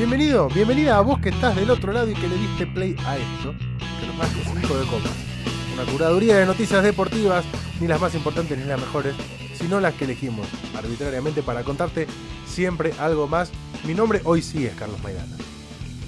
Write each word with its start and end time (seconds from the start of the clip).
Bienvenido, 0.00 0.48
bienvenida 0.48 0.96
a 0.96 1.02
vos 1.02 1.18
que 1.20 1.28
estás 1.28 1.54
del 1.54 1.68
otro 1.70 1.92
lado 1.92 2.10
y 2.10 2.14
que 2.14 2.26
le 2.26 2.34
diste 2.34 2.66
play 2.66 2.96
a 3.04 3.18
esto, 3.18 3.52
que 4.00 4.06
nos 4.06 4.16
más 4.16 4.30
que 4.30 4.42
5 4.42 4.78
de 4.78 4.86
copas. 4.86 5.12
Una 5.74 5.92
curaduría 5.92 6.38
de 6.38 6.46
noticias 6.46 6.82
deportivas, 6.82 7.44
ni 7.82 7.86
las 7.86 8.00
más 8.00 8.14
importantes 8.14 8.56
ni 8.56 8.64
las 8.64 8.80
mejores, 8.80 9.14
sino 9.58 9.78
las 9.78 9.92
que 9.92 10.06
elegimos 10.06 10.48
arbitrariamente 10.74 11.42
para 11.42 11.64
contarte 11.64 12.06
siempre 12.46 12.94
algo 12.98 13.28
más. 13.28 13.50
Mi 13.84 13.92
nombre 13.92 14.22
hoy 14.24 14.40
sí 14.40 14.64
es 14.64 14.74
Carlos 14.74 15.02
Maidana. 15.02 15.36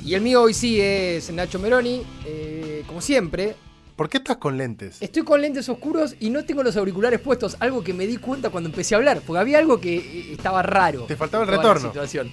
Y 0.02 0.14
el 0.14 0.22
mío 0.22 0.40
hoy 0.40 0.54
sí 0.54 0.80
es 0.80 1.30
Nacho 1.30 1.58
Meroni, 1.58 2.02
eh, 2.24 2.84
como 2.86 3.02
siempre. 3.02 3.56
¿Por 3.94 4.08
qué 4.08 4.16
estás 4.16 4.38
con 4.38 4.56
lentes? 4.56 5.02
Estoy 5.02 5.22
con 5.22 5.42
lentes 5.42 5.68
oscuros 5.68 6.16
y 6.18 6.30
no 6.30 6.46
tengo 6.46 6.62
los 6.62 6.78
auriculares 6.78 7.20
puestos, 7.20 7.58
algo 7.60 7.84
que 7.84 7.92
me 7.92 8.06
di 8.06 8.16
cuenta 8.16 8.48
cuando 8.48 8.70
empecé 8.70 8.94
a 8.94 8.98
hablar, 8.98 9.20
porque 9.20 9.38
había 9.40 9.58
algo 9.58 9.78
que 9.78 9.96
eh, 9.96 10.32
estaba 10.32 10.62
raro. 10.62 11.02
Te 11.02 11.14
faltaba 11.14 11.44
el 11.44 11.50
toda 11.50 11.62
la 11.62 11.74
retorno. 11.74 11.88
situación. 11.90 12.32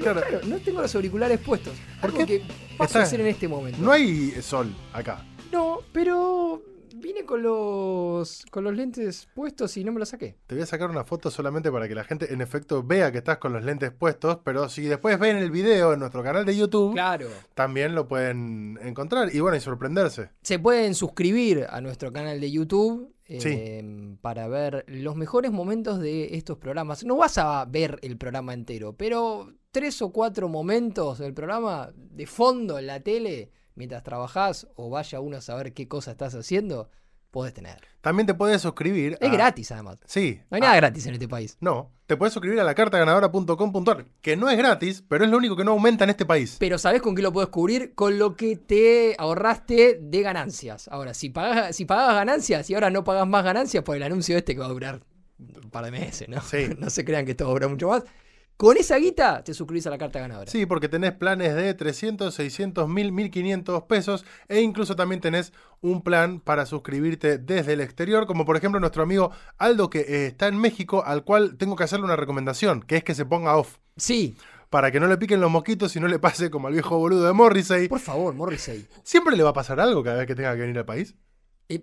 Claro. 0.00 0.20
claro, 0.22 0.46
no 0.46 0.58
tengo 0.58 0.80
los 0.82 0.94
auriculares 0.94 1.38
puestos. 1.40 1.74
¿Por 2.00 2.10
Algo 2.10 2.26
qué? 2.26 2.40
que 2.40 2.44
paso 2.76 2.82
a 2.82 2.84
Está- 2.84 3.02
hacer 3.02 3.20
en 3.20 3.26
este 3.28 3.48
momento. 3.48 3.78
No 3.80 3.92
hay 3.92 4.30
sol 4.42 4.74
acá. 4.92 5.24
No, 5.52 5.78
pero 5.92 6.62
vine 6.98 7.24
con 7.26 7.42
los 7.42 8.44
con 8.50 8.64
los 8.64 8.74
lentes 8.74 9.28
puestos 9.34 9.76
y 9.76 9.84
no 9.84 9.92
me 9.92 10.00
los 10.00 10.08
saqué. 10.08 10.36
Te 10.46 10.54
voy 10.54 10.62
a 10.62 10.66
sacar 10.66 10.88
una 10.90 11.04
foto 11.04 11.30
solamente 11.30 11.70
para 11.70 11.86
que 11.88 11.94
la 11.94 12.04
gente 12.04 12.32
en 12.32 12.40
efecto 12.40 12.82
vea 12.82 13.12
que 13.12 13.18
estás 13.18 13.36
con 13.38 13.52
los 13.52 13.64
lentes 13.64 13.90
puestos, 13.92 14.38
pero 14.44 14.68
si 14.68 14.82
después 14.82 15.18
ven 15.18 15.36
el 15.36 15.50
video 15.50 15.92
en 15.92 16.00
nuestro 16.00 16.22
canal 16.22 16.44
de 16.46 16.56
YouTube, 16.56 16.92
Claro. 16.94 17.28
también 17.54 17.94
lo 17.94 18.08
pueden 18.08 18.78
encontrar 18.82 19.34
y 19.34 19.40
bueno, 19.40 19.56
y 19.56 19.60
sorprenderse. 19.60 20.30
Se 20.42 20.58
pueden 20.58 20.94
suscribir 20.94 21.66
a 21.68 21.80
nuestro 21.80 22.12
canal 22.12 22.40
de 22.40 22.50
YouTube 22.50 23.12
eh, 23.28 24.16
para 24.20 24.48
ver 24.48 24.84
los 24.88 25.16
mejores 25.16 25.50
momentos 25.52 26.00
de 26.00 26.36
estos 26.36 26.58
programas. 26.58 27.04
No 27.04 27.16
vas 27.16 27.38
a 27.38 27.64
ver 27.66 27.98
el 28.02 28.16
programa 28.16 28.54
entero, 28.54 28.94
pero 28.96 29.52
tres 29.76 30.00
o 30.00 30.10
cuatro 30.10 30.48
momentos 30.48 31.18
del 31.18 31.34
programa 31.34 31.90
de 31.94 32.26
fondo 32.26 32.78
en 32.78 32.86
la 32.86 33.00
tele, 33.00 33.50
mientras 33.74 34.02
trabajás 34.02 34.66
o 34.74 34.88
vaya 34.88 35.20
uno 35.20 35.36
a 35.36 35.40
saber 35.42 35.74
qué 35.74 35.86
cosa 35.86 36.12
estás 36.12 36.34
haciendo, 36.34 36.88
podés 37.30 37.52
tener. 37.52 37.76
También 38.00 38.26
te 38.26 38.32
puedes 38.32 38.62
suscribir. 38.62 39.18
Es 39.20 39.28
a- 39.28 39.32
gratis 39.32 39.70
además. 39.72 39.98
Sí. 40.06 40.40
No 40.50 40.54
hay 40.56 40.62
a- 40.62 40.64
nada 40.64 40.76
gratis 40.76 41.06
en 41.08 41.12
este 41.12 41.28
país. 41.28 41.58
No, 41.60 41.90
te 42.06 42.16
puedes 42.16 42.32
suscribir 42.32 42.58
a 42.58 42.64
la 42.64 42.74
cartaganadora.com.ar, 42.74 44.06
que 44.22 44.34
no 44.34 44.48
es 44.48 44.56
gratis, 44.56 45.04
pero 45.06 45.26
es 45.26 45.30
lo 45.30 45.36
único 45.36 45.56
que 45.56 45.64
no 45.64 45.72
aumenta 45.72 46.04
en 46.04 46.10
este 46.10 46.24
país. 46.24 46.56
Pero 46.58 46.78
¿sabés 46.78 47.02
con 47.02 47.14
qué 47.14 47.20
lo 47.20 47.34
puedes 47.34 47.50
cubrir? 47.50 47.94
Con 47.94 48.18
lo 48.18 48.34
que 48.34 48.56
te 48.56 49.14
ahorraste 49.18 49.98
de 50.00 50.22
ganancias. 50.22 50.88
Ahora, 50.88 51.12
si 51.12 51.28
pagás, 51.28 51.76
si 51.76 51.84
pagabas 51.84 52.14
ganancias 52.14 52.70
y 52.70 52.74
ahora 52.74 52.88
no 52.88 53.04
pagas 53.04 53.28
más 53.28 53.44
ganancias 53.44 53.84
por 53.84 53.94
el 53.96 54.02
anuncio 54.04 54.38
este 54.38 54.54
que 54.54 54.60
va 54.60 54.66
a 54.66 54.70
durar 54.70 55.02
un 55.38 55.70
par 55.70 55.84
de 55.84 55.90
meses, 55.90 56.30
¿no? 56.30 56.40
Sí. 56.40 56.68
No 56.78 56.88
se 56.88 57.04
crean 57.04 57.26
que 57.26 57.32
esto 57.32 57.44
va 57.44 57.50
a 57.50 57.54
durar 57.54 57.68
mucho 57.68 57.88
más. 57.88 58.04
Con 58.56 58.78
esa 58.78 58.96
guita 58.96 59.44
te 59.44 59.52
suscribís 59.52 59.86
a 59.86 59.90
la 59.90 59.98
carta 59.98 60.18
ganadora. 60.18 60.50
Sí, 60.50 60.64
porque 60.64 60.88
tenés 60.88 61.12
planes 61.12 61.54
de 61.54 61.74
300, 61.74 62.34
600, 62.34 62.88
1000, 62.88 63.12
1500 63.12 63.82
pesos 63.82 64.24
e 64.48 64.62
incluso 64.62 64.96
también 64.96 65.20
tenés 65.20 65.52
un 65.82 66.02
plan 66.02 66.40
para 66.40 66.64
suscribirte 66.64 67.36
desde 67.36 67.74
el 67.74 67.82
exterior, 67.82 68.26
como 68.26 68.46
por 68.46 68.56
ejemplo 68.56 68.80
nuestro 68.80 69.02
amigo 69.02 69.30
Aldo 69.58 69.90
que 69.90 70.00
eh, 70.00 70.26
está 70.28 70.48
en 70.48 70.56
México, 70.56 71.02
al 71.04 71.22
cual 71.24 71.56
tengo 71.58 71.76
que 71.76 71.84
hacerle 71.84 72.06
una 72.06 72.16
recomendación, 72.16 72.80
que 72.80 72.96
es 72.96 73.04
que 73.04 73.14
se 73.14 73.26
ponga 73.26 73.56
off, 73.56 73.76
Sí, 73.98 74.36
para 74.70 74.90
que 74.90 75.00
no 75.00 75.06
le 75.06 75.16
piquen 75.18 75.40
los 75.40 75.50
mosquitos 75.50 75.94
y 75.96 76.00
no 76.00 76.08
le 76.08 76.18
pase 76.18 76.50
como 76.50 76.68
al 76.68 76.72
viejo 76.72 76.98
boludo 76.98 77.26
de 77.26 77.32
Morrissey. 77.34 77.88
por 77.88 78.00
favor, 78.00 78.34
Morrissey. 78.34 78.86
¿Siempre 79.02 79.36
le 79.36 79.42
va 79.42 79.50
a 79.50 79.54
pasar 79.54 79.80
algo 79.80 80.02
cada 80.02 80.16
vez 80.18 80.26
que 80.26 80.34
tenga 80.34 80.54
que 80.54 80.60
venir 80.62 80.78
al 80.78 80.84
país? 80.86 81.14
Eh, 81.68 81.82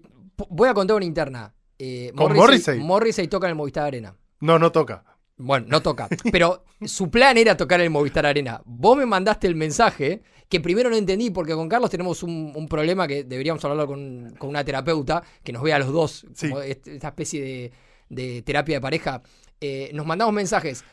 voy 0.50 0.70
a 0.70 0.74
contar 0.74 0.98
una 0.98 1.06
interna. 1.06 1.54
Eh, 1.78 2.12
¿Con 2.16 2.34
Morrissey, 2.34 2.40
Morrissey? 2.40 2.80
Morrissey 2.80 3.28
toca 3.28 3.48
en 3.48 3.52
el 3.52 3.56
Movistar 3.56 3.86
Arena. 3.86 4.16
No, 4.40 4.60
no 4.60 4.72
toca. 4.72 5.06
Bueno, 5.46 5.66
no 5.70 5.82
toca. 5.82 6.08
Pero 6.32 6.64
su 6.86 7.10
plan 7.10 7.38
era 7.38 7.58
tocar 7.58 7.82
el 7.82 7.90
Movistar 7.90 8.26
Arena. 8.26 8.62
Vos 8.66 8.98
me 8.98 9.06
mandaste 9.06 9.48
el 9.48 9.56
mensaje 9.56 10.22
que 10.50 10.60
primero 10.60 10.90
no 10.90 10.96
entendí 10.96 11.32
porque 11.32 11.54
con 11.54 11.68
Carlos 11.68 11.90
tenemos 11.90 12.24
un, 12.24 12.54
un 12.56 12.68
problema 12.68 13.08
que 13.08 13.24
deberíamos 13.24 13.64
hablarlo 13.66 13.88
con, 13.88 14.34
con 14.38 14.50
una 14.50 14.64
terapeuta 14.64 15.24
que 15.44 15.52
nos 15.52 15.64
vea 15.64 15.78
a 15.78 15.80
los 15.80 15.92
dos, 15.92 16.26
Sí. 16.34 16.50
como 16.50 16.62
esta 16.62 17.08
especie 17.10 17.42
de, 17.42 17.72
de 18.10 18.42
terapia 18.44 18.76
de 18.78 18.82
pareja. 18.82 19.22
Eh, 19.60 19.92
nos 19.94 20.06
mandamos 20.06 20.34
mensajes 20.34 20.84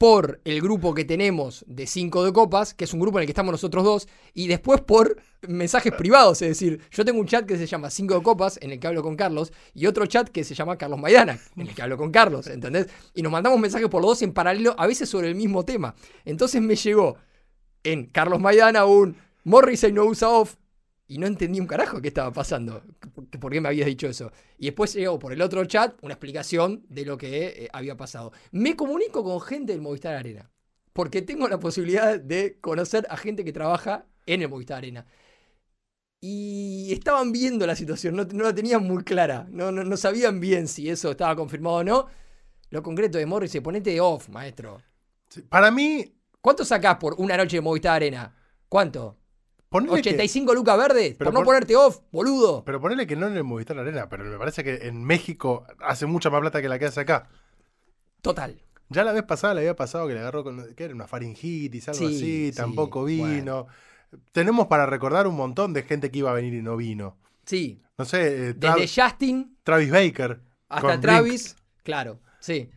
por 0.00 0.40
el 0.46 0.62
grupo 0.62 0.94
que 0.94 1.04
tenemos 1.04 1.62
de 1.68 1.86
5 1.86 2.24
de 2.24 2.32
copas, 2.32 2.72
que 2.72 2.84
es 2.84 2.94
un 2.94 3.00
grupo 3.00 3.18
en 3.18 3.24
el 3.24 3.26
que 3.26 3.32
estamos 3.32 3.52
nosotros 3.52 3.84
dos, 3.84 4.08
y 4.32 4.48
después 4.48 4.80
por 4.80 5.20
mensajes 5.46 5.92
privados, 5.92 6.40
es 6.40 6.48
decir, 6.48 6.80
yo 6.90 7.04
tengo 7.04 7.20
un 7.20 7.26
chat 7.26 7.44
que 7.44 7.58
se 7.58 7.66
llama 7.66 7.90
5 7.90 8.14
de 8.14 8.22
copas, 8.22 8.58
en 8.62 8.70
el 8.70 8.80
que 8.80 8.86
hablo 8.86 9.02
con 9.02 9.14
Carlos, 9.14 9.52
y 9.74 9.84
otro 9.84 10.06
chat 10.06 10.30
que 10.30 10.42
se 10.42 10.54
llama 10.54 10.78
Carlos 10.78 10.98
Maidana, 10.98 11.38
en 11.54 11.66
el 11.66 11.74
que 11.74 11.82
hablo 11.82 11.98
con 11.98 12.10
Carlos, 12.10 12.46
¿entendés? 12.46 12.86
Y 13.12 13.20
nos 13.20 13.30
mandamos 13.30 13.60
mensajes 13.60 13.90
por 13.90 14.00
los 14.00 14.12
dos 14.12 14.22
en 14.22 14.32
paralelo, 14.32 14.74
a 14.78 14.86
veces 14.86 15.06
sobre 15.06 15.28
el 15.28 15.34
mismo 15.34 15.66
tema. 15.66 15.94
Entonces 16.24 16.62
me 16.62 16.76
llegó 16.76 17.16
en 17.84 18.06
Carlos 18.06 18.40
Maidana 18.40 18.86
un 18.86 19.18
Morrissey 19.44 19.92
no 19.92 20.06
usa 20.06 20.30
off, 20.30 20.56
y 21.10 21.18
no 21.18 21.26
entendí 21.26 21.58
un 21.58 21.66
carajo 21.66 22.00
qué 22.00 22.08
estaba 22.08 22.32
pasando, 22.32 22.82
por 23.40 23.50
qué 23.50 23.60
me 23.60 23.68
habías 23.68 23.86
dicho 23.86 24.06
eso. 24.06 24.30
Y 24.58 24.66
después 24.66 24.94
llegó 24.94 25.18
por 25.18 25.32
el 25.32 25.42
otro 25.42 25.64
chat 25.64 25.98
una 26.02 26.14
explicación 26.14 26.86
de 26.88 27.04
lo 27.04 27.18
que 27.18 27.46
eh, 27.46 27.68
había 27.72 27.96
pasado. 27.96 28.32
Me 28.52 28.76
comunico 28.76 29.24
con 29.24 29.40
gente 29.40 29.72
del 29.72 29.82
Movistar 29.82 30.14
Arena, 30.14 30.50
porque 30.92 31.20
tengo 31.20 31.48
la 31.48 31.58
posibilidad 31.58 32.18
de 32.18 32.58
conocer 32.60 33.06
a 33.10 33.16
gente 33.16 33.44
que 33.44 33.52
trabaja 33.52 34.06
en 34.24 34.42
el 34.42 34.48
Movistar 34.48 34.78
Arena. 34.78 35.04
Y 36.22 36.92
estaban 36.92 37.32
viendo 37.32 37.66
la 37.66 37.74
situación, 37.74 38.14
no, 38.14 38.24
no 38.24 38.44
la 38.44 38.54
tenían 38.54 38.84
muy 38.84 39.02
clara, 39.02 39.48
no, 39.50 39.72
no, 39.72 39.82
no 39.82 39.96
sabían 39.96 40.38
bien 40.38 40.68
si 40.68 40.88
eso 40.88 41.10
estaba 41.10 41.34
confirmado 41.34 41.76
o 41.76 41.84
no. 41.84 42.06
Lo 42.70 42.82
concreto 42.82 43.18
de 43.18 43.26
Morrissey, 43.26 43.60
ponete 43.60 44.00
off, 44.00 44.28
maestro. 44.28 44.80
Para 45.48 45.72
mí, 45.72 46.14
¿Cuánto 46.40 46.64
sacás 46.64 46.96
por 46.96 47.14
una 47.18 47.36
noche 47.36 47.58
de 47.58 47.60
Movistar 47.60 47.96
Arena? 47.96 48.34
¿Cuánto? 48.66 49.19
Ponele 49.70 50.02
que- 50.02 50.10
¿85 50.18 50.54
lucas 50.54 50.76
verdes? 50.76 51.14
Pero 51.18 51.30
por 51.30 51.32
no 51.34 51.38
pon- 51.40 51.44
ponerte 51.46 51.76
off, 51.76 52.00
boludo. 52.12 52.62
pero 52.64 52.80
ponele 52.80 53.06
que 53.06 53.16
no 53.16 53.26
en 53.28 53.36
el 53.36 53.44
Movistar 53.44 53.78
Arena, 53.78 54.08
pero 54.08 54.24
me 54.24 54.36
parece 54.36 54.62
que 54.62 54.86
en 54.88 55.02
México 55.02 55.64
hace 55.80 56.04
mucha 56.04 56.28
más 56.28 56.40
plata 56.40 56.60
que 56.60 56.68
la 56.68 56.78
que 56.78 56.84
hace 56.86 57.00
acá. 57.00 57.28
Total. 58.22 58.60
Ya 58.88 59.04
la 59.04 59.12
vez 59.12 59.22
pasada 59.22 59.54
le 59.54 59.60
había 59.60 59.76
pasado 59.76 60.06
que 60.08 60.14
le 60.14 60.20
agarró 60.20 60.42
con 60.44 60.74
que 60.74 60.84
era 60.84 60.94
una 60.94 61.06
faringitis, 61.06 61.88
algo 61.88 61.98
Sí, 62.00 62.06
así, 62.06 62.50
sí, 62.50 62.52
tampoco 62.56 63.02
bueno. 63.02 63.26
vino. 63.26 63.66
Tenemos 64.32 64.66
para 64.66 64.86
recordar 64.86 65.26
un 65.28 65.36
montón 65.36 65.72
de 65.72 65.84
gente 65.84 66.10
que 66.10 66.18
iba 66.18 66.30
a 66.30 66.34
venir 66.34 66.52
y 66.54 66.62
no 66.62 66.76
vino. 66.76 67.16
Sí. 67.46 67.80
No 67.96 68.04
sé, 68.04 68.48
eh, 68.50 68.54
Tra- 68.56 68.74
Desde 68.76 69.02
Justin 69.02 69.56
Travis 69.62 69.90
Baker. 69.90 70.40
hasta 70.68 70.86
Blink. 70.88 71.00
Travis. 71.00 71.56
Claro, 71.84 72.18
sí. 72.40 72.70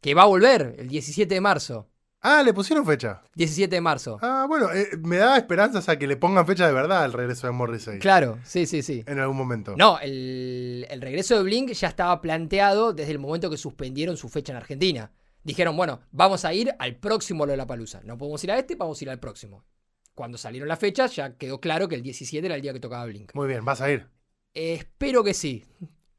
Que 0.00 0.14
va 0.14 0.22
a 0.22 0.26
volver 0.26 0.76
el 0.78 0.86
17 0.88 1.34
de 1.34 1.40
marzo. 1.40 1.88
Ah, 2.28 2.42
le 2.42 2.52
pusieron 2.52 2.84
fecha. 2.84 3.22
17 3.36 3.72
de 3.76 3.80
marzo. 3.80 4.18
Ah, 4.20 4.46
bueno, 4.48 4.72
eh, 4.72 4.88
me 4.98 5.16
da 5.18 5.36
esperanzas 5.36 5.88
a 5.88 5.96
que 5.96 6.08
le 6.08 6.16
pongan 6.16 6.44
fecha 6.44 6.66
de 6.66 6.72
verdad 6.72 7.04
al 7.04 7.12
regreso 7.12 7.46
de 7.46 7.52
Morrissey. 7.52 8.00
Claro, 8.00 8.40
sí, 8.42 8.66
sí, 8.66 8.82
sí. 8.82 9.04
En 9.06 9.20
algún 9.20 9.36
momento. 9.36 9.74
No, 9.76 10.00
el, 10.00 10.84
el 10.90 11.00
regreso 11.00 11.36
de 11.36 11.44
Blink 11.44 11.70
ya 11.70 11.86
estaba 11.86 12.20
planteado 12.20 12.92
desde 12.92 13.12
el 13.12 13.20
momento 13.20 13.48
que 13.48 13.56
suspendieron 13.56 14.16
su 14.16 14.28
fecha 14.28 14.52
en 14.52 14.56
Argentina. 14.56 15.12
Dijeron, 15.44 15.76
bueno, 15.76 16.00
vamos 16.10 16.44
a 16.44 16.52
ir 16.52 16.74
al 16.80 16.96
próximo 16.96 17.46
Lollapalooza. 17.46 18.00
No 18.02 18.18
podemos 18.18 18.42
ir 18.42 18.50
a 18.50 18.58
este, 18.58 18.74
vamos 18.74 19.00
a 19.00 19.04
ir 19.04 19.10
al 19.10 19.20
próximo. 19.20 19.64
Cuando 20.12 20.36
salieron 20.36 20.66
las 20.68 20.80
fechas, 20.80 21.14
ya 21.14 21.36
quedó 21.36 21.60
claro 21.60 21.86
que 21.86 21.94
el 21.94 22.02
17 22.02 22.44
era 22.44 22.56
el 22.56 22.60
día 22.62 22.72
que 22.72 22.80
tocaba 22.80 23.04
Blink. 23.06 23.32
Muy 23.34 23.46
bien, 23.46 23.64
vas 23.64 23.80
a 23.80 23.88
ir. 23.92 24.08
espero 24.52 25.22
que 25.22 25.32
sí. 25.32 25.64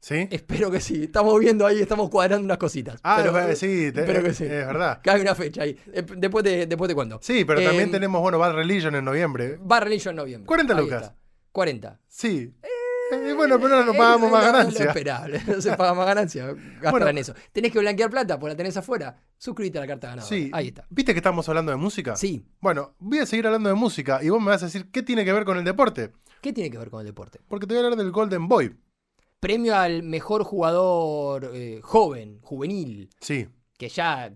¿Sí? 0.00 0.28
Espero 0.30 0.70
que 0.70 0.80
sí. 0.80 1.04
Estamos 1.04 1.38
viendo 1.40 1.66
ahí, 1.66 1.80
estamos 1.80 2.08
cuadrando 2.08 2.44
unas 2.44 2.58
cositas. 2.58 3.00
Ah, 3.02 3.18
Pero- 3.22 3.36
eh, 3.38 3.56
sí, 3.56 3.90
te- 3.92 4.00
espero 4.00 4.22
que 4.22 4.32
sí. 4.32 4.44
es 4.44 4.50
verdad. 4.66 5.00
Cabe 5.04 5.20
una 5.22 5.34
fecha 5.34 5.62
ahí. 5.62 5.76
Eh, 5.92 6.04
Después 6.16 6.44
te, 6.44 6.66
después 6.66 6.88
te 6.88 6.94
cuento. 6.94 7.18
Sí, 7.22 7.44
pero 7.44 7.60
Eh, 7.60 7.64
también 7.64 7.90
tenemos, 7.90 8.20
bueno, 8.20 8.38
Bad 8.38 8.54
Religion 8.54 8.94
en 8.94 9.04
noviembre. 9.04 9.58
Bar 9.60 9.84
Religion 9.84 10.12
en 10.12 10.16
noviembre. 10.16 10.46
40 10.46 10.74
Ahí 10.74 10.80
lucas. 10.80 11.02
está. 11.02 11.16
40. 11.52 11.98
Sí. 12.06 12.54
Eh, 13.10 13.32
bueno, 13.34 13.58
pero 13.58 13.84
no 13.84 13.94
pagamos 13.94 14.28
Eh, 14.28 14.32
más 14.32 14.44
ganancia. 14.44 14.84
esperable. 14.84 15.40
No 15.46 15.60
se 15.60 15.76
paga 15.76 15.94
más 15.94 16.06
ganancia. 16.06 16.46
Gastan 16.46 16.90
Bueno. 16.92 17.08
en 17.08 17.18
eso. 17.18 17.34
Tenés 17.52 17.72
que 17.72 17.78
blanquear 17.80 18.10
plata, 18.10 18.38
porque 18.38 18.52
la 18.52 18.56
tenés 18.56 18.76
afuera. 18.76 19.16
Suscríbete 19.38 19.78
a 19.78 19.80
la 19.80 19.86
carta 19.86 20.08
ganadora. 20.08 20.28
Sí. 20.28 20.50
Ahí 20.52 20.68
está. 20.68 20.84
¿Viste 20.90 21.12
que 21.14 21.18
estamos 21.18 21.48
hablando 21.48 21.72
de 21.72 21.76
música? 21.78 22.14
Sí. 22.16 22.44
Bueno, 22.60 22.94
voy 22.98 23.18
a 23.18 23.26
seguir 23.26 23.46
hablando 23.46 23.68
de 23.70 23.74
música 23.74 24.20
y 24.22 24.28
vos 24.28 24.40
me 24.40 24.50
vas 24.50 24.62
a 24.62 24.66
decir 24.66 24.90
qué 24.92 25.02
tiene 25.02 25.24
que 25.24 25.32
ver 25.32 25.44
con 25.44 25.56
el 25.58 25.64
deporte. 25.64 26.12
¿Qué 26.42 26.52
tiene 26.52 26.70
que 26.70 26.78
ver 26.78 26.90
con 26.90 27.00
el 27.00 27.06
deporte? 27.06 27.40
Porque 27.48 27.66
te 27.66 27.74
voy 27.74 27.82
a 27.82 27.86
hablar 27.86 27.98
del 27.98 28.12
Golden 28.12 28.46
Boy. 28.46 28.76
Premio 29.40 29.76
al 29.76 30.02
mejor 30.02 30.42
jugador 30.42 31.50
eh, 31.54 31.80
joven, 31.82 32.40
juvenil. 32.42 33.10
Sí. 33.20 33.48
Que 33.76 33.88
ya 33.88 34.32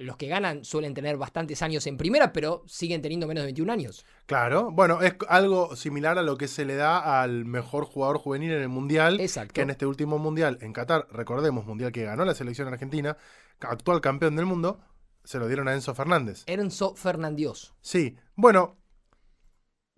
los 0.00 0.16
que 0.16 0.26
ganan 0.26 0.64
suelen 0.64 0.94
tener 0.94 1.16
bastantes 1.16 1.62
años 1.62 1.86
en 1.86 1.96
primera, 1.96 2.32
pero 2.32 2.64
siguen 2.66 3.02
teniendo 3.02 3.26
menos 3.26 3.42
de 3.42 3.46
21 3.46 3.72
años. 3.72 4.04
Claro, 4.26 4.70
bueno, 4.72 5.02
es 5.02 5.14
algo 5.28 5.76
similar 5.76 6.18
a 6.18 6.22
lo 6.22 6.36
que 6.36 6.48
se 6.48 6.64
le 6.64 6.74
da 6.74 7.22
al 7.22 7.44
mejor 7.44 7.84
jugador 7.84 8.18
juvenil 8.18 8.52
en 8.52 8.62
el 8.62 8.68
Mundial, 8.68 9.20
Exacto. 9.20 9.52
que 9.54 9.60
en 9.60 9.70
este 9.70 9.86
último 9.86 10.18
Mundial 10.18 10.58
en 10.62 10.72
Qatar, 10.72 11.06
recordemos, 11.10 11.66
Mundial 11.66 11.92
que 11.92 12.04
ganó 12.04 12.24
la 12.24 12.34
selección 12.34 12.68
argentina, 12.68 13.16
actual 13.60 14.00
campeón 14.00 14.36
del 14.36 14.46
mundo, 14.46 14.80
se 15.22 15.38
lo 15.38 15.46
dieron 15.46 15.68
a 15.68 15.74
Enzo 15.74 15.94
Fernández. 15.94 16.44
Enzo 16.46 16.94
Fernandios. 16.96 17.74
Sí, 17.82 18.16
bueno, 18.34 18.78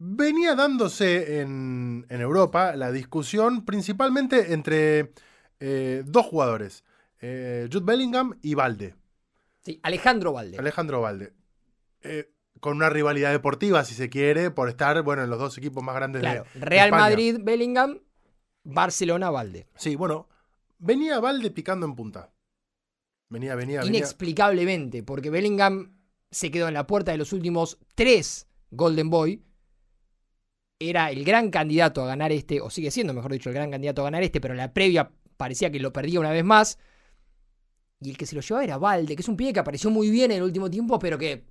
venía 0.04 0.54
dándose 0.56 1.40
en, 1.40 2.06
en 2.08 2.20
Europa 2.20 2.75
la 2.75 2.90
discusión 2.90 3.64
principalmente 3.64 4.52
entre 4.52 5.12
eh, 5.60 6.02
dos 6.04 6.26
jugadores, 6.26 6.84
eh, 7.20 7.69
Jude 7.72 7.84
Bellingham 7.84 8.37
y 8.43 8.54
Valde, 8.54 8.96
Sí, 9.64 9.78
Alejandro 9.84 10.32
Valde. 10.32 10.58
Alejandro 10.58 11.00
Valde. 11.00 11.34
Eh, 12.02 12.32
con 12.58 12.76
una 12.76 12.90
rivalidad 12.90 13.31
deportiva, 13.31 13.84
si 13.84 13.94
se 13.94 14.10
quiere, 14.10 14.50
por 14.50 14.69
estar, 14.69 15.00
bueno, 15.02 15.22
en 15.22 15.31
los 15.31 15.38
dos 15.38 15.56
equipos 15.56 15.84
más 15.84 15.94
grandes 15.94 16.20
Claro, 16.20 16.44
de 16.54 16.60
Real 16.60 16.87
España. 16.88 17.02
Madrid, 17.02 17.37
Bellingham, 17.40 18.00
Barcelona, 18.64 19.31
Valde. 19.31 19.69
Sí, 19.76 19.94
bueno, 19.94 20.28
venía 20.78 21.20
Valde 21.20 21.52
picando 21.52 21.87
en 21.87 21.94
punta. 21.94 22.32
Venía, 23.28 23.54
venía, 23.54 23.81
venía. 23.82 23.99
Inexplicablemente, 23.99 25.04
porque 25.04 25.31
Bellingham 25.31 25.96
se 26.32 26.50
quedó 26.50 26.66
en 26.66 26.75
la 26.75 26.88
puerta 26.88 27.12
de 27.12 27.19
los 27.19 27.32
últimos 27.32 27.78
tres 27.94 28.49
Golden 28.72 29.10
Boy. 29.10 29.44
Era 30.88 31.11
el 31.11 31.25
gran 31.25 31.50
candidato 31.50 32.02
a 32.02 32.06
ganar 32.06 32.32
este, 32.32 32.61
o 32.61 32.70
sigue 32.70 32.90
siendo, 32.90 33.12
mejor 33.14 33.32
dicho, 33.32 33.49
el 33.49 33.55
gran 33.55 33.70
candidato 33.70 34.02
a 34.02 34.05
ganar 34.05 34.23
este, 34.23 34.40
pero 34.40 34.55
la 34.55 34.73
previa 34.73 35.11
parecía 35.37 35.70
que 35.70 35.79
lo 35.81 35.93
perdía 35.93 36.20
una 36.20 36.31
vez 36.31 36.44
más. 36.44 36.79
Y 38.00 38.11
el 38.11 38.17
que 38.19 38.26
se 38.26 38.34
lo 38.34 38.40
llevaba 38.43 38.64
era 38.64 38.79
Valde, 38.79 39.14
que 39.14 39.23
es 39.23 39.29
un 39.29 39.37
pibe 39.37 39.52
que 39.52 39.61
apareció 39.61 39.90
muy 39.90 40.11
bien 40.11 40.31
en 40.32 40.38
el 40.38 40.43
último 40.43 40.69
tiempo, 40.69 40.99
pero 40.99 41.17
que 41.19 41.44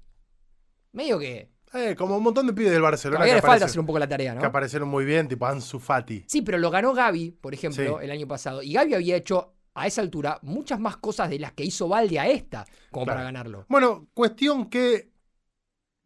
medio 0.91 1.17
que 1.17 1.49
Eh, 1.73 1.95
como 1.95 2.17
un 2.17 2.23
montón 2.23 2.45
de 2.47 2.51
pibes 2.53 2.73
del 2.73 2.81
Barcelona 2.81 3.19
todavía 3.19 3.35
que, 3.35 3.41
le 3.41 3.47
falta 3.47 3.65
hacer 3.65 3.79
un 3.79 3.85
poco 3.85 3.97
la 3.99 4.09
tarea, 4.09 4.33
¿no? 4.35 4.41
que 4.41 4.47
aparecieron 4.47 4.89
muy 4.89 5.05
bien, 5.05 5.29
tipo 5.29 5.45
Ansu 5.45 5.79
Fati. 5.79 6.25
Sí, 6.27 6.41
pero 6.41 6.57
lo 6.57 6.69
ganó 6.69 6.93
Gaby, 6.93 7.31
por 7.39 7.53
ejemplo, 7.53 7.97
Sí. 7.99 8.03
el 8.05 8.11
año 8.11 8.27
pasado. 8.27 8.61
Y 8.61 8.73
Gaby 8.73 8.95
había 8.95 9.15
hecho 9.15 9.53
a 9.73 9.87
esa 9.87 10.01
altura 10.01 10.37
muchas 10.41 10.81
más 10.81 10.97
cosas 10.97 11.29
de 11.29 11.39
las 11.39 11.53
que 11.53 11.63
hizo 11.63 11.87
Valde 11.87 12.19
a 12.19 12.27
esta, 12.27 12.65
como 12.91 13.05
Claro. 13.05 13.19
para 13.19 13.23
ganarlo. 13.23 13.65
Bueno, 13.69 14.09
cuestión 14.13 14.69
que 14.69 15.10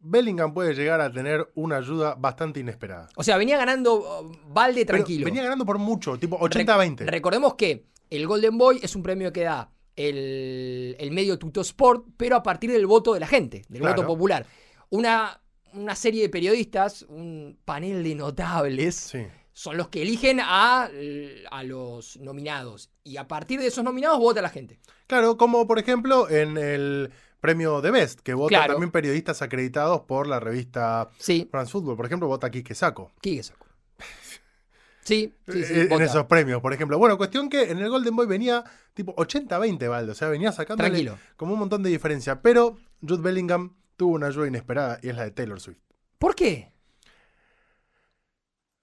Bellingham 0.08 0.54
puede 0.54 0.74
llegar 0.74 1.00
a 1.00 1.12
tener 1.12 1.50
una 1.54 1.76
ayuda 1.78 2.14
bastante 2.14 2.60
inesperada. 2.60 3.08
O 3.16 3.22
sea, 3.24 3.36
venía 3.36 3.56
ganando 3.58 4.30
Valde 4.48 4.84
Pero 4.86 4.98
tranquilo. 4.98 5.24
venía 5.24 5.42
ganando 5.42 5.64
por 5.66 5.78
mucho, 5.78 6.16
tipo 6.18 6.38
Rec- 6.38 6.66
80-20. 6.66 7.06
Recordemos 7.06 7.54
que 7.54 7.86
el 8.10 8.26
Golden 8.26 8.56
Boy 8.56 8.78
es 8.82 8.94
un 8.94 9.02
premio 9.02 9.32
que 9.32 9.42
da 9.42 9.70
el, 9.96 10.96
el 10.98 11.10
medio 11.10 11.38
Tutosport, 11.38 12.04
pero 12.16 12.36
a 12.36 12.42
partir 12.42 12.70
del 12.70 12.86
voto 12.86 13.14
de 13.14 13.20
la 13.20 13.26
gente, 13.26 13.62
del 13.68 13.80
Claro. 13.82 13.96
voto 13.96 14.06
popular. 14.08 14.46
Una, 14.90 15.40
una 15.72 15.94
serie 15.96 16.22
de 16.22 16.28
periodistas, 16.28 17.02
un 17.08 17.58
panel 17.64 18.04
de 18.04 18.14
notables, 18.14 18.94
Sí. 18.94 19.26
son 19.52 19.76
los 19.76 19.88
que 19.88 20.02
eligen 20.02 20.38
a, 20.40 20.88
a 21.50 21.62
los 21.64 22.16
nominados. 22.18 22.90
Y 23.02 23.16
a 23.16 23.26
partir 23.26 23.58
de 23.60 23.66
esos 23.68 23.82
nominados 23.84 24.18
vota 24.18 24.40
la 24.42 24.50
gente. 24.50 24.78
Claro, 25.06 25.36
como 25.36 25.66
por 25.66 25.78
ejemplo 25.78 26.28
en 26.30 26.56
el 26.58 27.10
premio 27.40 27.80
de 27.80 27.90
Best, 27.90 28.20
que 28.20 28.34
votan 28.34 28.58
Claro. 28.58 28.74
también 28.74 28.90
periodistas 28.90 29.42
acreditados 29.42 30.02
por 30.02 30.26
la 30.26 30.40
revista 30.40 31.10
Sí, 31.18 31.48
France 31.50 31.70
Football. 31.72 31.96
Por 31.96 32.06
ejemplo, 32.06 32.28
vota 32.28 32.50
Quique 32.50 32.74
Saco. 32.74 33.12
¿qué 33.20 33.42
saco? 33.42 33.66
Sí, 35.02 35.32
sí, 35.46 35.64
sí. 35.64 35.72
Eh, 35.74 35.82
en 35.82 35.88
vota. 35.90 36.04
esos 36.04 36.24
premios, 36.26 36.60
por 36.60 36.72
ejemplo. 36.72 36.98
Bueno, 36.98 37.16
cuestión 37.16 37.48
que 37.48 37.70
en 37.70 37.78
el 37.78 37.88
Golden 37.88 38.16
Boy 38.16 38.26
venía 38.26 38.64
tipo 38.92 39.14
80-20, 39.14 39.88
Valdo. 39.88 40.12
O 40.12 40.14
sea, 40.16 40.28
venía 40.28 40.50
sacando 40.50 40.82
como 41.36 41.52
un 41.52 41.60
montón 41.60 41.82
de 41.84 41.90
diferencia. 41.90 42.42
Pero 42.42 42.76
Jude 43.06 43.22
Bellingham 43.22 43.76
tuvo 43.96 44.14
una 44.16 44.26
ayuda 44.26 44.48
inesperada 44.48 44.98
y 45.02 45.10
es 45.10 45.16
la 45.16 45.22
de 45.22 45.30
Taylor 45.30 45.60
Swift. 45.60 45.78
¿Por 46.18 46.34
qué? 46.34 46.72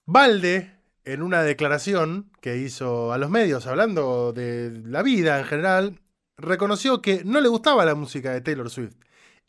Valde, 0.06 0.72
en 1.06 1.22
una 1.22 1.44
declaración 1.44 2.32
que 2.42 2.58
hizo 2.58 3.12
a 3.14 3.18
los 3.18 3.30
medios 3.30 3.68
hablando 3.68 4.34
de 4.34 4.72
la 4.86 5.02
vida 5.04 5.40
en 5.40 5.46
general, 5.46 6.00
reconoció 6.38 7.02
que 7.02 7.24
no 7.24 7.42
le 7.42 7.50
gustaba 7.50 7.86
la 7.86 7.96
música 7.96 8.32
de 8.32 8.42
Taylor 8.42 8.70
Swift. 8.70 8.96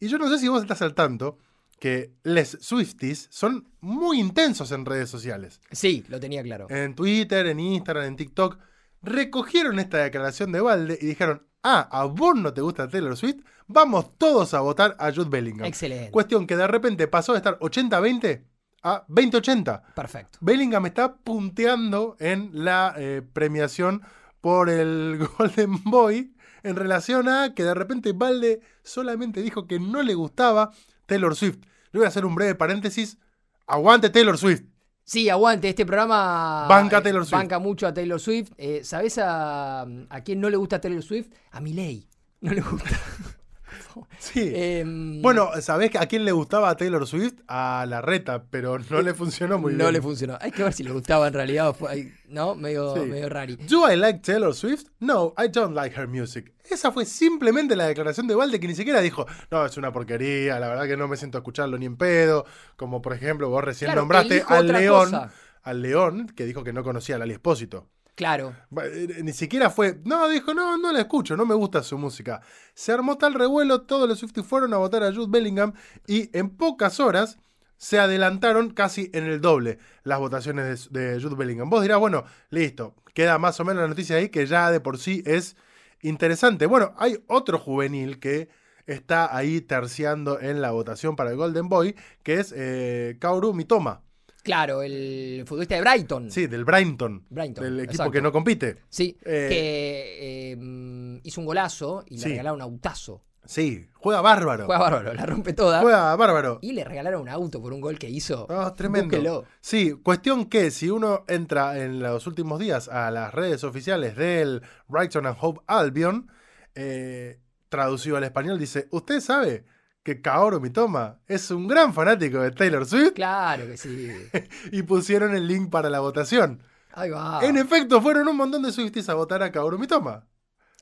Y 0.00 0.08
yo 0.08 0.18
no 0.18 0.28
sé 0.28 0.38
si 0.38 0.48
vos 0.48 0.62
estás 0.62 0.82
al 0.82 0.94
tanto 0.94 1.38
que 1.78 2.14
les 2.22 2.56
Swifties 2.60 3.28
son 3.30 3.68
muy 3.80 4.18
intensos 4.18 4.72
en 4.72 4.84
redes 4.84 5.10
sociales. 5.10 5.60
Sí, 5.70 6.04
lo 6.08 6.20
tenía 6.20 6.42
claro. 6.42 6.66
En 6.70 6.94
Twitter, 6.94 7.46
en 7.46 7.60
Instagram, 7.60 8.04
en 8.04 8.16
TikTok. 8.16 8.58
Recogieron 9.02 9.78
esta 9.78 9.98
declaración 9.98 10.52
de 10.52 10.60
Valde 10.60 10.98
y 11.00 11.06
dijeron, 11.06 11.46
ah, 11.62 11.88
¿a 11.90 12.04
vos 12.04 12.36
no 12.36 12.54
te 12.54 12.60
gusta 12.60 12.88
Taylor 12.88 13.16
Swift? 13.16 13.44
Vamos 13.66 14.16
todos 14.16 14.54
a 14.54 14.60
votar 14.60 14.96
a 14.98 15.12
Jude 15.12 15.28
Bellingham. 15.28 15.66
Excelente. 15.66 16.10
Cuestión 16.10 16.46
que 16.46 16.56
de 16.56 16.66
repente 16.66 17.08
pasó 17.08 17.32
de 17.32 17.38
estar 17.38 17.58
80-20 17.58 18.44
a 18.82 19.06
20-80. 19.08 19.94
Perfecto. 19.94 20.38
Bellingham 20.40 20.86
está 20.86 21.16
punteando 21.16 22.16
en 22.18 22.50
la 22.52 22.94
eh, 22.96 23.22
premiación 23.32 24.02
por 24.40 24.68
el 24.68 25.26
Golden 25.38 25.82
Boy 25.84 26.33
en 26.64 26.76
relación 26.76 27.28
a 27.28 27.54
que 27.54 27.62
de 27.62 27.74
repente 27.74 28.12
Valde 28.12 28.60
solamente 28.82 29.42
dijo 29.42 29.66
que 29.66 29.78
no 29.78 30.02
le 30.02 30.14
gustaba 30.14 30.72
Taylor 31.06 31.36
Swift. 31.36 31.58
Le 31.92 32.00
voy 32.00 32.06
a 32.06 32.08
hacer 32.08 32.24
un 32.24 32.34
breve 32.34 32.54
paréntesis. 32.56 33.18
Aguante 33.66 34.10
Taylor 34.10 34.36
Swift. 34.36 34.62
Sí, 35.04 35.28
aguante, 35.28 35.68
este 35.68 35.84
programa 35.84 36.66
Banca 36.66 36.98
eh, 36.98 37.02
Taylor 37.02 37.24
Swift. 37.24 37.38
banca 37.38 37.58
mucho 37.58 37.86
a 37.86 37.92
Taylor 37.94 38.18
Swift. 38.18 38.52
Eh, 38.56 38.80
¿Sabés 38.84 39.18
a, 39.18 39.82
a 39.82 40.20
quién 40.24 40.40
no 40.40 40.48
le 40.50 40.56
gusta 40.56 40.80
Taylor 40.80 41.02
Swift? 41.02 41.28
A 41.52 41.60
Milei. 41.60 42.08
No 42.40 42.52
le 42.52 42.60
gusta. 42.62 42.88
Sí. 44.18 44.52
Em, 44.54 45.20
bueno, 45.22 45.50
¿sabés 45.60 45.90
a 45.96 46.06
quién 46.06 46.24
le 46.24 46.32
gustaba 46.32 46.70
a 46.70 46.76
Taylor 46.76 47.06
Swift? 47.06 47.34
A 47.48 47.84
la 47.88 48.00
reta, 48.00 48.44
pero 48.50 48.78
no 48.90 49.02
le 49.02 49.12
funcionó 49.14 49.58
muy 49.58 49.72
no 49.72 49.78
bien. 49.84 49.92
le 49.92 50.02
funcionó. 50.02 50.38
Hay 50.40 50.50
que 50.50 50.62
ver 50.62 50.72
si 50.72 50.82
le 50.82 50.90
gustaba 50.92 51.28
en 51.28 51.34
realidad 51.34 51.68
o 51.68 51.74
fue 51.74 51.90
ahí, 51.90 52.12
¿no? 52.28 52.54
Medio, 52.54 52.94
Sí. 52.94 53.00
medio 53.08 53.28
rari. 53.28 53.56
Do 53.56 53.90
I 53.90 53.96
like 53.96 54.20
Taylor 54.20 54.54
Swift? 54.54 54.84
No, 55.00 55.34
I 55.38 55.48
don't 55.48 55.74
like 55.74 55.98
her 56.00 56.08
music. 56.08 56.52
Esa 56.70 56.90
fue 56.92 57.04
simplemente 57.04 57.76
la 57.76 57.86
declaración 57.86 58.26
de 58.26 58.34
Valde 58.34 58.58
que 58.58 58.66
ni 58.66 58.74
siquiera 58.74 59.00
dijo, 59.00 59.26
no, 59.50 59.66
es 59.66 59.76
una 59.76 59.92
porquería, 59.92 60.58
la 60.58 60.68
verdad 60.68 60.86
que 60.86 60.96
no 60.96 61.08
me 61.08 61.16
siento 61.16 61.36
a 61.38 61.40
escucharlo 61.40 61.76
ni 61.78 61.86
en 61.86 61.96
pedo. 61.96 62.46
Como 62.76 63.02
por 63.02 63.12
ejemplo, 63.12 63.50
vos 63.50 63.62
recién 63.62 63.88
Claro, 63.88 64.00
nombraste 64.02 64.44
al 64.48 64.66
León, 64.68 65.04
cosa. 65.10 65.30
al 65.62 65.82
León, 65.82 66.32
que 66.34 66.46
dijo 66.46 66.64
que 66.64 66.72
no 66.72 66.82
conocía 66.82 67.16
a 67.16 67.18
Lali 67.18 67.32
Espósito. 67.34 67.88
Claro. 68.14 68.54
Eh, 68.82 69.20
Ni 69.22 69.32
siquiera 69.32 69.70
fue, 69.70 70.00
no, 70.04 70.28
dijo, 70.28 70.54
no, 70.54 70.78
no 70.78 70.92
la 70.92 71.00
escucho, 71.00 71.36
no 71.36 71.46
me 71.46 71.54
gusta 71.54 71.82
su 71.82 71.98
música. 71.98 72.40
Se 72.74 72.92
armó 72.92 73.18
tal 73.18 73.34
revuelo, 73.34 73.82
todos 73.82 74.08
los 74.08 74.18
Swifties 74.20 74.46
fueron 74.46 74.72
a 74.72 74.76
votar 74.78 75.02
a 75.02 75.12
Jude 75.12 75.26
Bellingham 75.28 75.72
y 76.06 76.30
en 76.36 76.50
pocas 76.50 77.00
horas 77.00 77.38
se 77.76 77.98
adelantaron 77.98 78.70
casi 78.70 79.10
en 79.12 79.24
el 79.24 79.40
doble 79.40 79.78
las 80.04 80.20
votaciones 80.20 80.90
de, 80.90 81.00
de 81.14 81.20
Jude 81.22 81.34
Bellingham. 81.36 81.68
Vos 81.70 81.82
dirás, 81.82 81.98
bueno, 81.98 82.24
listo, 82.50 82.94
queda 83.14 83.38
más 83.38 83.58
o 83.60 83.64
menos 83.64 83.82
la 83.82 83.88
noticia 83.88 84.16
ahí 84.16 84.28
que 84.28 84.46
ya 84.46 84.70
de 84.70 84.80
por 84.80 84.98
sí 84.98 85.22
es 85.26 85.56
interesante. 86.00 86.66
Bueno, 86.66 86.94
hay 86.98 87.22
otro 87.26 87.58
juvenil 87.58 88.20
que 88.20 88.48
está 88.86 89.34
ahí 89.36 89.60
terciando 89.60 90.40
en 90.40 90.60
la 90.60 90.70
votación 90.70 91.16
para 91.16 91.30
el 91.30 91.36
Golden 91.36 91.68
Boy, 91.68 91.96
que 92.22 92.34
es 92.34 92.52
eh, 92.56 93.16
Kaoru 93.18 93.54
Mitoma, 93.54 94.02
Claro, 94.44 94.82
el 94.82 95.42
futbolista 95.46 95.74
de 95.74 95.80
Brighton. 95.80 96.30
sí, 96.30 96.46
del 96.46 96.64
Brighton, 96.64 97.26
Brighton, 97.30 97.64
del 97.64 97.78
equipo 97.80 97.92
exacto. 97.92 98.12
que 98.12 98.22
no 98.22 98.30
compite. 98.30 98.76
Sí, 98.88 99.16
Eh, 99.24 99.46
que 99.48 100.52
eh, 100.52 101.20
hizo 101.24 101.40
un 101.40 101.46
golazo 101.46 102.04
y 102.06 102.18
le 102.18 102.22
Sí. 102.22 102.28
regalaron 102.28 102.56
un 102.56 102.62
autazo. 102.62 103.24
Sí, 103.46 103.88
juega 103.94 104.22
bárbaro. 104.22 104.64
Juega 104.64 104.80
bárbaro, 104.80 105.12
la 105.12 105.26
rompe 105.26 105.52
toda. 105.52 105.80
Juega 105.82 106.16
bárbaro. 106.16 106.58
Y 106.62 106.72
le 106.72 106.82
regalaron 106.84 107.20
un 107.22 107.28
auto 107.28 107.60
por 107.60 107.72
un 107.74 107.80
gol 107.82 107.98
que 107.98 108.08
hizo. 108.08 108.46
Ah, 108.48 108.72
tremendo. 108.74 109.08
Búsquelo. 109.16 109.44
Sí, 109.60 109.92
cuestión 110.02 110.46
que 110.46 110.70
si 110.70 110.88
uno 110.88 111.24
entra 111.28 111.78
en 111.82 112.00
los 112.00 112.26
últimos 112.26 112.58
días 112.58 112.88
a 112.88 113.10
las 113.10 113.34
redes 113.34 113.62
oficiales 113.64 114.16
del 114.16 114.62
Brighton 114.88 115.26
and 115.26 115.36
Hope 115.40 115.60
Albion, 115.66 116.30
eh, 116.74 117.38
traducido 117.68 118.16
al 118.16 118.24
español, 118.24 118.58
dice: 118.58 118.88
¿Usted 118.90 119.20
sabe 119.20 119.64
que 120.04 120.20
Kaoru 120.20 120.60
Mitoma 120.60 121.18
es 121.26 121.50
un 121.50 121.66
gran 121.66 121.92
fanático 121.94 122.38
de 122.38 122.52
Taylor 122.52 122.86
Swift? 122.86 123.14
Claro 123.14 123.66
que 123.66 123.76
sí. 123.76 124.12
Y 124.70 124.82
pusieron 124.82 125.34
el 125.34 125.48
link 125.48 125.70
para 125.70 125.90
la 125.90 126.00
votación. 126.00 126.62
Ahí 126.92 127.10
va. 127.10 127.40
En 127.42 127.56
efecto, 127.56 128.00
fueron 128.00 128.28
un 128.28 128.36
montón 128.36 128.62
de 128.62 128.70
Swifties 128.70 129.08
a 129.08 129.14
votar 129.14 129.42
a 129.42 129.50
Kaoru 129.50 129.78
Mitoma. 129.78 130.26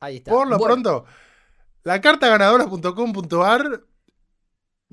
Ahí 0.00 0.16
está. 0.16 0.32
Por 0.32 0.48
lo 0.48 0.58
Bueno, 0.58 0.74
pronto, 0.74 1.04
la 1.84 2.00
carta 2.00 2.28
ganadora.com.ar, 2.28 3.84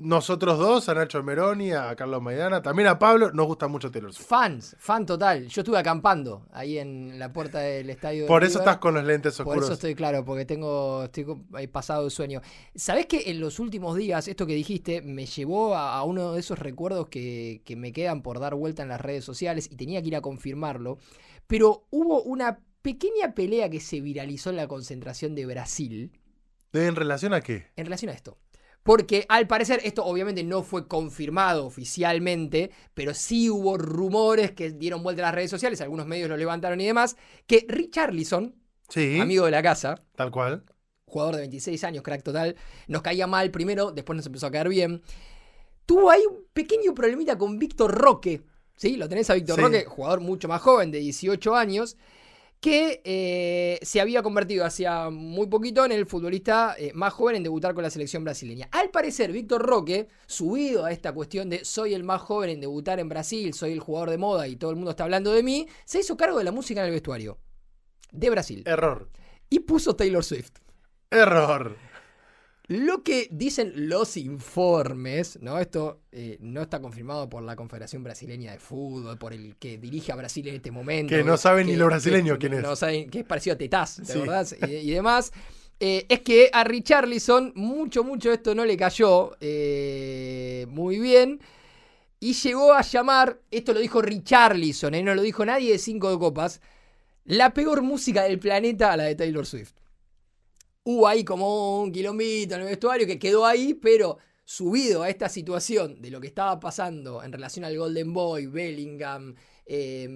nosotros 0.00 0.58
dos, 0.58 0.88
a 0.88 0.94
Nacho 0.94 1.22
Meroni, 1.22 1.72
a 1.72 1.94
Carlos 1.94 2.22
Maidana, 2.22 2.62
también 2.62 2.88
a 2.88 2.98
Pablo, 2.98 3.30
nos 3.32 3.46
gusta 3.46 3.68
mucho 3.68 3.90
Taylor 3.90 4.12
Swift. 4.12 4.26
Fans, 4.26 4.74
fan 4.78 5.04
total. 5.04 5.46
Yo 5.48 5.60
estuve 5.60 5.78
acampando 5.78 6.46
ahí 6.52 6.78
en 6.78 7.18
la 7.18 7.32
puerta 7.32 7.58
del 7.60 7.90
estadio. 7.90 8.22
de 8.22 8.28
Por 8.28 8.42
eso 8.42 8.58
River. 8.58 8.68
estás 8.68 8.78
con 8.78 8.94
los 8.94 9.04
lentes 9.04 9.36
Por 9.36 9.46
oscuros. 9.46 9.64
eso 9.64 9.74
estoy 9.74 9.94
claro, 9.94 10.24
porque 10.24 10.44
tengo 10.46 11.04
estoy 11.04 11.26
ahí 11.52 11.66
pasado 11.66 12.04
de 12.04 12.10
sueño. 12.10 12.40
¿Sabés 12.74 13.06
que 13.06 13.30
en 13.30 13.40
los 13.40 13.58
últimos 13.60 13.96
días, 13.96 14.26
esto 14.26 14.46
que 14.46 14.54
dijiste, 14.54 15.02
me 15.02 15.26
llevó 15.26 15.74
a, 15.74 15.96
a 15.98 16.02
uno 16.04 16.32
de 16.32 16.40
esos 16.40 16.58
recuerdos 16.58 17.08
que, 17.08 17.62
que 17.64 17.76
me 17.76 17.92
quedan 17.92 18.22
por 18.22 18.40
dar 18.40 18.54
vuelta 18.54 18.82
en 18.82 18.88
las 18.88 19.00
redes 19.00 19.24
sociales 19.24 19.68
y 19.70 19.76
tenía 19.76 20.00
que 20.00 20.08
ir 20.08 20.16
a 20.16 20.20
confirmarlo? 20.22 20.98
Pero 21.46 21.86
hubo 21.90 22.22
una 22.22 22.60
pequeña 22.82 23.34
pelea 23.34 23.68
que 23.68 23.80
se 23.80 24.00
viralizó 24.00 24.48
en 24.50 24.56
la 24.56 24.66
concentración 24.66 25.34
de 25.34 25.44
Brasil 25.44 26.12
¿En 26.72 26.96
relación 26.96 27.34
a 27.34 27.40
qué? 27.42 27.66
en 27.76 27.84
relación 27.84 28.10
a 28.10 28.14
esto. 28.14 28.38
Porque 28.82 29.26
al 29.28 29.46
parecer 29.46 29.80
esto 29.84 30.04
obviamente 30.04 30.42
no 30.42 30.62
fue 30.62 30.88
confirmado 30.88 31.66
oficialmente, 31.66 32.70
pero 32.94 33.12
sí 33.14 33.50
hubo 33.50 33.76
rumores 33.76 34.52
que 34.52 34.70
dieron 34.70 35.02
vuelta 35.02 35.22
a 35.22 35.26
las 35.26 35.34
redes 35.34 35.50
sociales, 35.50 35.80
algunos 35.80 36.06
medios 36.06 36.28
lo 36.30 36.36
levantaron 36.36 36.80
y 36.80 36.86
demás, 36.86 37.16
que 37.46 37.66
Richarlison, 37.68 38.54
Sí, 38.88 39.20
amigo 39.20 39.44
de 39.44 39.50
la 39.52 39.62
casa, 39.62 40.02
tal 40.16 40.30
cual. 40.30 40.64
jugador 41.04 41.34
de 41.36 41.40
26 41.42 41.84
años, 41.84 42.02
crack 42.02 42.22
total, 42.22 42.56
nos 42.88 43.02
caía 43.02 43.26
mal 43.26 43.50
primero, 43.50 43.92
después 43.92 44.16
nos 44.16 44.26
empezó 44.26 44.46
a 44.46 44.50
caer 44.50 44.68
bien. 44.68 45.02
Tuvo 45.86 46.10
ahí 46.10 46.22
un 46.28 46.46
pequeño 46.52 46.94
problemita 46.94 47.36
con 47.36 47.58
Víctor 47.58 47.92
Roque. 47.92 48.42
¿Sí? 48.76 48.96
Lo 48.96 49.08
tenés 49.08 49.28
a 49.28 49.34
Víctor 49.34 49.56
Sí. 49.56 49.62
Roque, 49.62 49.84
jugador 49.84 50.20
mucho 50.20 50.48
más 50.48 50.62
joven, 50.62 50.90
de 50.90 50.98
18 51.00 51.54
años, 51.54 51.96
que 52.60 53.00
eh, 53.04 53.78
se 53.82 54.00
había 54.00 54.22
convertido 54.22 54.66
hacía 54.66 55.08
muy 55.08 55.46
poquito 55.46 55.84
en 55.84 55.92
el 55.92 56.06
futbolista 56.06 56.74
eh, 56.78 56.92
más 56.94 57.12
joven 57.14 57.36
en 57.36 57.42
debutar 57.42 57.74
con 57.74 57.82
la 57.82 57.90
selección 57.90 58.22
brasileña. 58.22 58.68
Al 58.70 58.90
parecer, 58.90 59.32
Víctor 59.32 59.62
Roque, 59.62 60.08
subido 60.26 60.84
a 60.84 60.92
esta 60.92 61.12
cuestión 61.12 61.48
de 61.48 61.64
soy 61.64 61.94
el 61.94 62.04
más 62.04 62.20
joven 62.20 62.50
en 62.50 62.60
debutar 62.60 63.00
en 63.00 63.08
Brasil, 63.08 63.54
soy 63.54 63.72
el 63.72 63.80
jugador 63.80 64.10
de 64.10 64.18
moda 64.18 64.46
y 64.46 64.56
todo 64.56 64.70
el 64.70 64.76
mundo 64.76 64.90
está 64.90 65.04
hablando 65.04 65.32
de 65.32 65.42
mí, 65.42 65.66
se 65.86 66.00
hizo 66.00 66.16
cargo 66.16 66.38
de 66.38 66.44
la 66.44 66.52
música 66.52 66.80
en 66.80 66.86
el 66.86 66.92
vestuario 66.92 67.38
de 68.12 68.28
Brasil 68.28 68.62
Error. 68.66 69.08
y 69.48 69.60
puso 69.60 69.96
Taylor 69.96 70.22
Swift. 70.22 70.52
Error. 71.10 71.89
Lo 72.70 73.02
que 73.02 73.26
dicen 73.32 73.72
los 73.88 74.16
informes, 74.16 75.40
¿no? 75.42 75.58
Esto 75.58 76.02
eh, 76.12 76.36
no 76.38 76.62
está 76.62 76.80
confirmado 76.80 77.28
por 77.28 77.42
la 77.42 77.56
Confederación 77.56 78.04
Brasileña 78.04 78.52
de 78.52 78.60
Fútbol, 78.60 79.18
por 79.18 79.32
el 79.32 79.56
que 79.56 79.76
dirige 79.76 80.12
a 80.12 80.14
Brasil 80.14 80.46
en 80.46 80.54
este 80.54 80.70
momento. 80.70 81.12
Que 81.12 81.24
no 81.24 81.36
saben 81.36 81.66
ni 81.66 81.74
los 81.74 81.88
brasileños 81.88 82.38
quién 82.38 82.54
es. 82.54 82.62
No 82.62 82.76
saben 82.76 83.10
que 83.10 83.18
es 83.18 83.24
parecido 83.24 83.54
a 83.54 83.58
Tetaz, 83.58 83.96
¿te 83.96 84.04
Sí. 84.04 84.12
acordás? 84.12 84.54
Y, 84.68 84.72
y 84.72 84.90
demás. 84.92 85.32
Eh, 85.80 86.06
es 86.08 86.20
que 86.20 86.48
a 86.52 86.62
Richarlison 86.62 87.52
mucho, 87.56 88.04
mucho 88.04 88.32
esto 88.32 88.54
no 88.54 88.64
le 88.64 88.76
cayó 88.76 89.32
eh, 89.40 90.64
muy 90.68 91.00
bien. 91.00 91.40
Y 92.20 92.34
llegó 92.34 92.72
a 92.72 92.82
llamar, 92.82 93.40
esto 93.50 93.72
lo 93.74 93.80
dijo 93.80 94.00
Richarlison, 94.00 94.92
no 95.04 95.16
lo 95.16 95.22
dijo 95.22 95.44
nadie 95.44 95.72
de 95.72 95.78
Cinco 95.78 96.08
de 96.08 96.18
Copas, 96.20 96.60
la 97.24 97.52
peor 97.52 97.82
música 97.82 98.22
del 98.22 98.38
planeta 98.38 98.92
a 98.92 98.96
la 98.96 99.04
de 99.04 99.16
Taylor 99.16 99.44
Swift 99.44 99.72
hubo 100.84 101.06
ahí 101.06 101.24
como 101.24 101.82
un 101.82 101.92
quilombito 101.92 102.54
en 102.54 102.62
el 102.62 102.66
vestuario 102.68 103.06
que 103.06 103.18
quedó 103.18 103.44
ahí, 103.46 103.74
pero 103.74 104.18
subido 104.44 105.02
a 105.02 105.08
esta 105.08 105.28
situación 105.28 106.02
de 106.02 106.10
lo 106.10 106.20
que 106.20 106.26
estaba 106.26 106.58
pasando 106.58 107.22
en 107.22 107.32
relación 107.32 107.64
al 107.64 107.78
Golden 107.78 108.12
Boy, 108.12 108.46
Bellingham, 108.46 109.36
eh, 109.64 110.08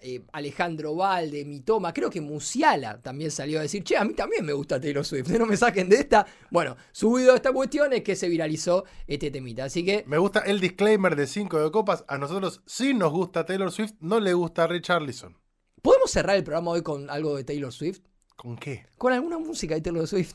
eh, 0.00 0.22
Alejandro 0.32 0.94
Valde, 0.94 1.44
Mitoma, 1.44 1.92
creo 1.92 2.08
que 2.08 2.22
Musiala 2.22 3.02
también 3.02 3.30
salió 3.30 3.58
a 3.58 3.62
decir, 3.62 3.84
che, 3.84 3.98
a 3.98 4.04
mí 4.04 4.14
también 4.14 4.46
me 4.46 4.54
gusta 4.54 4.80
Taylor 4.80 5.04
Swift, 5.04 5.28
no 5.28 5.44
me 5.44 5.58
saquen 5.58 5.90
de 5.90 5.96
esta. 5.96 6.26
Bueno, 6.50 6.74
subido 6.92 7.32
a 7.32 7.36
esta 7.36 7.52
cuestión 7.52 7.92
es 7.92 8.02
que 8.02 8.16
se 8.16 8.30
viralizó 8.30 8.84
este 9.06 9.30
temita, 9.30 9.64
así 9.64 9.84
que 9.84 10.04
Me 10.06 10.16
gusta 10.16 10.40
el 10.40 10.60
disclaimer 10.60 11.14
de 11.14 11.26
5 11.26 11.62
de 11.62 11.70
copas. 11.70 12.04
A 12.08 12.16
nosotros 12.16 12.62
sí 12.64 12.94
nos 12.94 13.12
gusta 13.12 13.44
Taylor 13.44 13.70
Swift, 13.70 13.92
no 14.00 14.20
le 14.20 14.32
gusta 14.32 14.66
Richarlison. 14.66 15.36
¿podemos 15.82 16.10
cerrar 16.10 16.36
el 16.36 16.44
programa 16.44 16.70
hoy 16.70 16.82
con 16.82 17.10
algo 17.10 17.36
de 17.36 17.44
Taylor 17.44 17.72
Swift? 17.72 18.00
¿Con 18.42 18.56
qué? 18.56 18.86
Con 18.98 19.12
alguna 19.12 19.38
música 19.38 19.76
de 19.76 19.80
Taylor 19.82 20.04
Swift. 20.08 20.34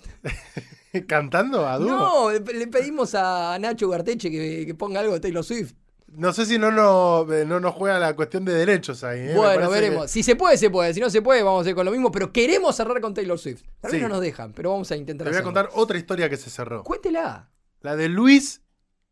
¿Cantando 1.08 1.68
a 1.68 1.78
dúo? 1.78 1.90
No, 1.90 2.32
le 2.32 2.68
pedimos 2.68 3.14
a 3.16 3.58
Nacho 3.60 3.90
Garteche 3.90 4.32
que, 4.32 4.66
que 4.66 4.74
ponga 4.76 5.02
algo 5.02 5.12
de 5.14 5.20
Taylor 5.20 5.44
Swift. 5.44 5.74
No 6.14 6.32
sé 6.32 6.46
si 6.46 6.58
no 6.58 6.72
nos 6.72 7.28
no, 7.46 7.60
nos 7.60 7.76
juega 7.76 8.00
la 8.00 8.16
cuestión 8.16 8.46
de 8.46 8.54
derechos 8.54 9.04
ahí. 9.04 9.20
¿eh? 9.20 9.34
Bueno, 9.36 9.70
veremos. 9.70 10.10
Si 10.10 10.24
se 10.24 10.38
puede, 10.38 10.58
se 10.58 10.70
puede. 10.70 10.94
Si 10.94 11.02
no 11.02 11.10
se 11.10 11.22
puede, 11.22 11.44
vamos 11.44 11.66
a 11.66 11.70
ir 11.70 11.76
con 11.76 11.84
lo 11.84 11.92
mismo. 11.92 12.10
Pero 12.10 12.32
queremos 12.32 12.78
cerrar 12.78 13.02
con 13.02 13.14
Taylor 13.14 13.38
Swift. 13.38 13.64
Tal 13.82 13.92
vez 13.92 14.00
Sí. 14.00 14.04
no 14.04 14.08
nos 14.08 14.22
dejan, 14.22 14.54
pero 14.54 14.72
vamos 14.72 14.90
a 14.90 14.96
intentar 14.96 15.26
Te 15.26 15.32
voy 15.32 15.42
a 15.42 15.44
contar 15.44 15.70
otra 15.74 15.98
historia 15.98 16.30
que 16.30 16.38
se 16.38 16.50
cerró. 16.50 16.84
Cuéntela. 16.84 17.50
La 17.82 17.98
de 17.98 18.08
Luis 18.08 18.62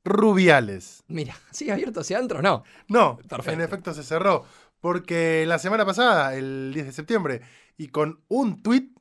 Rubiales. 0.05 1.03
Mira, 1.07 1.35
¿sigue 1.51 1.73
abierto 1.73 1.99
hacia 1.99 2.17
adentro? 2.17 2.41
No. 2.41 2.63
No, 2.87 3.17
Perfecto. 3.27 3.51
en 3.51 3.61
efecto 3.61 3.93
se 3.93 4.03
cerró. 4.03 4.45
Porque 4.79 5.45
la 5.47 5.59
semana 5.59 5.85
pasada, 5.85 6.35
el 6.35 6.71
10 6.73 6.85
de 6.85 6.91
septiembre, 6.91 7.41
y 7.77 7.87
con 7.87 8.23
un 8.27 8.61
tuit, 8.61 8.97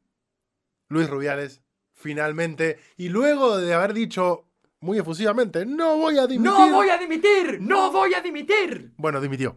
Luis 0.89 1.09
Rubiales, 1.09 1.63
finalmente, 1.93 2.79
y 2.97 3.09
luego 3.09 3.59
de 3.59 3.75
haber 3.75 3.95
dicho 3.95 4.49
muy 4.81 4.99
efusivamente, 4.99 5.65
no 5.65 5.97
voy 5.97 6.19
a 6.19 6.27
dimitir. 6.27 6.53
¡No 6.53 6.71
voy 6.71 6.91
a 6.91 6.99
dimitir! 6.99 7.59
¡No 7.61 7.91
voy 7.91 8.15
a 8.15 8.21
dimitir! 8.21 8.93
Bueno, 8.97 9.21
dimitió. 9.21 9.57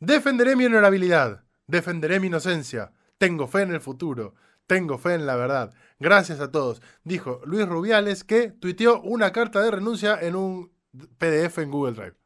Defenderé 0.00 0.56
mi 0.56 0.64
honorabilidad, 0.64 1.44
defenderé 1.66 2.20
mi 2.20 2.28
inocencia, 2.28 2.92
tengo 3.18 3.46
fe 3.46 3.62
en 3.62 3.72
el 3.72 3.80
futuro, 3.80 4.34
tengo 4.66 4.98
fe 4.98 5.14
en 5.14 5.26
la 5.26 5.36
verdad. 5.36 5.74
Gracias 5.98 6.40
a 6.40 6.50
todos, 6.50 6.82
dijo 7.04 7.40
Luis 7.44 7.66
Rubiales 7.66 8.24
que 8.24 8.50
tuiteó 8.50 9.00
una 9.02 9.32
carta 9.32 9.60
de 9.62 9.70
renuncia 9.70 10.18
en 10.20 10.36
un 10.36 10.72
PDF 11.18 11.58
en 11.58 11.70
Google 11.70 11.92
Drive. 11.92 12.16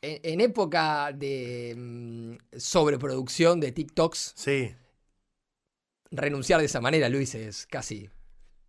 En, 0.00 0.20
en 0.22 0.40
época 0.40 1.10
de 1.12 1.74
mm, 1.76 2.36
sobreproducción 2.56 3.58
de 3.60 3.72
TikToks, 3.72 4.32
Sí, 4.36 4.74
renunciar 6.10 6.60
de 6.60 6.66
esa 6.66 6.80
manera, 6.80 7.08
Luis, 7.08 7.34
es 7.34 7.66
casi. 7.66 8.08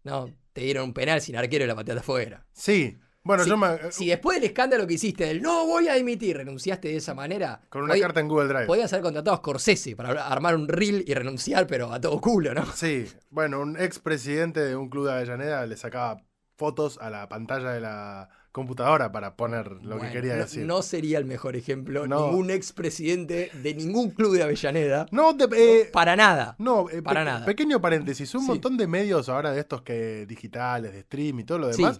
No, 0.03 0.29
te 0.53 0.61
dieron 0.61 0.85
un 0.85 0.93
penal 0.93 1.21
sin 1.21 1.35
arquero 1.35 1.65
y 1.65 1.67
la 1.67 1.75
pateaste 1.75 1.99
afuera. 2.01 2.45
sí. 2.53 2.97
Bueno, 3.21 3.43
si, 3.43 3.49
yo 3.49 3.57
me- 3.57 3.91
si 3.91 4.07
después 4.07 4.37
del 4.39 4.45
escándalo 4.49 4.87
que 4.87 4.93
hiciste 4.93 5.25
del 5.25 5.41
no 5.41 5.65
voy 5.67 5.89
a 5.89 5.93
dimitir, 5.95 6.37
renunciaste 6.37 6.87
de 6.87 6.95
esa 6.95 7.13
manera. 7.13 7.61
con 7.69 7.83
una 7.83 7.93
hoy- 7.93 7.99
carta 7.99 8.21
en 8.21 8.29
Google 8.29 8.47
Drive. 8.47 8.65
Podían 8.65 8.87
ser 8.87 9.01
contratados 9.01 9.37
a 9.37 9.41
Scorsese 9.41 9.95
para 9.95 10.25
armar 10.25 10.55
un 10.55 10.67
reel 10.69 11.03
y 11.05 11.13
renunciar, 11.13 11.67
pero 11.67 11.91
a 11.91 11.99
todo 11.99 12.19
culo, 12.21 12.53
¿no? 12.55 12.65
Sí, 12.73 13.05
bueno, 13.29 13.59
un 13.59 13.77
expresidente 13.79 14.61
de 14.61 14.75
un 14.77 14.89
club 14.89 15.07
de 15.07 15.11
Avellaneda 15.11 15.65
le 15.67 15.75
sacaba 15.75 16.23
fotos 16.57 16.97
a 16.99 17.09
la 17.09 17.27
pantalla 17.27 17.71
de 17.71 17.81
la 17.81 18.29
computadora 18.59 19.11
para 19.11 19.35
poner 19.35 19.71
lo 19.83 19.99
que 19.99 20.09
quería 20.11 20.35
no, 20.35 20.41
decir. 20.43 20.65
No 20.65 20.81
sería 20.81 21.17
el 21.17 21.25
mejor 21.25 21.55
ejemplo. 21.55 22.05
No. 22.07 22.27
Ningún 22.27 22.51
expresidente 22.51 23.51
de 23.63 23.73
ningún 23.73 24.11
club 24.11 24.35
de 24.35 24.43
Avellaneda. 24.43 25.05
No, 25.11 25.33
de- 25.33 25.47
eh, 25.81 25.89
Para 25.91 26.15
nada. 26.15 26.55
no, 26.59 26.89
eh, 26.89 27.01
para 27.01 27.21
pe- 27.21 27.25
nada. 27.25 27.45
Pequeño 27.45 27.81
paréntesis, 27.81 28.33
un 28.35 28.41
Sí. 28.41 28.47
montón 28.47 28.77
de 28.77 28.87
medios 28.87 29.29
ahora 29.29 29.51
de 29.51 29.59
estos 29.61 29.81
que 29.81 30.25
digitales, 30.25 30.93
de 30.93 31.01
stream 31.01 31.39
y 31.39 31.43
todo 31.43 31.57
lo 31.59 31.73
Sí. 31.73 31.81
demás. 31.81 31.99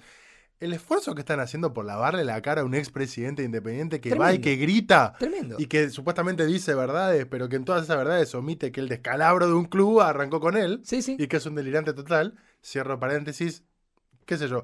El 0.59 0.73
esfuerzo 0.73 1.15
que 1.15 1.21
están 1.21 1.39
haciendo 1.39 1.73
por 1.73 1.85
lavarle 1.85 2.25
la 2.25 2.41
cara 2.41 2.61
a 2.61 2.65
un 2.65 2.75
expresidente 2.75 3.43
independiente 3.43 4.01
que 4.01 4.13
va 4.15 4.33
y 4.33 4.39
que 4.39 4.57
grita 4.57 5.15
Tremendo. 5.17 5.55
y 5.57 5.67
que 5.67 5.89
supuestamente 5.89 6.45
dice 6.45 6.75
verdades, 6.75 7.25
pero 7.29 7.47
que 7.47 7.55
en 7.55 7.63
todas 7.63 7.83
esas 7.83 7.95
verdades 7.95 8.35
omite 8.35 8.73
que 8.73 8.81
el 8.81 8.89
descalabro 8.89 9.47
de 9.47 9.53
un 9.53 9.63
club 9.65 10.01
arrancó 10.01 10.41
con 10.41 10.57
él. 10.57 10.81
Sí, 10.83 11.01
sí. 11.01 11.15
y 11.17 11.27
que 11.27 11.37
es 11.37 11.45
un 11.45 11.55
delirante 11.55 11.93
total. 11.93 12.35
Cierro 12.61 12.99
paréntesis, 12.99 13.63
qué 14.25 14.37
sé 14.37 14.49
yo. 14.49 14.63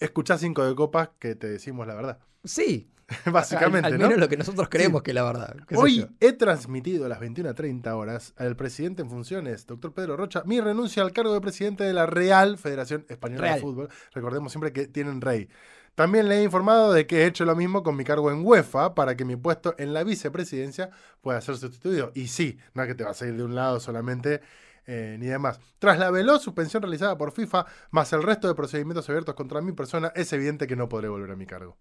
Escuchá 0.00 0.38
cinco 0.38 0.64
de 0.64 0.74
copas 0.74 1.10
que 1.18 1.34
te 1.34 1.48
decimos 1.48 1.86
la 1.86 1.94
verdad. 1.94 2.18
Sí. 2.44 2.90
Básicamente, 3.30 3.86
al, 3.86 3.92
al 3.94 3.98
¿no? 4.00 4.06
menos 4.06 4.18
lo 4.20 4.28
que 4.30 4.36
nosotros 4.38 4.68
creemos 4.70 5.00
Sí. 5.00 5.04
que 5.04 5.10
es 5.10 5.14
la 5.14 5.24
verdad. 5.24 5.56
Hoy 5.76 6.08
he 6.20 6.32
transmitido 6.32 7.04
a 7.04 7.08
las 7.08 7.20
21.30 7.20 7.92
horas 7.94 8.32
al 8.38 8.56
presidente 8.56 9.02
en 9.02 9.10
funciones, 9.10 9.66
doctor 9.66 9.92
Pedro 9.92 10.16
Rocha, 10.16 10.42
mi 10.46 10.58
renuncia 10.60 11.02
al 11.02 11.12
cargo 11.12 11.34
de 11.34 11.40
presidente 11.42 11.84
de 11.84 11.92
la 11.92 12.06
Real 12.06 12.56
Federación 12.56 13.04
Española 13.08 13.42
Real. 13.42 13.54
de 13.56 13.60
Fútbol. 13.60 13.88
Recordemos 14.12 14.52
siempre 14.52 14.72
que 14.72 14.86
tienen 14.86 15.20
rey. 15.20 15.48
También 15.94 16.28
le 16.28 16.38
he 16.38 16.42
informado 16.42 16.92
de 16.92 17.06
que 17.06 17.22
he 17.22 17.26
hecho 17.26 17.44
lo 17.44 17.54
mismo 17.54 17.82
con 17.82 17.94
mi 17.94 18.04
cargo 18.04 18.30
en 18.32 18.44
UEFA 18.44 18.94
para 18.96 19.16
que 19.16 19.24
mi 19.24 19.36
puesto 19.36 19.74
en 19.78 19.92
la 19.92 20.02
vicepresidencia 20.02 20.90
pueda 21.20 21.40
ser 21.42 21.56
sustituido. 21.56 22.10
Y 22.14 22.28
sí, 22.28 22.58
no 22.72 22.82
es 22.82 22.88
que 22.88 22.94
te 22.94 23.04
vas 23.04 23.20
a 23.22 23.26
ir 23.28 23.36
de 23.36 23.44
un 23.44 23.54
lado 23.54 23.78
solamente 23.80 24.40
eh, 24.86 25.16
ni 25.18 25.26
demás. 25.26 25.60
Tras 25.78 25.98
la 25.98 26.10
veloz 26.10 26.42
suspensión 26.42 26.82
realizada 26.82 27.16
por 27.16 27.32
FIFA, 27.32 27.66
más 27.90 28.12
el 28.12 28.22
resto 28.22 28.48
de 28.48 28.54
procedimientos 28.54 29.08
abiertos 29.08 29.34
contra 29.34 29.60
mi 29.60 29.72
persona, 29.72 30.12
es 30.14 30.32
evidente 30.32 30.66
que 30.66 30.76
no 30.76 30.88
podré 30.88 31.08
volver 31.08 31.30
a 31.30 31.36
mi 31.36 31.46
cargo. 31.46 31.76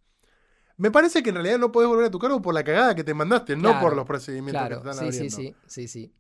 Me 0.77 0.89
parece 0.91 1.21
que 1.21 1.29
en 1.29 1.35
realidad 1.35 1.59
no 1.59 1.71
podés 1.71 1.87
volver 1.89 2.05
a 2.05 2.11
tu 2.11 2.19
cargo 2.19 2.41
por 2.41 2.53
la 2.53 2.63
cagada 2.63 2.95
que 2.95 3.03
te 3.03 3.13
mandaste, 3.13 3.55
no 3.55 3.79
por 3.79 3.95
los 3.95 4.05
procedimientos 4.05 4.67
Claro, 4.67 4.81
que 4.81 4.83
te 4.83 4.89
están 4.89 5.11
sí, 5.11 5.29
sí, 5.29 5.35
abriendo. 5.35 5.57
sí, 5.67 5.87
sí, 5.87 5.87
sí. 5.87 6.13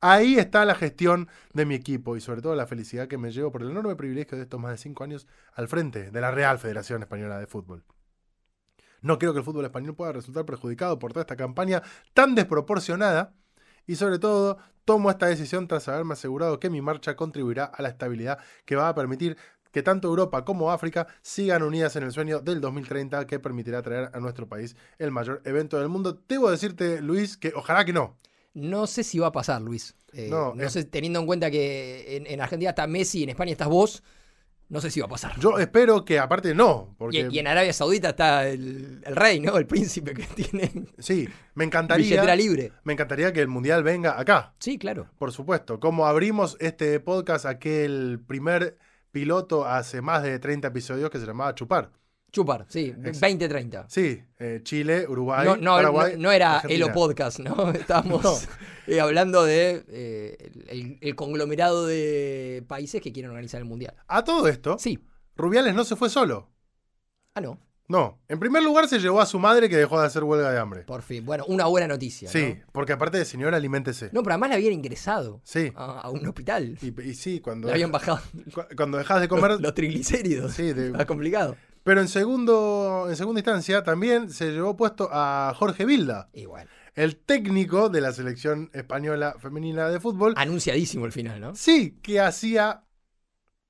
Ahí 0.00 0.38
está 0.38 0.64
la 0.64 0.74
gestión 0.74 1.28
de 1.52 1.66
mi 1.66 1.74
equipo 1.74 2.16
y 2.16 2.20
sobre 2.20 2.40
todo 2.42 2.54
la 2.56 2.66
felicidad 2.66 3.08
que 3.08 3.18
me 3.18 3.30
llevo 3.32 3.52
por 3.52 3.62
el 3.62 3.70
enorme 3.70 3.96
privilegio 3.96 4.36
de 4.36 4.44
estos 4.44 4.58
más 4.60 4.72
de 4.72 4.78
cinco 4.78 5.04
años 5.04 5.26
al 5.54 5.68
frente 5.68 6.10
de 6.10 6.20
la 6.20 6.30
Real 6.30 6.58
Federación 6.58 7.02
Española 7.02 7.38
de 7.38 7.46
Fútbol. 7.46 7.84
No 9.00 9.18
creo 9.18 9.32
que 9.32 9.40
el 9.40 9.44
fútbol 9.44 9.64
español 9.64 9.94
pueda 9.96 10.12
resultar 10.12 10.44
perjudicado 10.44 10.98
por 10.98 11.12
toda 11.12 11.22
esta 11.22 11.36
campaña 11.36 11.82
tan 12.14 12.34
desproporcionada 12.34 13.34
y 13.86 13.96
sobre 13.96 14.18
todo 14.18 14.58
tomo 14.84 15.10
esta 15.10 15.26
decisión 15.26 15.68
tras 15.68 15.88
haberme 15.88 16.14
asegurado 16.14 16.58
que 16.60 16.70
mi 16.70 16.80
marcha 16.82 17.16
contribuirá 17.16 17.64
a 17.64 17.82
la 17.82 17.88
estabilidad 17.88 18.38
que 18.64 18.76
va 18.76 18.88
a 18.88 18.94
permitir 18.94 19.36
que 19.70 19.82
tanto 19.82 20.08
Europa 20.08 20.44
como 20.44 20.70
África 20.70 21.06
sigan 21.22 21.62
unidas 21.62 21.96
en 21.96 22.02
el 22.02 22.12
sueño 22.12 22.40
del 22.40 22.60
2030 22.60 23.26
que 23.26 23.40
permitirá 23.40 23.80
traer 23.82 24.10
a 24.12 24.20
nuestro 24.20 24.46
país 24.46 24.76
el 24.98 25.10
mayor 25.10 25.40
evento 25.46 25.78
del 25.78 25.88
mundo. 25.88 26.20
Debo 26.28 26.50
decirte, 26.50 27.00
Luis, 27.00 27.36
que 27.38 27.52
ojalá 27.56 27.84
que 27.84 27.92
no. 27.94 28.18
No 28.54 28.86
sé 28.86 29.02
si 29.02 29.18
va 29.18 29.28
a 29.28 29.32
pasar, 29.32 29.62
Luis. 29.62 29.94
Eh, 30.12 30.28
No, 30.30 30.54
no, 30.54 30.62
es- 30.62 30.72
sé, 30.74 30.84
teniendo 30.84 31.20
en 31.20 31.26
cuenta 31.26 31.50
que 31.50 32.16
en, 32.18 32.26
en 32.26 32.40
Argentina 32.42 32.70
está 32.70 32.86
Messi, 32.86 33.22
en 33.22 33.30
España 33.30 33.52
estás 33.52 33.68
vos, 33.68 34.02
no 34.72 34.80
sé 34.80 34.90
si 34.90 35.00
va 35.00 35.06
a 35.06 35.10
pasar. 35.10 35.38
Yo 35.38 35.58
espero 35.58 36.02
que 36.04 36.18
aparte 36.18 36.54
no, 36.54 36.94
porque 36.98 37.28
y, 37.30 37.36
y 37.36 37.38
en 37.38 37.46
Arabia 37.46 37.72
Saudita 37.74 38.08
está 38.08 38.48
el, 38.48 39.02
el 39.04 39.14
rey, 39.16 39.38
¿no? 39.38 39.56
El 39.58 39.66
príncipe 39.66 40.14
que 40.14 40.22
tiene 40.34 40.86
sí, 40.98 41.28
me 41.54 41.66
billetera 41.66 41.66
encantaría, 41.66 42.34
libre. 42.36 42.72
me 42.82 42.94
encantaría 42.94 43.32
que 43.34 43.40
el 43.40 43.48
mundial 43.48 43.82
venga 43.82 44.18
acá, 44.18 44.54
Sí, 44.58 44.78
claro. 44.78 45.08
por 45.18 45.30
supuesto. 45.30 45.78
Como 45.78 46.06
abrimos 46.06 46.56
este 46.58 46.98
podcast, 47.00 47.44
aquel 47.44 48.18
primer 48.26 48.78
piloto 49.10 49.66
hace 49.66 50.00
más 50.00 50.22
de 50.22 50.38
30 50.38 50.68
episodios 50.68 51.10
que 51.10 51.18
se 51.18 51.26
llamaba 51.26 51.54
Chupar. 51.54 51.90
Chupar, 52.32 52.64
sí, 52.68 52.94
Ex- 53.04 53.20
20-30. 53.20 53.84
Sí, 53.88 54.22
eh, 54.38 54.60
Chile, 54.62 55.06
Uruguay, 55.06 55.44
No, 55.46 55.56
no, 55.56 55.74
Paraguay, 55.76 56.12
no, 56.16 56.22
no 56.22 56.32
era 56.32 56.56
Argentina. 56.56 56.84
Elo 56.86 56.94
Podcast, 56.94 57.40
¿no? 57.40 57.70
Estábamos 57.74 58.48
eh, 58.86 59.00
hablando 59.00 59.44
de 59.44 59.84
eh, 59.88 60.52
el, 60.68 60.98
el 61.02 61.14
conglomerado 61.14 61.86
de 61.86 62.64
países 62.66 63.02
que 63.02 63.12
quieren 63.12 63.30
organizar 63.30 63.60
el 63.60 63.66
mundial. 63.66 63.94
A 64.08 64.24
todo 64.24 64.48
esto, 64.48 64.78
Sí. 64.78 64.98
Rubiales 65.36 65.74
no 65.74 65.84
se 65.84 65.94
fue 65.94 66.08
solo. 66.08 66.50
Ah, 67.34 67.40
no. 67.42 67.58
No, 67.88 68.22
en 68.28 68.38
primer 68.38 68.62
lugar 68.62 68.88
se 68.88 68.98
llevó 69.00 69.20
a 69.20 69.26
su 69.26 69.38
madre 69.38 69.68
que 69.68 69.76
dejó 69.76 70.00
de 70.00 70.06
hacer 70.06 70.24
huelga 70.24 70.50
de 70.50 70.58
hambre. 70.58 70.82
Por 70.84 71.02
fin. 71.02 71.26
Bueno, 71.26 71.44
una 71.48 71.66
buena 71.66 71.86
noticia. 71.86 72.30
Sí, 72.30 72.54
¿no? 72.60 72.66
porque 72.72 72.94
aparte 72.94 73.18
de 73.18 73.26
señora, 73.26 73.58
aliméntese. 73.58 74.08
No, 74.12 74.22
pero 74.22 74.32
además 74.34 74.50
la 74.50 74.54
habían 74.56 74.72
ingresado 74.72 75.42
Sí. 75.44 75.70
a, 75.74 76.00
a 76.00 76.08
un 76.10 76.26
hospital. 76.26 76.78
Y, 76.80 77.02
y 77.02 77.14
sí, 77.14 77.40
cuando, 77.40 77.66
Le 77.68 77.74
habían 77.74 77.92
bajado 77.92 78.20
cu- 78.54 78.62
cuando 78.76 78.96
dejas 78.96 79.20
de 79.20 79.28
comer. 79.28 79.50
los, 79.50 79.60
los 79.60 79.74
triglicéridos. 79.74 80.52
Sí, 80.54 80.72
de- 80.72 80.86
Está 80.92 81.04
complicado. 81.04 81.56
Pero 81.84 82.00
en 82.00 82.08
segundo, 82.08 83.06
en 83.08 83.16
segunda 83.16 83.40
instancia 83.40 83.82
también 83.82 84.30
se 84.30 84.52
llevó 84.52 84.76
puesto 84.76 85.08
a 85.12 85.52
Jorge 85.56 85.84
Vilda, 85.84 86.28
bueno, 86.48 86.70
el 86.94 87.16
técnico 87.16 87.88
de 87.88 88.00
la 88.00 88.12
selección 88.12 88.70
española 88.72 89.34
femenina 89.40 89.88
de 89.88 89.98
fútbol. 89.98 90.34
anunciadísimo 90.36 91.06
el 91.06 91.12
final, 91.12 91.40
¿no? 91.40 91.54
Sí, 91.56 91.98
que 92.02 92.20
hacía 92.20 92.84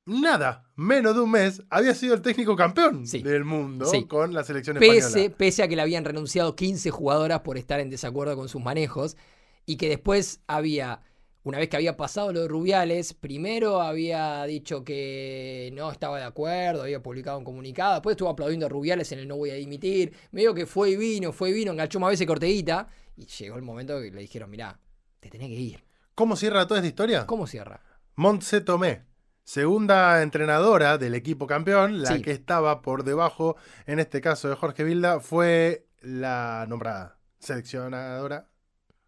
nada, 0.04 0.64
menos 0.74 1.14
de 1.14 1.20
un 1.20 1.30
mes, 1.30 1.62
había 1.70 1.94
sido 1.94 2.14
el 2.14 2.22
técnico 2.22 2.56
campeón 2.56 3.06
Sí. 3.06 3.22
del 3.22 3.44
mundo 3.44 3.86
Sí. 3.86 4.04
con 4.06 4.34
la 4.34 4.42
selección 4.44 4.76
Pese, 4.78 4.98
española. 5.06 5.34
pese 5.38 5.62
a 5.62 5.68
que 5.68 5.76
le 5.76 5.82
habían 5.82 6.04
renunciado 6.04 6.56
15 6.56 6.90
jugadoras 6.90 7.40
por 7.40 7.56
estar 7.56 7.80
en 7.80 7.88
desacuerdo 7.88 8.36
con 8.36 8.48
sus 8.48 8.60
manejos 8.62 9.16
y 9.64 9.76
que 9.76 9.88
después 9.88 10.40
había, 10.48 11.00
una 11.44 11.58
vez 11.58 11.68
que 11.68 11.76
había 11.76 11.96
pasado 11.96 12.32
lo 12.32 12.42
de 12.42 12.48
Rubiales, 12.48 13.14
primero 13.14 13.80
había 13.80 14.44
dicho 14.44 14.84
que 14.84 15.70
no 15.74 15.90
estaba 15.90 16.18
de 16.18 16.24
acuerdo, 16.24 16.82
había 16.82 17.02
publicado 17.02 17.38
un 17.38 17.44
comunicado, 17.44 17.94
después 17.94 18.14
estuvo 18.14 18.28
aplaudiendo 18.28 18.66
a 18.66 18.68
Rubiales 18.68 19.10
en 19.12 19.18
el 19.18 19.28
no 19.28 19.36
voy 19.36 19.50
a 19.50 19.54
dimitir, 19.54 20.12
medio 20.30 20.54
que 20.54 20.66
fue 20.66 20.90
y 20.90 20.96
vino, 20.96 21.32
fue 21.32 21.50
y 21.50 21.52
vino, 21.52 21.72
enganchó 21.72 21.98
más 21.98 22.10
veces 22.10 22.26
cortedita 22.26 22.88
y 23.16 23.26
llegó 23.26 23.56
el 23.56 23.62
momento 23.62 24.00
que 24.00 24.10
le 24.10 24.20
dijeron, 24.20 24.50
mirá, 24.50 24.78
te 25.18 25.30
tenés 25.30 25.48
que 25.48 25.54
ir. 25.54 25.84
¿Cómo 26.14 26.36
cierra 26.36 26.66
toda 26.66 26.78
esta 26.78 26.88
historia? 26.88 27.26
¿Cómo 27.26 27.46
cierra? 27.46 27.80
Montse 28.14 28.60
Tomé, 28.60 29.04
segunda 29.42 30.22
entrenadora 30.22 30.96
del 30.96 31.14
equipo 31.14 31.46
campeón, 31.48 32.02
la 32.02 32.14
Sí. 32.14 32.22
que 32.22 32.30
estaba 32.30 32.82
por 32.82 33.02
debajo, 33.02 33.56
en 33.86 33.98
este 33.98 34.20
caso 34.20 34.48
de 34.48 34.54
Jorge 34.54 34.84
Vilda, 34.84 35.18
fue 35.18 35.88
la 36.02 36.66
nombrada 36.68 37.18
seleccionadora 37.40 38.48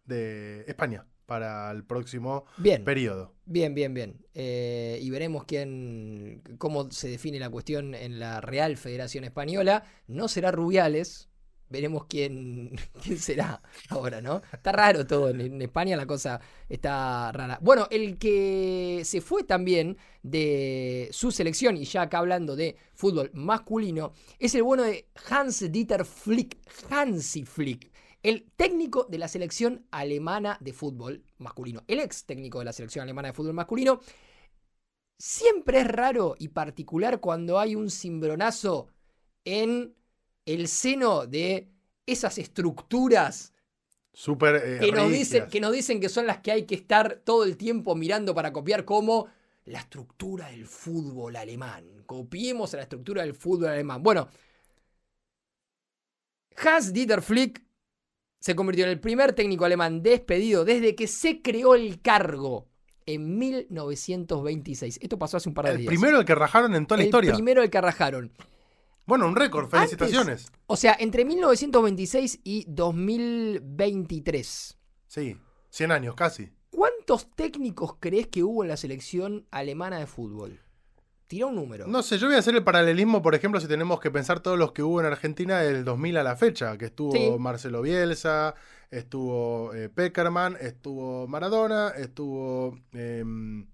de 0.03 0.65
España 0.67 1.05
para 1.25 1.71
el 1.71 1.83
próximo 1.83 2.45
Bien. 2.57 2.83
periodo. 2.83 3.33
Bien, 3.45 3.73
bien, 3.73 3.93
bien. 3.93 4.25
Eh, 4.33 4.99
y 5.01 5.09
veremos 5.09 5.45
quién, 5.45 6.41
cómo 6.57 6.91
se 6.91 7.07
define 7.07 7.39
la 7.39 7.49
cuestión 7.49 7.93
en 7.95 8.19
la 8.19 8.41
Real 8.41 8.77
Federación 8.77 9.23
Española. 9.23 9.83
No 10.07 10.27
será 10.27 10.51
Rubiales. 10.51 11.29
Veremos 11.67 12.05
quién, 12.05 12.75
quién 13.03 13.17
será 13.17 13.61
ahora, 13.89 14.21
¿no? 14.21 14.41
Está 14.53 14.71
raro 14.71 15.05
todo. 15.07 15.29
En, 15.29 15.41
en 15.41 15.61
España 15.61 15.97
la 15.97 16.05
cosa 16.05 16.39
está 16.69 17.31
rara. 17.31 17.57
Bueno, 17.61 17.87
el 17.89 18.17
que 18.17 19.01
se 19.03 19.19
fue 19.21 19.43
también 19.43 19.97
de 20.21 21.09
su 21.11 21.31
selección, 21.31 21.75
y 21.77 21.85
ya 21.85 22.03
acá 22.03 22.19
hablando 22.19 22.55
de 22.55 22.75
fútbol 22.93 23.31
masculino, 23.33 24.13
es 24.37 24.53
el 24.55 24.63
bueno 24.63 24.83
de 24.83 25.07
Hans 25.29 25.71
Dieter 25.71 26.05
Flick. 26.05 26.57
Hansi 26.89 27.43
Flick. 27.45 27.94
El 28.25 28.49
técnico 28.55 29.05
de 29.07 29.19
la 29.19 29.27
selección 29.27 29.85
alemana 29.91 30.57
de 30.59 30.73
fútbol 30.73 31.23
masculino, 31.37 31.83
el 31.87 31.99
ex 31.99 32.25
técnico 32.25 32.57
de 32.57 32.65
la 32.65 32.73
selección 32.73 33.03
alemana 33.03 33.27
de 33.27 33.35
fútbol 33.35 33.53
masculino, 33.53 34.01
siempre 35.19 35.81
es 35.81 35.87
raro 35.87 36.33
y 36.39 36.47
particular 36.47 37.19
cuando 37.19 37.59
hay 37.59 37.75
un 37.75 37.91
cimbronazo 37.91 38.87
en 39.43 39.93
el 40.43 40.67
seno 40.67 41.27
de 41.27 41.69
esas 42.07 42.39
estructuras 42.39 43.53
Súper 44.11 44.55
eh, 44.55 44.79
que 44.79 44.91
nos, 44.91 45.11
dicen, 45.11 45.47
que 45.47 45.59
nos 45.59 45.71
dicen 45.71 45.99
que 45.99 46.09
son 46.09 46.25
las 46.25 46.39
que 46.39 46.51
hay 46.51 46.65
que 46.65 46.73
estar 46.73 47.21
todo 47.23 47.43
el 47.43 47.57
tiempo 47.57 47.93
mirando 47.93 48.33
para 48.33 48.51
copiar 48.51 48.85
como 48.85 49.27
la 49.65 49.77
estructura 49.77 50.47
del 50.47 50.65
fútbol 50.65 51.35
alemán. 51.35 52.01
Copiemos 52.07 52.73
a 52.73 52.77
la 52.77 52.83
estructura 52.83 53.21
del 53.21 53.35
fútbol 53.35 53.67
alemán. 53.67 54.01
Bueno, 54.01 54.27
Hans 56.57 56.91
Dieter 56.91 57.21
Flick 57.21 57.64
se 58.45 58.55
convirtió 58.55 58.85
en 58.85 58.91
el 58.91 58.99
primer 58.99 59.33
técnico 59.33 59.65
alemán 59.65 60.03
despedido 60.03 60.65
desde 60.65 60.93
que 60.93 61.07
se 61.07 61.41
creó 61.41 61.73
el 61.73 61.99
cargo 61.99 62.67
en 63.07 63.39
1926. 63.39 64.99
Esto 65.01 65.17
pasó 65.17 65.37
hace 65.37 65.49
un 65.49 65.55
par 65.55 65.65
de 65.65 65.71
El 65.71 65.77
días. 65.79 65.87
primero 65.87 66.19
el 66.19 66.25
que 66.25 66.35
rajaron 66.35 66.75
en 66.75 66.85
toda 66.85 66.97
la 66.97 67.03
el 67.05 67.07
historia. 67.07 67.33
primero 67.33 67.63
el 67.63 67.71
que 67.71 67.81
rajaron. 67.81 68.31
Bueno, 69.07 69.27
un 69.27 69.35
récord, 69.35 69.63
Antes- 69.73 69.97
felicitaciones. 69.97 70.51
O 70.67 70.75
sea, 70.75 70.95
entre 70.99 71.25
1926 71.25 72.41
y 72.43 72.65
2023. 72.67 74.77
Sí, 75.07 75.37
100 75.71 75.91
años 75.91 76.13
casi. 76.13 76.51
¿Cuántos 76.69 77.31
técnicos 77.35 77.95
crees 77.99 78.27
que 78.27 78.43
hubo 78.43 78.61
en 78.63 78.69
la 78.69 78.77
selección 78.77 79.47
alemana 79.49 79.97
de 79.97 80.05
fútbol? 80.05 80.59
Tira 81.27 81.47
un 81.47 81.55
número. 81.55 81.87
No 81.87 82.03
sé, 82.03 82.17
yo 82.19 82.27
voy 82.27 82.35
a 82.35 82.39
hacer 82.39 82.55
el 82.55 82.63
paralelismo, 82.63 83.21
por 83.21 83.33
ejemplo, 83.33 83.59
si 83.59 83.67
tenemos 83.67 83.99
que 83.99 84.11
pensar 84.11 84.41
todos 84.41 84.59
los 84.59 84.71
que 84.73 84.83
hubo 84.83 84.99
en 84.99 85.07
Argentina 85.07 85.59
del 85.59 85.83
2000 85.83 86.17
a 86.17 86.23
la 86.23 86.35
fecha, 86.35 86.77
que 86.77 86.85
estuvo 86.85 87.11
Sí. 87.13 87.31
Marcelo 87.39 87.81
Bielsa, 87.81 88.53
estuvo 88.91 89.73
eh, 89.73 89.89
Peckerman, 89.89 90.55
estuvo 90.61 91.27
Maradona, 91.27 91.89
estuvo 91.97 92.77
em, 92.93 93.67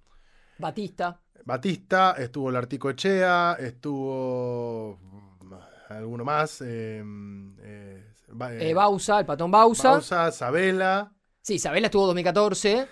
Batista. 0.58 1.20
Batista, 1.44 2.16
estuvo 2.18 2.52
Lartico 2.52 2.90
Echea, 2.90 3.58
estuvo 3.60 4.98
mm, 5.02 5.54
alguno 5.90 6.24
más, 6.24 6.62
em, 6.62 7.58
eh, 7.60 8.06
eh, 8.50 8.70
eh, 8.70 8.74
Bausa, 8.74 9.20
el 9.20 9.26
patón 9.26 9.52
Bausa. 9.52 9.90
Bausa, 9.92 10.32
Sabela, 10.32 11.12
Sí, 11.44 11.56
Isabela 11.56 11.88
estuvo 11.88 12.06
2014. 12.06 12.88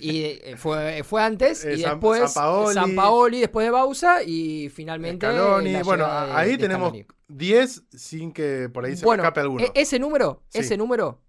Y 0.00 0.22
eh, 0.24 0.54
fue, 0.56 1.02
fue 1.04 1.22
antes. 1.22 1.64
Eh, 1.64 1.74
y 1.74 1.78
San- 1.82 1.92
después 1.92 2.32
Sampaoli. 2.32 2.74
Sampaoli, 2.74 3.40
después 3.40 3.66
de 3.66 3.70
Bausa. 3.70 4.22
Y 4.22 4.68
finalmente. 4.68 5.26
Scaloni. 5.26 5.72
la 5.72 5.82
Bueno, 5.82 6.06
de- 6.06 6.32
ahí 6.32 6.50
de 6.52 6.58
tenemos 6.58 6.88
Scaloni. 6.90 7.06
10 7.28 7.82
sin 7.92 8.32
que 8.32 8.68
por 8.72 8.84
ahí 8.84 8.96
se 8.96 9.04
Bueno, 9.04 9.22
escape 9.22 9.40
alguno. 9.40 9.64
e- 9.64 9.72
ese 9.74 9.98
número, 9.98 10.42
Sí. 10.48 10.58
ese 10.60 10.76
número 10.76 11.20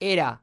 era 0.00 0.42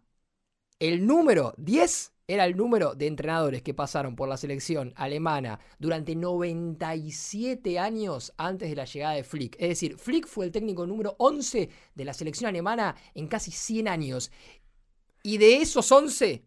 el 0.80 1.08
número 1.08 1.54
10 1.58 2.14
era 2.30 2.44
el 2.46 2.58
número 2.58 2.94
de 2.94 3.08
entrenadores 3.08 3.62
que 3.62 3.74
pasaron 3.74 4.16
por 4.18 4.28
la 4.28 4.36
selección 4.36 4.92
alemana 4.98 5.60
durante 5.80 6.14
97 6.14 7.80
años 7.80 8.34
antes 8.38 8.70
de 8.70 8.76
la 8.76 8.84
llegada 8.86 9.14
de 9.16 9.24
Flick. 9.24 9.56
Es 9.60 9.70
decir, 9.70 9.98
Flick 9.98 10.28
fue 10.28 10.46
el 10.46 10.52
técnico 10.52 10.86
número 10.86 11.16
11 11.20 11.70
de 11.96 12.06
la 12.06 12.14
selección 12.14 12.50
alemana 12.50 12.96
en 13.16 13.28
casi 13.28 13.52
100 13.52 13.88
años. 13.88 14.30
Y 15.24 15.38
de 15.38 15.58
esos 15.62 15.92
11, 15.92 16.44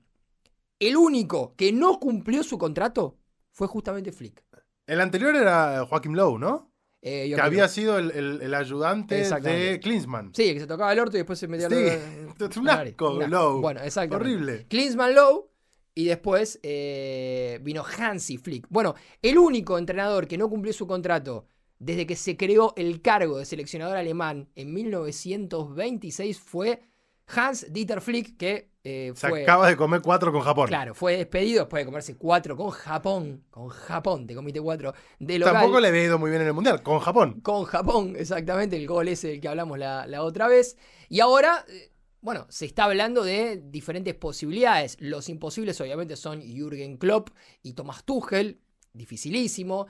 el 0.81 0.97
único 0.97 1.55
que 1.57 1.73
no 1.73 2.01
cumplió 2.01 2.43
su 2.43 2.59
contrato 2.59 3.16
fue 3.53 3.69
justamente 3.69 4.11
Flick. 4.12 4.43
El 4.87 5.01
anterior 5.01 5.37
era 5.37 5.87
Joaquim 5.88 6.14
Lowe, 6.14 6.38
¿no? 6.38 6.73
Eh, 7.03 7.29
Que 7.29 7.35
creo- 7.35 7.45
había 7.45 7.69
sido 7.69 7.99
el, 7.99 8.11
el- 8.11 8.43
el 8.43 8.55
ayudante 8.55 9.23
de 9.40 9.81
Klinsmann. 9.81 10.33
Sí, 10.35 10.53
que 10.53 10.61
se 10.61 10.66
tocaba 10.66 10.93
el 10.93 10.99
orto 10.99 11.16
y 11.16 11.21
después 11.21 11.38
se 11.38 11.49
metía 11.49 11.69
Sí, 11.71 11.75
el- 11.77 12.27
un 12.59 12.69
asco, 12.69 13.09
asco. 13.21 13.27
Lowe. 13.29 13.61
Bueno, 13.61 13.81
exacto. 13.81 14.16
Horrible. 14.16 14.66
Klinsmann 14.69 15.14
Lowe 15.14 15.49
y 15.95 16.05
después 16.07 16.59
eh, 16.62 17.59
vino 17.62 17.85
Hansi 17.85 18.37
Flick. 18.37 18.66
Bueno, 18.69 18.95
el 19.23 19.38
único 19.38 19.79
entrenador 19.79 20.27
que 20.27 20.37
no 20.38 20.49
cumplió 20.51 20.73
su 20.73 20.87
contrato 20.87 21.47
desde 21.79 22.07
que 22.07 22.16
se 22.16 22.37
creó 22.37 22.75
el 22.77 23.01
cargo 23.01 23.38
de 23.38 23.47
seleccionador 23.47 23.97
alemán 23.97 24.51
en 24.55 24.73
1926 24.75 26.38
fue 26.38 26.83
Hans 27.29 27.73
Dieter 27.73 28.01
Flick, 28.01 28.37
que 28.37 28.69
eh, 28.83 29.12
Se 29.14 29.29
fue... 29.29 29.43
acaba 29.43 29.69
de 29.69 29.77
comer 29.77 30.01
cuatro 30.01 30.33
con 30.33 30.43
Japón. 30.43 30.69
Claro, 30.69 30.95
fue 30.95 31.16
despedido 31.16 31.61
después 31.61 31.83
de 31.83 31.87
comerse 31.87 32.16
cuatro 32.16 32.57
con 32.57 32.71
Japón. 32.71 33.45
Con 33.51 33.69
Japón, 33.69 34.27
te 34.27 34.35
comiste 34.35 34.61
cuatro 34.61 34.95
de 35.19 35.38
local. 35.38 35.55
Tampoco 35.55 35.81
le 35.81 35.88
había 35.88 36.05
ido 36.05 36.19
muy 36.19 36.31
bien 36.31 36.43
en 36.43 36.49
el 36.49 36.55
Mundial, 36.55 36.83
con 36.83 36.99
Japón. 37.01 37.40
Con 37.40 37.64
Japón, 37.64 38.14
exactamente, 38.16 38.77
el 38.77 38.87
gol 38.87 39.09
ese 39.09 39.29
del 39.29 39.40
que 39.40 39.49
hablamos 39.49 39.79
la, 39.79 40.07
la 40.07 40.23
otra 40.23 40.49
vez. 40.49 40.77
Y 41.09 41.21
ahora, 41.21 41.64
eh, 41.69 41.93
bueno, 42.21 42.47
se 42.49 42.66
está 42.66 42.85
hablando 42.85 43.23
de 43.23 43.62
diferentes 43.62 44.14
posibilidades. 44.14 44.97
Los 45.01 45.29
imposibles 45.29 45.81
obviamente 45.81 46.16
son 46.16 46.40
Jürgen 46.40 46.97
Klopp 46.97 47.31
y 47.62 47.75
Thomas 47.75 48.05
Tuchel, 48.05 48.61
dificilísimo. 48.93 49.87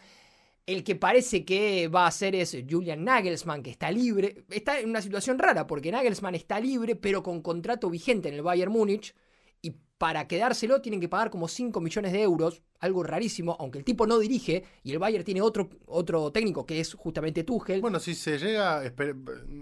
El 0.66 0.84
que 0.84 0.94
parece 0.94 1.44
que 1.44 1.88
va 1.88 2.06
a 2.06 2.10
ser 2.10 2.34
es 2.34 2.56
Julian 2.68 3.04
Nagelsmann, 3.04 3.62
que 3.62 3.70
está 3.70 3.90
libre. 3.90 4.44
Está 4.50 4.78
en 4.78 4.90
una 4.90 5.02
situación 5.02 5.38
rara, 5.38 5.66
porque 5.66 5.90
Nagelsmann 5.90 6.34
está 6.34 6.60
libre, 6.60 6.96
pero 6.96 7.22
con 7.22 7.42
contrato 7.42 7.90
vigente 7.90 8.28
en 8.28 8.34
el 8.34 8.42
Bayern 8.42 8.70
Múnich. 8.72 9.14
Y 9.62 9.74
para 9.98 10.26
quedárselo 10.26 10.80
tienen 10.80 11.00
que 11.00 11.08
pagar 11.08 11.30
como 11.30 11.46
5 11.48 11.78
millones 11.80 12.12
de 12.12 12.22
euros, 12.22 12.62
algo 12.78 13.02
rarísimo, 13.02 13.56
aunque 13.60 13.78
el 13.78 13.84
tipo 13.84 14.06
no 14.06 14.18
dirige 14.18 14.64
y 14.82 14.92
el 14.92 14.98
Bayern 14.98 15.24
tiene 15.24 15.42
otro, 15.42 15.68
otro 15.86 16.32
técnico 16.32 16.64
que 16.64 16.80
es 16.80 16.94
justamente 16.94 17.44
Tuchel. 17.44 17.82
Bueno, 17.82 18.00
si 18.00 18.14
se 18.14 18.38
llega, 18.38 18.82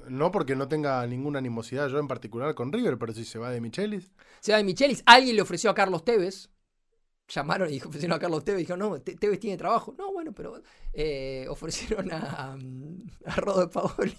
no 0.08 0.30
porque 0.30 0.54
no 0.54 0.68
tenga 0.68 1.04
ninguna 1.06 1.40
animosidad 1.40 1.88
yo 1.88 1.98
en 1.98 2.06
particular 2.06 2.54
con 2.54 2.72
River, 2.72 2.98
pero 2.98 3.12
si 3.12 3.24
se 3.24 3.38
va 3.38 3.50
de 3.50 3.60
Michelis, 3.60 4.12
Se 4.40 4.52
va 4.52 4.58
de 4.58 4.64
Michelis, 4.64 5.02
alguien 5.06 5.34
le 5.34 5.42
ofreció 5.42 5.70
a 5.70 5.74
Carlos 5.74 6.04
Tevez. 6.04 6.50
Llamaron 7.28 7.72
y 7.72 7.78
ofrecieron 7.80 8.16
a 8.16 8.18
Carlos 8.18 8.44
Tevez. 8.44 8.60
Dijeron, 8.60 8.78
no, 8.80 9.00
Te- 9.00 9.16
Tevez 9.16 9.38
tiene 9.38 9.56
trabajo. 9.58 9.94
No, 9.98 10.12
bueno, 10.12 10.32
pero 10.32 10.62
eh, 10.94 11.46
ofrecieron 11.48 12.10
a, 12.12 12.56
a 13.26 13.36
Rodo 13.36 13.70
Paoli. 13.70 14.16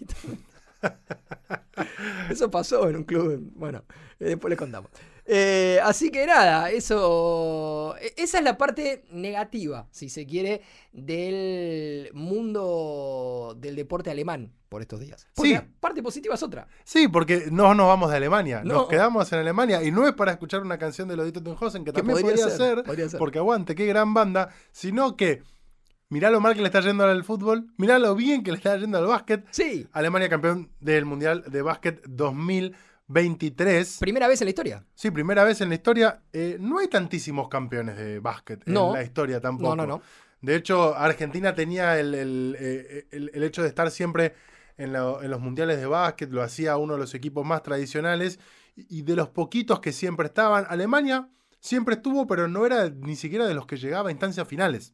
Eso 2.30 2.50
pasó 2.52 2.88
en 2.90 2.98
un 2.98 3.04
club. 3.04 3.52
Bueno, 3.56 3.84
eh, 4.20 4.26
después 4.26 4.50
les 4.50 4.58
contamos. 4.60 4.92
Eh, 5.32 5.80
así 5.84 6.10
que 6.10 6.26
nada, 6.26 6.72
eso. 6.72 7.96
e- 8.02 8.14
Esa 8.18 8.40
es 8.40 8.44
la 8.44 8.58
parte 8.58 9.04
negativa, 9.12 9.88
si 9.92 10.10
se 10.10 10.26
quiere, 10.26 10.62
del 10.92 12.10
mundo 12.14 13.56
del 13.60 13.76
deporte 13.76 14.10
alemán 14.10 14.52
por 14.70 14.82
estos 14.82 15.00
días. 15.00 15.28
Porque 15.36 15.50
Sí. 15.50 15.56
la 15.56 15.68
parte 15.80 16.02
positiva 16.04 16.36
es 16.36 16.44
otra. 16.44 16.68
Sí, 16.84 17.08
porque 17.08 17.46
no 17.52 17.74
nos 17.76 17.88
vamos 17.88 18.10
de 18.12 18.18
Alemania, 18.18 18.62
No. 18.64 18.74
nos 18.74 18.88
quedamos 18.88 19.32
en 19.32 19.40
Alemania 19.40 19.84
y 19.84 19.92
no 19.92 20.08
es 20.08 20.14
para 20.14 20.32
escuchar 20.32 20.62
una 20.62 20.78
canción 20.78 21.08
de 21.08 21.16
Lodito 21.16 21.42
Tenhausen, 21.44 21.86
que 21.86 21.92
también 21.94 22.20
podría 22.20 22.36
podría, 22.36 22.58
ser, 22.58 22.76
ser, 22.78 22.84
podría 22.84 23.10
ser. 23.10 23.20
porque 23.20 23.40
aguante, 23.40 23.76
qué 23.76 23.86
gran 23.86 24.14
banda, 24.14 24.50
sino 24.72 25.16
que 25.16 25.42
mirá 26.10 26.30
lo 26.32 26.40
mal 26.42 26.56
que 26.56 26.62
le 26.62 26.68
está 26.68 26.82
yendo 26.82 27.04
al 27.04 27.24
fútbol, 27.24 27.68
mirá 27.78 28.00
lo 28.00 28.16
bien 28.16 28.44
que 28.44 28.52
le 28.52 28.58
está 28.58 28.76
yendo 28.78 28.98
al 28.98 29.06
básquet. 29.06 29.46
Sí, 29.52 29.88
Alemania 29.92 30.28
campeón 30.30 30.72
del 30.80 31.06
Mundial 31.06 31.44
de 31.48 31.62
Básquet 31.62 32.02
2023. 33.10 33.98
primera 34.00 34.28
vez 34.28 34.42
en 34.42 34.46
la 34.46 34.50
historia. 34.50 34.86
Sí, 34.96 35.12
primera 35.12 35.44
vez 35.44 35.60
en 35.62 35.70
la 35.70 35.76
historia. 35.76 36.22
Eh, 36.32 36.58
no 36.60 36.78
hay 36.80 36.88
tantísimos 36.88 37.50
campeones 37.50 37.98
de 37.98 38.20
básquet 38.20 38.62
No. 38.66 38.90
en 38.90 38.94
la 38.94 39.04
historia 39.04 39.42
tampoco. 39.42 39.76
No, 39.76 39.86
no, 39.86 39.98
no. 39.98 40.02
De 40.42 40.56
hecho, 40.56 40.96
Argentina 40.96 41.54
tenía 41.54 42.00
el, 42.00 42.14
el, 42.16 42.56
eh, 42.60 43.08
el- 43.12 43.32
el 43.34 43.44
hecho 43.44 43.62
de 43.62 43.68
estar 43.68 43.92
siempre 43.92 44.34
en, 44.78 44.94
lo- 44.94 45.22
en 45.22 45.30
los 45.32 45.42
mundiales 45.42 45.78
de 45.80 45.86
básquet, 45.86 46.32
lo 46.32 46.42
hacía 46.42 46.78
uno 46.78 46.94
de 46.94 47.00
los 47.00 47.14
equipos 47.14 47.46
más 47.46 47.62
tradicionales 47.64 48.40
y 48.76 49.00
y 49.00 49.02
de 49.02 49.16
los 49.18 49.28
poquitos 49.28 49.82
que 49.82 49.92
siempre 49.92 50.28
estaban. 50.28 50.66
Alemania 50.70 51.28
siempre 51.60 51.96
estuvo, 51.96 52.26
pero 52.28 52.48
no 52.48 52.66
era 52.66 52.90
ni 52.90 53.18
siquiera 53.18 53.46
de 53.46 53.54
los 53.54 53.66
que 53.66 53.76
llegaba 53.76 54.08
a 54.08 54.12
instancias 54.12 54.48
finales. 54.48 54.94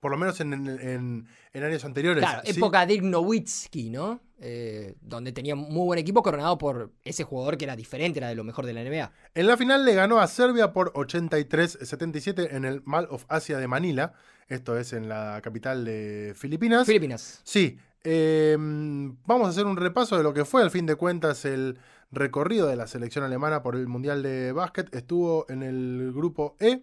Por 0.00 0.10
lo 0.10 0.16
menos 0.16 0.40
en, 0.40 0.52
en- 0.52 1.26
años 1.62 1.84
anteriores. 1.84 2.22
Claro, 2.24 2.40
¿sí? 2.44 2.52
época 2.58 2.86
Dirk 2.86 3.02
Nowitzki, 3.04 3.90
¿no? 3.90 4.20
Eh, 4.40 4.94
donde 5.02 5.32
tenía 5.32 5.54
muy 5.54 5.84
buen 5.84 5.98
equipo 5.98 6.22
coronado 6.22 6.56
por 6.56 6.90
ese 7.04 7.24
jugador 7.24 7.58
que 7.58 7.64
era 7.66 7.76
diferente, 7.76 8.18
era 8.18 8.28
de 8.28 8.34
lo 8.34 8.42
mejor 8.42 8.64
de 8.64 8.72
la 8.72 8.82
NBA. 8.82 9.12
En 9.34 9.46
la 9.46 9.58
final 9.58 9.84
le 9.84 9.94
ganó 9.94 10.18
a 10.18 10.26
Serbia 10.26 10.72
por 10.72 10.92
83-77 10.94 12.48
en 12.52 12.64
el 12.64 12.82
Mall 12.84 13.06
of 13.10 13.24
Asia 13.28 13.58
de 13.58 13.68
Manila. 13.68 14.14
Esto 14.48 14.78
es 14.78 14.92
en 14.94 15.08
la 15.08 15.40
capital 15.42 15.84
de 15.84 16.32
Filipinas. 16.36 16.86
Filipinas. 16.86 17.40
Sí, 17.44 17.78
eh, 18.02 18.56
vamos 18.58 19.46
a 19.46 19.50
hacer 19.50 19.66
un 19.66 19.76
repaso 19.76 20.16
de 20.16 20.22
lo 20.22 20.32
que 20.32 20.44
fue 20.44 20.62
al 20.62 20.70
fin 20.70 20.86
de 20.86 20.96
cuentas 20.96 21.44
el 21.44 21.78
recorrido 22.10 22.66
de 22.66 22.76
la 22.76 22.86
selección 22.86 23.24
alemana 23.24 23.62
por 23.62 23.76
el 23.76 23.86
Mundial 23.86 24.22
de 24.22 24.52
Básquet. 24.52 24.92
Estuvo 24.94 25.46
en 25.48 25.62
el 25.62 26.12
grupo 26.14 26.56
E. 26.58 26.82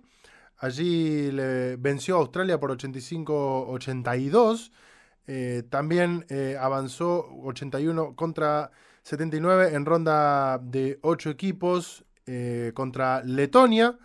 Allí 0.59 1.31
le 1.31 1.75
venció 1.77 2.15
a 2.15 2.19
Australia 2.19 2.59
por 2.59 2.71
85-82. 2.75 4.71
Eh, 5.27 5.63
también 5.69 6.25
eh, 6.29 6.57
avanzó 6.59 7.27
81 7.43 8.15
contra 8.15 8.71
79 9.03 9.73
en 9.75 9.85
ronda 9.85 10.57
de 10.57 10.99
8 11.01 11.29
equipos 11.29 12.05
eh, 12.25 12.71
contra 12.73 13.21
Letonia. 13.23 13.97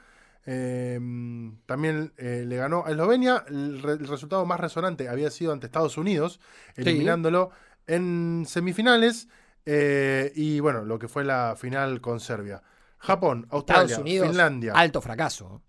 Eh, 0.45 0.99
también 1.67 2.12
le 2.19 2.57
ganó 2.57 2.85
a 2.85 2.91
Eslovenia. 2.91 3.45
El, 3.49 3.81
re- 3.81 3.93
el 3.93 4.09
resultado 4.09 4.45
más 4.45 4.59
resonante 4.61 5.09
había 5.09 5.31
sido 5.31 5.53
ante 5.53 5.67
Estados 5.67 5.97
Unidos, 5.97 6.41
eliminándolo 6.77 7.51
en 7.87 8.45
semifinales. 8.47 9.29
y 9.65 10.59
bueno, 10.61 10.85
lo 10.85 10.99
que 10.99 11.07
fue 11.09 11.25
la 11.25 11.55
final 11.57 12.01
con 12.01 12.19
Serbia. 12.21 12.62
Japón, 12.99 13.47
Australia, 13.51 13.83
Estados 13.85 14.03
Unidos, 14.03 14.29
Finlandia, 14.29 14.73
alto 14.75 15.01
fracaso. 15.01 15.62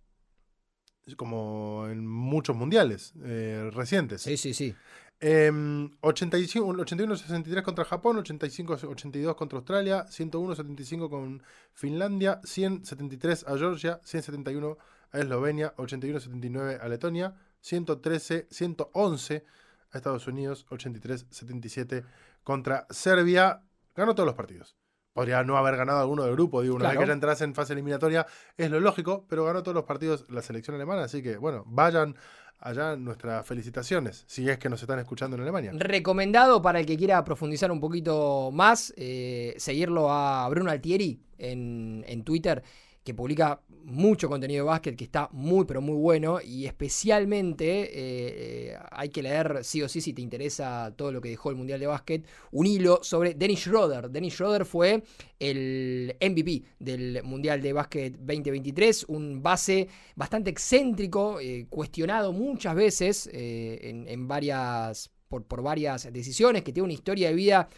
Como 1.17 1.87
en 1.89 2.07
muchos 2.07 2.55
mundiales 2.55 3.13
eh, 3.23 3.69
recientes. 3.73 4.21
Sí, 4.21 4.37
sí, 4.37 4.53
sí. 4.53 4.75
Em, 5.19 5.89
85 6.01 6.73
81-63 6.73 7.63
contra 7.63 7.85
Japón, 7.85 8.17
85-82 8.17 9.35
contra 9.35 9.57
Australia, 9.57 10.05
101-75 10.07 11.09
con 11.09 11.43
Finlandia, 11.73 12.41
100-73 12.41 13.45
a 13.47 13.57
Georgia, 13.57 14.01
171 14.03 14.77
a 15.11 15.19
Eslovenia, 15.19 15.73
81-79 15.75 16.79
a 16.81 16.87
Letonia, 16.89 17.35
113-111 17.63 19.43
a 19.91 19.97
Estados 19.97 20.27
Unidos, 20.27 20.65
83-77 20.69 22.03
contra 22.43 22.85
Serbia. 22.89 23.61
Ganó 23.95 24.15
todos 24.15 24.27
los 24.27 24.35
partidos. 24.35 24.75
Podría 25.13 25.43
no 25.43 25.57
haber 25.57 25.77
ganado 25.77 25.99
alguno 25.99 26.23
del 26.23 26.33
grupo, 26.33 26.61
digo, 26.63 26.75
una 26.75 26.85
Claro. 26.85 26.99
vez 26.99 27.05
que 27.05 27.07
ya 27.09 27.13
entras 27.13 27.41
en 27.41 27.53
fase 27.53 27.73
eliminatoria, 27.73 28.25
es 28.57 28.69
lo 28.71 28.79
lógico, 28.79 29.25
pero 29.29 29.45
ganó 29.45 29.61
todos 29.61 29.75
los 29.75 29.83
partidos 29.83 30.25
la 30.29 30.41
selección 30.41 30.75
alemana, 30.75 31.03
así 31.03 31.21
que 31.21 31.37
bueno, 31.37 31.63
vayan 31.67 32.15
allá 32.59 32.95
nuestras 32.95 33.45
felicitaciones, 33.45 34.23
si 34.25 34.49
es 34.49 34.57
que 34.57 34.69
nos 34.69 34.81
están 34.81 34.97
escuchando 34.97 35.35
en 35.35 35.43
Alemania. 35.43 35.71
Recomendado 35.75 36.61
para 36.61 36.79
el 36.79 36.85
que 36.85 36.97
quiera 36.97 37.23
profundizar 37.23 37.71
un 37.71 37.79
poquito 37.79 38.49
más, 38.51 38.91
eh, 38.97 39.53
seguirlo 39.57 40.11
a 40.11 40.47
Bruno 40.49 40.71
Altieri 40.71 41.21
en, 41.37 42.03
en 42.07 42.23
Twitter, 42.23 42.63
que 43.03 43.13
publica 43.13 43.61
mucho 43.83 44.29
contenido 44.29 44.63
de 44.63 44.69
básquet 44.69 44.95
que 44.95 45.03
está 45.03 45.29
muy, 45.33 45.65
pero 45.65 45.81
muy 45.81 45.95
bueno. 45.95 46.39
Y 46.41 46.65
especialmente 46.65 47.89
eh, 47.91 48.77
hay 48.91 49.09
que 49.09 49.21
leer, 49.21 49.63
sí 49.63 49.81
o 49.81 49.89
sí, 49.89 49.99
si 49.99 50.13
te 50.13 50.21
interesa 50.21 50.93
todo 50.95 51.11
lo 51.11 51.19
que 51.19 51.29
dejó 51.29 51.49
el 51.49 51.57
Mundial 51.57 51.79
de 51.79 51.87
Básquet, 51.87 52.25
un 52.51 52.65
hilo 52.65 52.99
sobre 53.03 53.33
Dennis 53.33 53.59
Schroeder. 53.59 54.09
Dennis 54.09 54.33
Schroeder 54.33 54.65
fue 54.65 55.03
el 55.39 56.15
MVP 56.21 56.63
del 56.79 57.21
Mundial 57.23 57.61
de 57.61 57.73
Básquet 57.73 58.17
2023, 58.17 59.05
un 59.09 59.43
base 59.43 59.89
bastante 60.15 60.49
excéntrico, 60.49 61.39
eh, 61.41 61.67
cuestionado 61.69 62.31
muchas 62.31 62.75
veces 62.75 63.29
eh, 63.33 63.79
en, 63.83 64.07
en 64.07 64.27
varias, 64.27 65.11
por, 65.27 65.43
por 65.43 65.61
varias 65.61 66.11
decisiones, 66.11 66.63
que 66.63 66.71
tiene 66.71 66.85
una 66.85 66.93
historia 66.93 67.27
de 67.29 67.35
vida 67.35 67.69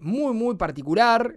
muy, 0.00 0.32
muy 0.32 0.56
particular. 0.56 1.36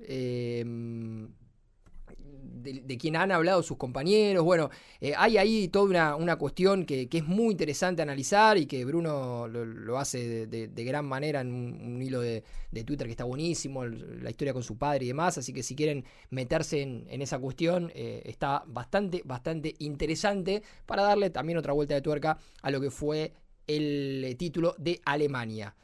De, 2.58 2.82
de 2.82 2.98
quien 2.98 3.15
han 3.15 3.32
hablado 3.32 3.63
sus 3.63 3.78
compañeros. 3.78 4.43
Bueno, 4.43 4.70
eh, 5.02 5.13
hay 5.17 5.38
ahí 5.38 5.67
toda 5.67 5.86
una, 5.86 6.15
una 6.15 6.36
cuestión 6.38 6.86
que, 6.86 7.08
que 7.08 7.20
es 7.20 7.26
muy 7.26 7.52
interesante 7.52 8.02
analizar 8.02 8.58
y 8.58 8.65
que 8.65 8.84
Bruno 8.86 9.48
lo, 9.48 9.65
lo 9.65 9.98
hace 9.98 10.48
de, 10.48 10.84
gran 10.84 11.06
manera 11.06 11.41
en 11.41 11.54
un, 11.54 12.02
hilo 12.02 12.22
de, 12.22 12.43
Twitter 12.86 13.08
que 13.08 13.12
está 13.12 13.24
buenísimo, 13.24 13.86
la 13.86 14.30
historia 14.30 14.54
con 14.54 14.63
su 14.63 14.78
padre 14.78 15.06
y 15.06 15.08
demás. 15.08 15.38
Así 15.38 15.52
que 15.54 15.63
si 15.63 15.76
quieren 15.76 16.06
meterse 16.30 16.82
en, 16.82 17.06
en 17.10 17.22
esa 17.22 17.39
cuestión, 17.39 17.91
eh, 17.96 18.22
está 18.26 18.63
bastante, 18.67 19.22
bastante 19.26 19.76
interesante 19.80 20.62
para 20.86 21.04
darle 21.04 21.30
también 21.30 21.58
otra 21.58 21.74
vuelta 21.74 21.96
de 21.96 22.02
tuerca 22.02 22.38
a 22.62 22.72
lo 22.72 22.80
que 22.80 22.91
fue 22.91 23.34
el 23.67 24.24
eh, 24.26 24.36
título 24.36 24.76
de 24.78 25.02
Alemania. 25.06 25.76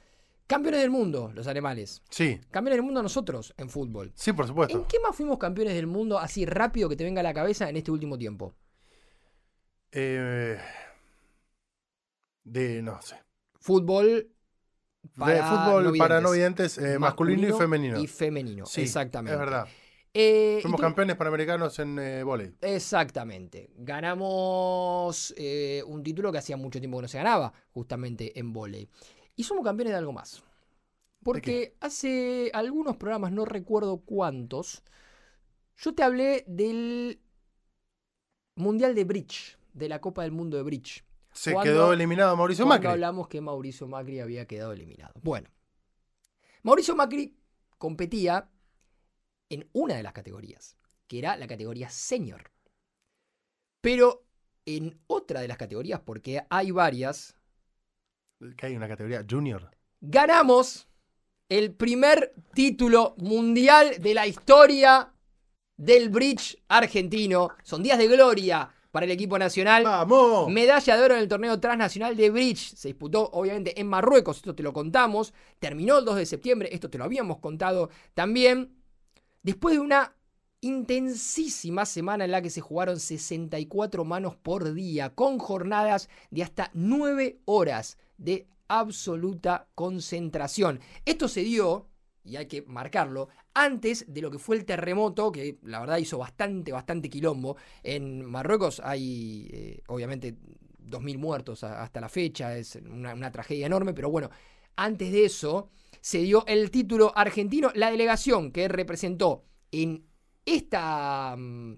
Campeones 0.54 0.82
del 0.82 0.92
mundo, 0.92 1.32
los 1.34 1.48
alemanes. 1.48 2.02
Sí, 2.10 2.40
Campeones 2.52 2.78
del 2.78 2.86
mundo 2.86 3.02
nosotros 3.02 3.54
en 3.58 3.70
fútbol. 3.70 4.12
sí, 4.16 4.34
por 4.34 4.48
supuesto. 4.48 4.78
¿En 4.78 4.86
qué 4.86 5.00
más 5.00 5.16
fuimos 5.16 5.38
campeones 5.38 5.74
del 5.74 5.88
mundo 5.88 6.20
así 6.20 6.46
rápido 6.46 6.90
que 6.90 6.96
te 6.96 7.04
venga 7.04 7.22
a 7.22 7.24
la 7.24 7.34
cabeza 7.34 7.70
en 7.70 7.78
este 7.78 7.90
último 7.92 8.18
tiempo? 8.18 8.54
Eh, 9.92 10.60
de, 12.44 12.82
no 12.82 13.02
sé. 13.02 13.18
Fútbol 13.60 14.30
de 15.16 15.44
fútbol 15.44 15.98
para 15.98 16.22
no 16.22 16.32
videntes. 16.32 16.78
eh, 16.78 16.98
masculino, 16.98 17.50
y 17.50 17.52
femenino. 17.60 18.00
Y 18.00 18.08
femenino, 18.08 18.66
Sí, 18.66 18.82
exactamente. 18.82 19.34
Es 19.34 19.40
verdad. 19.40 19.68
Eh, 20.16 20.62
campeones 20.80 21.16
panamericanos 21.16 21.80
en 21.80 21.98
eh, 21.98 22.24
vóley. 22.24 22.52
Exactamente. 22.62 23.72
Ganamos 23.78 25.34
eh, 25.36 25.82
un 25.88 26.04
título 26.04 26.32
que 26.32 26.38
hacía 26.38 26.56
mucho 26.56 26.80
tiempo 26.80 26.98
que 27.00 27.04
no 27.04 27.08
se 27.08 27.18
ganaba, 27.18 27.52
justamente 27.72 28.38
en 28.40 28.54
volei. 28.54 28.88
Y 29.36 29.44
somos 29.44 29.64
campeones 29.64 29.94
de 29.94 29.98
algo 29.98 30.14
más. 30.14 30.44
Porque 31.24 31.76
hace 31.80 32.52
algunos 32.54 32.98
programas, 32.98 33.32
no 33.32 33.46
recuerdo 33.46 34.00
cuántos, 34.02 34.84
yo 35.78 35.96
te 35.96 36.04
hablé 36.04 36.44
del 36.48 37.22
Mundial 38.56 38.94
de 38.94 39.04
Bridge, 39.06 39.58
de 39.74 39.90
la 39.90 40.02
Copa 40.02 40.24
del 40.24 40.32
Mundo 40.32 40.58
de 40.58 40.64
Bridge. 40.64 41.04
Se 41.32 41.54
¿Cuándo- 41.54 41.72
quedó 41.72 41.94
eliminado 41.94 42.36
Mauricio 42.36 42.66
Cuando 42.66 42.84
Macri. 42.84 42.92
hablamos 42.94 43.28
que 43.28 43.42
Mauricio 43.42 43.88
Macri 43.88 44.20
había 44.20 44.46
quedado 44.46 44.74
eliminado. 44.74 45.14
Bueno, 45.24 45.50
Mauricio 46.62 46.96
Macri 46.96 47.36
competía 47.80 48.50
en 49.50 49.68
una 49.74 49.96
de 49.96 50.04
las 50.04 50.14
categorías, 50.14 50.78
que 51.08 51.20
era 51.20 51.36
la 51.38 51.48
categoría 51.48 51.90
senior. 51.90 52.52
Pero 53.82 54.26
en 54.66 55.02
otra 55.08 55.42
de 55.42 55.48
las 55.48 55.58
categorías, 55.58 56.02
porque 56.02 56.46
hay 56.50 56.72
varias, 56.72 57.36
Que 58.58 58.68
hay 58.68 58.76
una 58.76 58.88
categoría 58.88 59.26
junior. 59.30 59.70
ganamos 60.02 60.88
el 61.50 61.74
primer 61.74 62.34
título 62.54 63.16
mundial 63.18 64.02
de 64.02 64.14
la 64.14 64.28
historia 64.28 65.14
del 65.78 66.10
bridge 66.10 66.58
argentino. 66.68 67.50
Son 67.64 67.84
días 67.84 67.98
de 67.98 68.08
gloria 68.08 68.70
para 68.94 69.06
el 69.06 69.12
equipo 69.12 69.40
nacional. 69.40 69.84
¡Vamos! 69.84 70.52
Medalla 70.52 70.96
de 70.96 71.04
oro 71.04 71.16
en 71.16 71.22
el 71.22 71.28
torneo 71.28 71.60
transnacional 71.60 72.16
de 72.16 72.30
Bridge. 72.30 72.76
Se 72.76 72.90
disputó 72.90 73.28
obviamente 73.34 73.80
en 73.82 73.88
Marruecos, 73.88 74.38
esto 74.38 74.54
te 74.54 74.62
lo 74.62 74.72
contamos. 74.72 75.34
Terminó 75.60 75.98
el 75.98 76.06
2 76.06 76.18
de 76.18 76.26
septiembre, 76.28 76.70
esto 76.72 76.92
te 76.92 77.00
lo 77.00 77.04
habíamos 77.04 77.40
contado 77.40 77.90
también. 78.14 78.76
Después 79.42 79.76
de 79.76 79.82
una 79.82 80.16
intensísima 80.62 81.86
semana 81.86 82.24
en 82.26 82.32
la 82.32 82.44
que 82.44 82.52
se 82.52 82.62
jugaron 82.62 83.00
64 83.00 84.06
manos 84.06 84.36
por 84.36 84.74
día, 84.74 85.10
con 85.10 85.40
jornadas 85.40 86.08
de 86.30 86.44
hasta 86.44 86.70
9 86.74 87.40
horas 87.46 87.98
de 88.18 88.48
absoluta 88.68 89.68
concentración. 89.76 90.80
Esto 91.06 91.28
se 91.28 91.42
dio 91.42 91.90
y 92.24 92.38
hay 92.38 92.46
que 92.48 92.62
marcarlo, 92.62 93.28
antes 93.54 94.06
de 94.08 94.22
lo 94.22 94.32
que 94.32 94.40
fue 94.40 94.56
el 94.56 94.66
terremoto, 94.66 95.32
que 95.32 95.60
la 95.64 95.82
verdad 95.82 95.98
hizo 95.98 96.18
bastante, 96.18 96.72
bastante 96.72 97.10
quilombo. 97.10 97.58
En 97.84 98.24
Marruecos 98.24 98.82
hay, 98.84 99.50
eh, 99.52 99.84
obviamente, 99.88 100.38
2.000 100.80 101.18
muertos 101.18 101.64
hasta 101.64 102.00
la 102.00 102.10
fecha, 102.10 102.56
es 102.58 102.76
una, 102.76 103.14
una 103.14 103.32
tragedia 103.32 103.66
enorme, 103.66 103.94
pero 103.94 104.10
bueno, 104.10 104.30
antes 104.76 105.12
de 105.12 105.26
eso 105.26 105.70
se 106.02 106.20
dio 106.20 106.46
el 106.48 106.72
título 106.72 107.12
argentino, 107.16 107.72
la 107.76 107.92
delegación 107.92 108.52
que 108.52 108.68
representó 108.68 109.46
en 109.72 110.06
esta, 110.46 111.36
mm, 111.38 111.74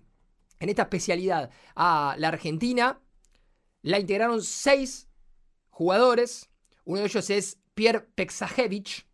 en 0.60 0.70
esta 0.70 0.84
especialidad 0.84 1.50
a 1.76 2.16
la 2.18 2.28
Argentina, 2.30 3.02
la 3.82 4.00
integraron 4.00 4.42
seis 4.42 5.05
jugadores, 5.76 6.50
uno 6.86 7.02
de 7.02 7.08
ellos 7.08 7.30
es 7.30 7.60
Pierre 7.74 8.00
Pexajevich, 8.16 9.06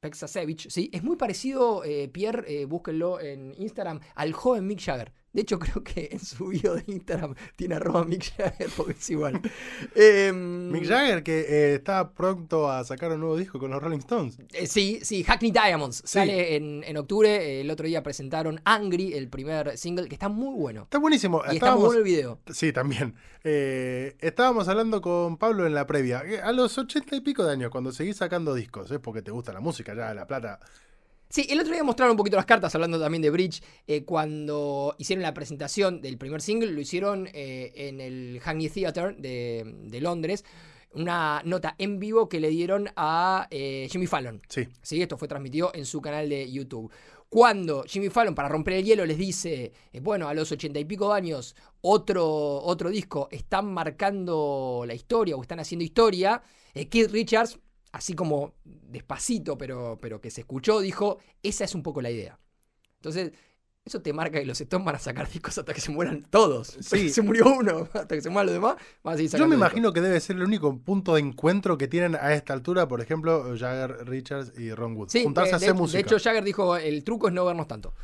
Pexasevich, 0.00 0.68
sí, 0.68 0.90
es 0.92 1.02
muy 1.02 1.16
parecido, 1.16 1.82
eh, 1.82 2.08
Pierre, 2.08 2.44
eh, 2.46 2.66
búsquenlo 2.66 3.18
en 3.20 3.54
Instagram, 3.56 4.00
al 4.14 4.34
joven 4.34 4.66
Mick 4.66 4.80
Jagger. 4.80 5.14
De 5.32 5.42
hecho, 5.42 5.58
creo 5.58 5.84
que 5.84 6.08
en 6.10 6.18
su 6.18 6.48
bio 6.48 6.74
de 6.74 6.84
Instagram 6.88 7.34
tiene 7.54 7.76
arroba 7.76 8.04
Mick 8.04 8.34
Jagger 8.36 8.68
porque 8.76 8.92
es 8.92 9.10
igual. 9.10 9.40
Em, 9.94 10.70
Mick 10.70 10.86
Jagger 10.86 11.22
que 11.22 11.40
eh, 11.40 11.74
está 11.74 12.10
pronto 12.12 12.70
a 12.70 12.82
sacar 12.84 13.12
un 13.12 13.20
nuevo 13.20 13.36
disco 13.36 13.58
con 13.58 13.70
los 13.70 13.80
Rolling 13.82 13.98
Stones. 13.98 14.38
eh, 14.52 14.66
sí, 14.66 14.98
sí, 15.02 15.22
Hackney 15.22 15.52
Diamonds. 15.52 16.02
Sale 16.04 16.56
en, 16.56 16.82
en 16.84 16.96
octubre. 16.96 17.60
El 17.60 17.70
otro 17.70 17.86
día 17.86 18.02
presentaron 18.02 18.60
Angry, 18.64 19.14
el 19.14 19.28
primer 19.28 19.78
single, 19.78 20.08
que 20.08 20.14
está 20.14 20.28
muy 20.28 20.54
bueno. 20.54 20.82
Está 20.82 20.98
buenísimo. 20.98 21.42
Y 21.50 21.56
está 21.56 21.74
muy 21.74 21.84
bueno 21.84 21.98
el 21.98 22.04
video. 22.04 22.40
Sí, 22.52 22.72
también. 22.72 23.14
Eh, 23.44 24.16
estábamos 24.20 24.68
hablando 24.68 25.00
con 25.00 25.36
Pablo 25.36 25.66
en 25.66 25.74
la 25.74 25.86
previa. 25.86 26.22
A 26.42 26.52
los 26.52 26.76
ochenta 26.76 27.14
y 27.14 27.20
pico 27.20 27.44
de 27.44 27.52
años, 27.52 27.70
cuando 27.70 27.92
seguís 27.92 28.16
sacando 28.16 28.54
discos, 28.54 28.90
es 28.90 28.98
porque 28.98 29.22
te 29.22 29.30
gusta 29.30 29.52
la 29.52 29.60
música, 29.60 29.94
ya 29.94 30.12
la 30.12 30.26
plata. 30.26 30.58
Sí, 31.32 31.46
el 31.48 31.60
otro 31.60 31.72
día 31.72 31.84
mostraron 31.84 32.10
un 32.10 32.16
poquito 32.16 32.36
las 32.36 32.44
cartas, 32.44 32.74
hablando 32.74 32.98
también 32.98 33.22
de 33.22 33.30
Bridge, 33.30 33.62
eh, 33.86 34.04
cuando 34.04 34.96
hicieron 34.98 35.22
la 35.22 35.32
presentación 35.32 36.00
del 36.00 36.18
primer 36.18 36.42
single, 36.42 36.72
lo 36.72 36.80
hicieron 36.80 37.28
eh, 37.32 37.72
en 37.76 38.00
el 38.00 38.40
Hackney 38.40 38.68
Theatre 38.68 39.14
de, 39.16 39.62
de 39.84 40.00
Londres, 40.00 40.44
una 40.92 41.40
nota 41.44 41.76
en 41.78 42.00
vivo 42.00 42.28
que 42.28 42.40
le 42.40 42.48
dieron 42.48 42.88
a 42.96 43.46
eh, 43.52 43.86
Jimmy 43.88 44.08
Fallon. 44.08 44.42
Sí. 44.48 44.66
Sí, 44.82 45.00
esto 45.00 45.16
fue 45.16 45.28
transmitido 45.28 45.70
en 45.72 45.86
su 45.86 46.00
canal 46.00 46.28
de 46.28 46.50
YouTube. 46.50 46.90
Cuando 47.28 47.84
Jimmy 47.84 48.08
Fallon, 48.08 48.34
para 48.34 48.48
romper 48.48 48.74
el 48.74 48.84
hielo, 48.84 49.06
les 49.06 49.16
dice, 49.16 49.72
bueno, 50.02 50.26
a 50.28 50.34
los 50.34 50.50
ochenta 50.50 50.80
y 50.80 50.84
pico 50.84 51.10
de 51.10 51.14
años, 51.14 51.54
otro, 51.80 52.26
otro 52.60 52.90
disco, 52.90 53.28
están 53.30 53.72
marcando 53.72 54.82
la 54.84 54.94
historia 54.94 55.36
o 55.36 55.42
están 55.42 55.60
haciendo 55.60 55.84
historia, 55.84 56.42
Keith 56.74 57.12
Richards, 57.12 57.60
así 57.92 58.14
como 58.14 58.54
despacito, 58.64 59.56
pero, 59.58 59.98
pero 60.00 60.20
que 60.20 60.30
se 60.30 60.42
escuchó, 60.42 60.80
dijo, 60.80 61.18
esa 61.42 61.64
es 61.64 61.74
un 61.74 61.82
poco 61.82 62.00
la 62.02 62.10
idea. 62.10 62.38
Entonces, 62.96 63.32
eso 63.84 64.02
te 64.02 64.12
marca 64.12 64.38
que 64.38 64.44
los 64.46 64.60
Stones 64.60 64.84
van 64.84 64.94
a 64.96 64.98
sacar 64.98 65.28
discos 65.30 65.56
hasta 65.56 65.72
que 65.72 65.80
se 65.80 65.90
mueran 65.90 66.22
todos. 66.30 66.76
Sí. 66.80 67.08
se 67.10 67.22
murió 67.22 67.46
uno, 67.58 67.88
hasta 67.94 68.14
que 68.14 68.20
se 68.20 68.28
mueran 68.30 68.46
los 68.46 68.54
demás, 68.54 68.76
van 69.02 69.14
a 69.14 69.16
seguir 69.16 69.30
Yo 69.32 69.38
me 69.48 69.56
discos. 69.56 69.58
imagino 69.70 69.92
que 69.92 70.00
debe 70.02 70.20
ser 70.20 70.36
el 70.36 70.42
único 70.42 70.78
punto 70.78 71.14
de 71.14 71.20
encuentro 71.20 71.78
que 71.78 71.88
tienen 71.88 72.14
a 72.14 72.34
esta 72.34 72.52
altura, 72.52 72.86
por 72.88 73.00
ejemplo, 73.00 73.56
Jagger, 73.58 74.06
Richards 74.06 74.52
y 74.58 74.72
Ron 74.72 74.94
Wood. 74.96 75.08
Sí, 75.08 75.24
Juntarse 75.24 75.50
de, 75.50 75.54
a 75.54 75.56
hacer 75.56 75.68
de- 75.72 75.74
música. 75.80 75.96
de 75.98 76.02
hecho, 76.02 76.18
Jagger 76.22 76.44
dijo, 76.44 76.76
el 76.76 77.02
truco 77.04 77.28
es 77.28 77.34
no 77.34 77.44
vernos 77.44 77.66
tanto. 77.66 77.94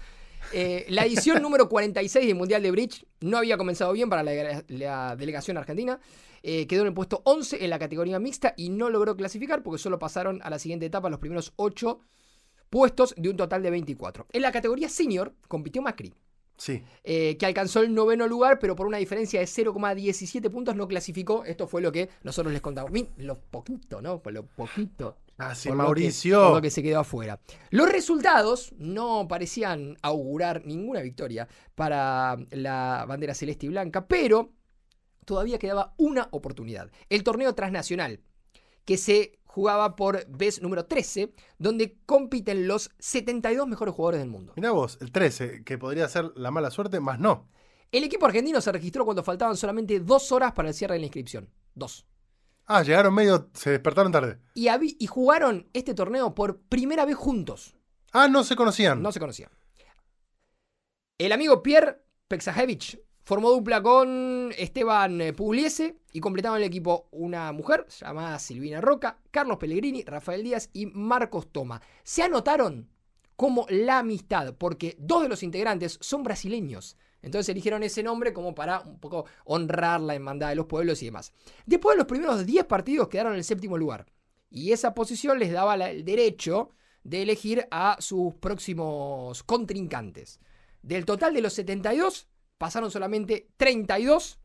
Eh, 0.53 0.87
la 0.89 1.05
edición 1.05 1.43
número 1.43 1.69
46 1.69 2.27
del 2.27 2.37
Mundial 2.37 2.63
de 2.63 2.71
Bridge 2.71 3.05
no 3.21 3.39
había 3.39 3.57
comenzado 3.57 3.93
bien 3.93 4.09
para 4.09 4.23
la, 4.23 4.65
la 4.69 5.17
delegación 5.17 5.57
argentina. 5.57 6.01
Eh, 6.43 6.67
quedó 6.67 6.83
en 6.83 6.89
el 6.89 6.95
puesto 6.95 7.23
11 7.25 7.65
en 7.65 7.71
la 7.71 7.79
categoría 7.79 8.19
mixta 8.21 8.55
y 8.57 8.71
no 8.71 8.89
logró 8.89 9.17
clasificar 9.17 9.63
porque 9.63 9.79
solo 9.79 9.99
pasaron 9.99 10.41
a 10.43 10.51
la 10.51 10.59
siguiente 10.59 10.87
etapa 10.87 11.11
los 11.11 11.19
primeros 11.19 11.53
8 11.57 11.99
puestos 12.71 13.15
de 13.17 13.29
un 13.31 13.37
total 13.37 13.63
de 13.63 13.71
24. 13.71 14.27
En 14.33 14.43
la 14.43 14.53
categoría 14.53 14.89
senior 14.89 15.35
compitió 15.49 15.83
Macri, 15.83 16.15
sí. 16.57 16.83
eh, 17.05 17.37
que 17.37 17.47
alcanzó 17.47 17.81
el 17.81 17.93
noveno 17.95 18.29
lugar, 18.29 18.59
pero 18.59 18.77
por 18.77 18.87
una 18.87 18.99
diferencia 18.99 19.41
de 19.41 19.47
0,17 19.47 20.51
puntos 20.51 20.77
no 20.77 20.87
clasificó. 20.87 21.45
Esto 21.45 21.67
fue 21.67 21.83
lo 21.83 21.91
que 21.91 22.11
nosotros 22.23 22.53
les 22.53 22.63
contamos. 22.63 22.93
Lo 23.17 23.41
poquito, 23.41 24.01
¿no? 24.01 24.23
Lo 24.25 24.47
poquito 24.47 25.17
Ah, 25.39 25.55
sí, 25.55 25.69
por 25.69 25.77
lo 25.77 25.83
que- 25.83 25.87
Mauricio. 25.89 26.55
lo 26.55 26.63
que 26.63 26.71
se 26.71 26.83
quedó 26.83 27.01
afuera. 27.01 27.41
Los 27.71 27.91
resultados 27.91 28.73
no 28.79 29.27
parecían 29.29 29.97
augurar 30.03 30.65
ninguna 30.65 31.01
victoria 31.03 31.47
para 31.75 32.37
la 32.51 33.05
bandera 33.07 33.35
celeste 33.35 33.67
y 33.67 33.69
blanca, 33.69 34.07
pero 34.09 34.53
todavía 35.25 35.59
quedaba 35.59 35.95
una 35.99 36.29
oportunidad. 36.31 36.91
El 37.11 37.23
torneo 37.23 37.55
transnacional, 37.55 38.21
que 38.85 38.97
se 38.97 39.39
jugaba 39.45 39.97
por 39.97 40.27
BES 40.29 40.63
número 40.63 40.85
13, 40.87 41.33
donde 41.59 41.99
compiten 42.07 42.69
los 42.69 42.91
72 42.99 43.67
mejores 43.67 43.95
jugadores 43.95 44.21
del 44.21 44.29
mundo. 44.29 44.53
Mirá 44.57 44.71
vos, 44.71 44.99
el 45.01 45.11
13, 45.13 45.65
que 45.65 45.79
podría 45.79 46.09
ser 46.09 46.31
la 46.37 46.51
mala 46.51 46.71
suerte, 46.71 47.01
más 47.01 47.19
no. 47.19 47.49
El 47.91 48.05
equipo 48.05 48.27
argentino 48.27 48.61
se 48.61 48.73
registró 48.73 49.05
cuando 49.05 49.23
faltaban 49.23 49.57
solamente 49.57 49.99
dos 50.01 50.31
horas 50.33 50.53
para 50.53 50.69
el 50.69 50.75
cierre 50.75 50.95
de 50.95 51.01
la 51.01 51.07
inscripción. 51.07 51.49
Dos. 51.75 52.07
Ah, 52.67 52.83
llegaron 52.83 53.15
medio, 53.15 53.49
se 53.55 53.71
despertaron 53.71 54.11
tarde. 54.11 54.39
Y, 54.55 55.07
jugaron 55.07 55.69
este 55.73 55.95
torneo 55.95 56.35
por 56.35 56.61
primera 56.63 57.05
vez 57.05 57.17
juntos. 57.17 57.77
Ah, 58.13 58.27
no 58.27 58.43
se 58.43 58.57
conocían. 58.57 59.01
No 59.03 59.13
se 59.13 59.21
conocían. 59.21 59.51
El 61.19 61.33
amigo 61.33 61.63
Pierre 61.63 62.03
Pexajevich 62.29 63.01
formó 63.23 63.51
dupla 63.51 63.83
con 63.83 64.53
Esteban 64.59 65.21
eh, 65.21 65.33
Pugliese 65.33 66.01
y 66.13 66.21
completaban 66.21 66.59
el 66.59 66.67
equipo 66.67 67.09
una 67.13 67.53
mujer 67.53 67.87
llamada 67.89 68.39
Silvina 68.39 68.81
Roca, 68.81 69.19
Carlos 69.31 69.59
Pellegrini, 69.59 70.03
Rafael 70.03 70.43
Díaz 70.43 70.69
y 70.73 70.87
Marcos 70.87 71.51
Toma. 71.53 71.81
Se 72.03 72.25
anotaron 72.25 72.91
como 73.37 73.67
la 73.69 74.01
amistad 74.01 74.55
porque 74.59 74.97
dos 74.99 75.23
de 75.23 75.29
los 75.29 75.43
integrantes 75.43 75.99
son 76.01 76.23
brasileños. 76.23 76.97
Entonces 77.27 77.49
eligieron 77.49 77.83
ese 77.83 78.05
nombre 78.05 78.33
como 78.33 78.55
para 78.55 78.79
un 78.83 79.01
poco 79.01 79.27
honrar 79.47 80.01
la 80.01 80.15
hermandad 80.15 80.51
de 80.51 80.55
los 80.55 80.67
pueblos 80.67 81.03
y 81.03 81.07
demás. 81.07 81.33
Después 81.67 81.95
de 81.95 81.99
los 81.99 82.07
primeros 82.07 82.47
10 82.47 82.67
partidos 82.67 83.09
quedaron 83.09 83.33
en 83.33 83.39
el 83.39 83.45
séptimo 83.45 83.77
lugar. 83.77 84.07
Y 84.49 84.71
esa 84.71 84.95
posición 84.95 85.41
les 85.41 85.51
daba 85.51 85.75
el 85.75 86.05
derecho 86.05 86.71
de 87.03 87.23
elegir 87.23 87.67
a 87.73 87.97
sus 87.99 88.33
próximos 88.37 89.43
contrincantes. 89.43 90.39
Del 90.83 91.05
total 91.05 91.35
de 91.35 91.41
los 91.41 91.53
72, 91.55 92.29
pasaron 92.59 92.93
solamente 92.93 93.49
32. 93.57 94.39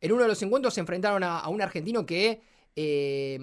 En 0.00 0.12
uno 0.12 0.22
de 0.22 0.28
los 0.28 0.42
encuentros 0.42 0.72
se 0.72 0.80
enfrentaron 0.80 1.22
a, 1.24 1.40
a 1.40 1.48
un 1.50 1.60
argentino 1.60 2.06
que, 2.06 2.40
eh, 2.74 3.38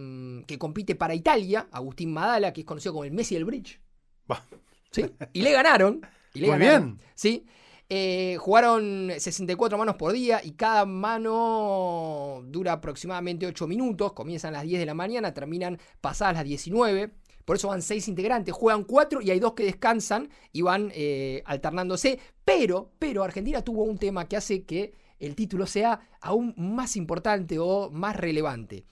que 0.48 0.58
compite 0.58 0.96
para 0.96 1.13
Italia, 1.13 1.67
Agustín 1.72 2.12
Madala, 2.12 2.52
que 2.52 2.62
es 2.62 2.65
conocido 2.65 2.93
como 2.93 3.04
el 3.04 3.12
Messi 3.12 3.36
del 3.36 3.46
Bridge. 3.46 3.80
Bah. 4.26 4.43
¿Sí? 4.89 5.06
Y 5.34 5.43
le 5.43 5.52
ganaron. 5.52 6.02
Y 6.34 6.39
le 6.39 6.48
Muy 6.48 6.58
ganaron. 6.58 6.96
bien. 6.96 7.08
Sí. 7.13 7.46
Eh, 7.95 8.38
jugaron 8.39 9.12
64 9.15 9.77
manos 9.77 9.97
por 9.97 10.13
día 10.13 10.41
y 10.43 10.53
cada 10.53 10.84
mano 10.84 12.41
dura 12.47 12.71
aproximadamente 12.73 13.45
8 13.45 13.67
minutos. 13.67 14.13
Comienzan 14.13 14.56
a 14.56 14.58
las 14.58 14.63
10 14.63 14.79
de 14.79 14.88
la 14.88 14.95
mañana, 14.95 15.32
terminan 15.32 15.77
pasadas 16.01 16.34
las 16.34 16.43
19. 16.43 17.12
Por 17.45 17.58
eso 17.58 17.67
van 17.67 17.84
6 17.84 18.08
integrantes, 18.08 18.51
juegan 18.51 18.84
4 18.84 19.21
y 19.21 19.29
hay 19.29 19.39
2 19.39 19.53
que 19.53 19.65
descansan 19.65 20.32
y 20.51 20.63
van 20.63 20.91
eh, 20.95 21.43
alternándose. 21.45 22.17
Pero, 22.43 22.89
pero 22.97 23.23
Argentina 23.23 23.62
tuvo 23.63 23.84
un 23.84 23.99
tema 23.99 24.27
que 24.27 24.38
hace 24.38 24.63
que 24.63 24.95
el 25.19 25.36
título 25.36 25.67
sea 25.67 25.99
aún 26.19 26.56
más 26.58 26.95
importante 26.95 27.60
o 27.60 27.91
más 27.91 28.15
relevante. 28.15 28.88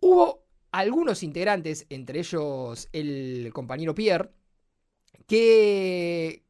Hubo 0.00 0.44
algunos 0.70 1.22
integrantes, 1.22 1.86
entre 1.88 2.18
ellos 2.18 2.90
el 2.92 3.50
compañero 3.54 3.94
Pierre, 3.94 4.32
que 5.26 6.42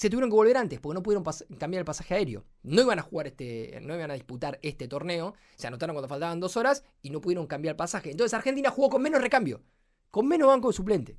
se 0.00 0.08
tuvieron 0.08 0.30
que 0.30 0.36
volver 0.36 0.56
antes 0.56 0.80
porque 0.80 0.94
no 0.94 1.02
pudieron 1.02 1.22
cambiar 1.58 1.80
el 1.80 1.84
pasaje 1.84 2.14
aéreo. 2.14 2.46
No 2.62 2.80
iban 2.80 2.98
a 2.98 3.02
jugar 3.02 3.26
este, 3.26 3.78
no 3.82 3.94
iban 3.94 4.10
a 4.10 4.14
disputar 4.14 4.58
este 4.62 4.88
torneo. 4.88 5.34
Se 5.56 5.66
anotaron 5.66 5.92
cuando 5.92 6.08
faltaban 6.08 6.40
dos 6.40 6.56
horas 6.56 6.84
y 7.02 7.10
no 7.10 7.20
pudieron 7.20 7.46
cambiar 7.46 7.74
el 7.74 7.76
pasaje. 7.76 8.10
Entonces 8.10 8.32
Argentina 8.32 8.70
jugó 8.70 8.88
con 8.88 9.02
menos 9.02 9.20
recambio, 9.20 9.62
con 10.10 10.26
menos 10.26 10.48
banco 10.48 10.68
de 10.68 10.72
suplente. 10.72 11.18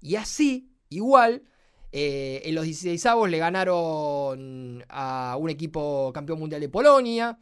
Y 0.00 0.16
así, 0.16 0.74
igual, 0.88 1.44
eh, 1.92 2.42
en 2.44 2.56
los 2.56 2.64
16 2.64 3.06
avos 3.06 3.30
le 3.30 3.38
ganaron 3.38 4.84
a 4.88 5.36
un 5.38 5.48
equipo 5.48 6.10
campeón 6.12 6.40
mundial 6.40 6.60
de 6.60 6.68
Polonia. 6.68 7.38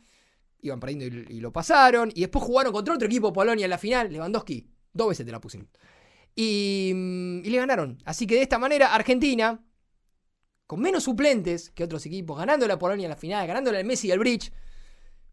Iban 0.60 0.78
perdiendo 0.78 1.06
y, 1.06 1.40
lo 1.40 1.54
pasaron. 1.54 2.12
Y 2.14 2.20
después 2.20 2.44
jugaron 2.44 2.74
contra 2.74 2.92
otro 2.92 3.06
equipo 3.06 3.32
Polonia 3.32 3.64
en 3.64 3.70
la 3.70 3.78
final. 3.78 4.12
Lewandowski, 4.12 4.68
dos 4.92 5.08
veces 5.08 5.24
te 5.24 5.32
la 5.32 5.40
pusieron. 5.40 5.70
Mm, 6.36 7.38
y 7.46 7.48
le 7.48 7.56
ganaron. 7.56 7.96
Así 8.04 8.26
que 8.26 8.34
de 8.34 8.42
esta 8.42 8.58
manera, 8.58 8.94
Argentina, 8.94 9.65
con 10.66 10.80
menos 10.80 11.04
suplentes 11.04 11.70
que 11.70 11.84
otros 11.84 12.04
equipos, 12.06 12.38
ganando 12.38 12.66
la 12.66 12.78
Polonia 12.78 13.04
en 13.04 13.10
la 13.10 13.16
final, 13.16 13.46
ganándole 13.46 13.78
al 13.78 13.84
Messi 13.84 14.08
y 14.08 14.12
al 14.12 14.18
Bridge, 14.18 14.52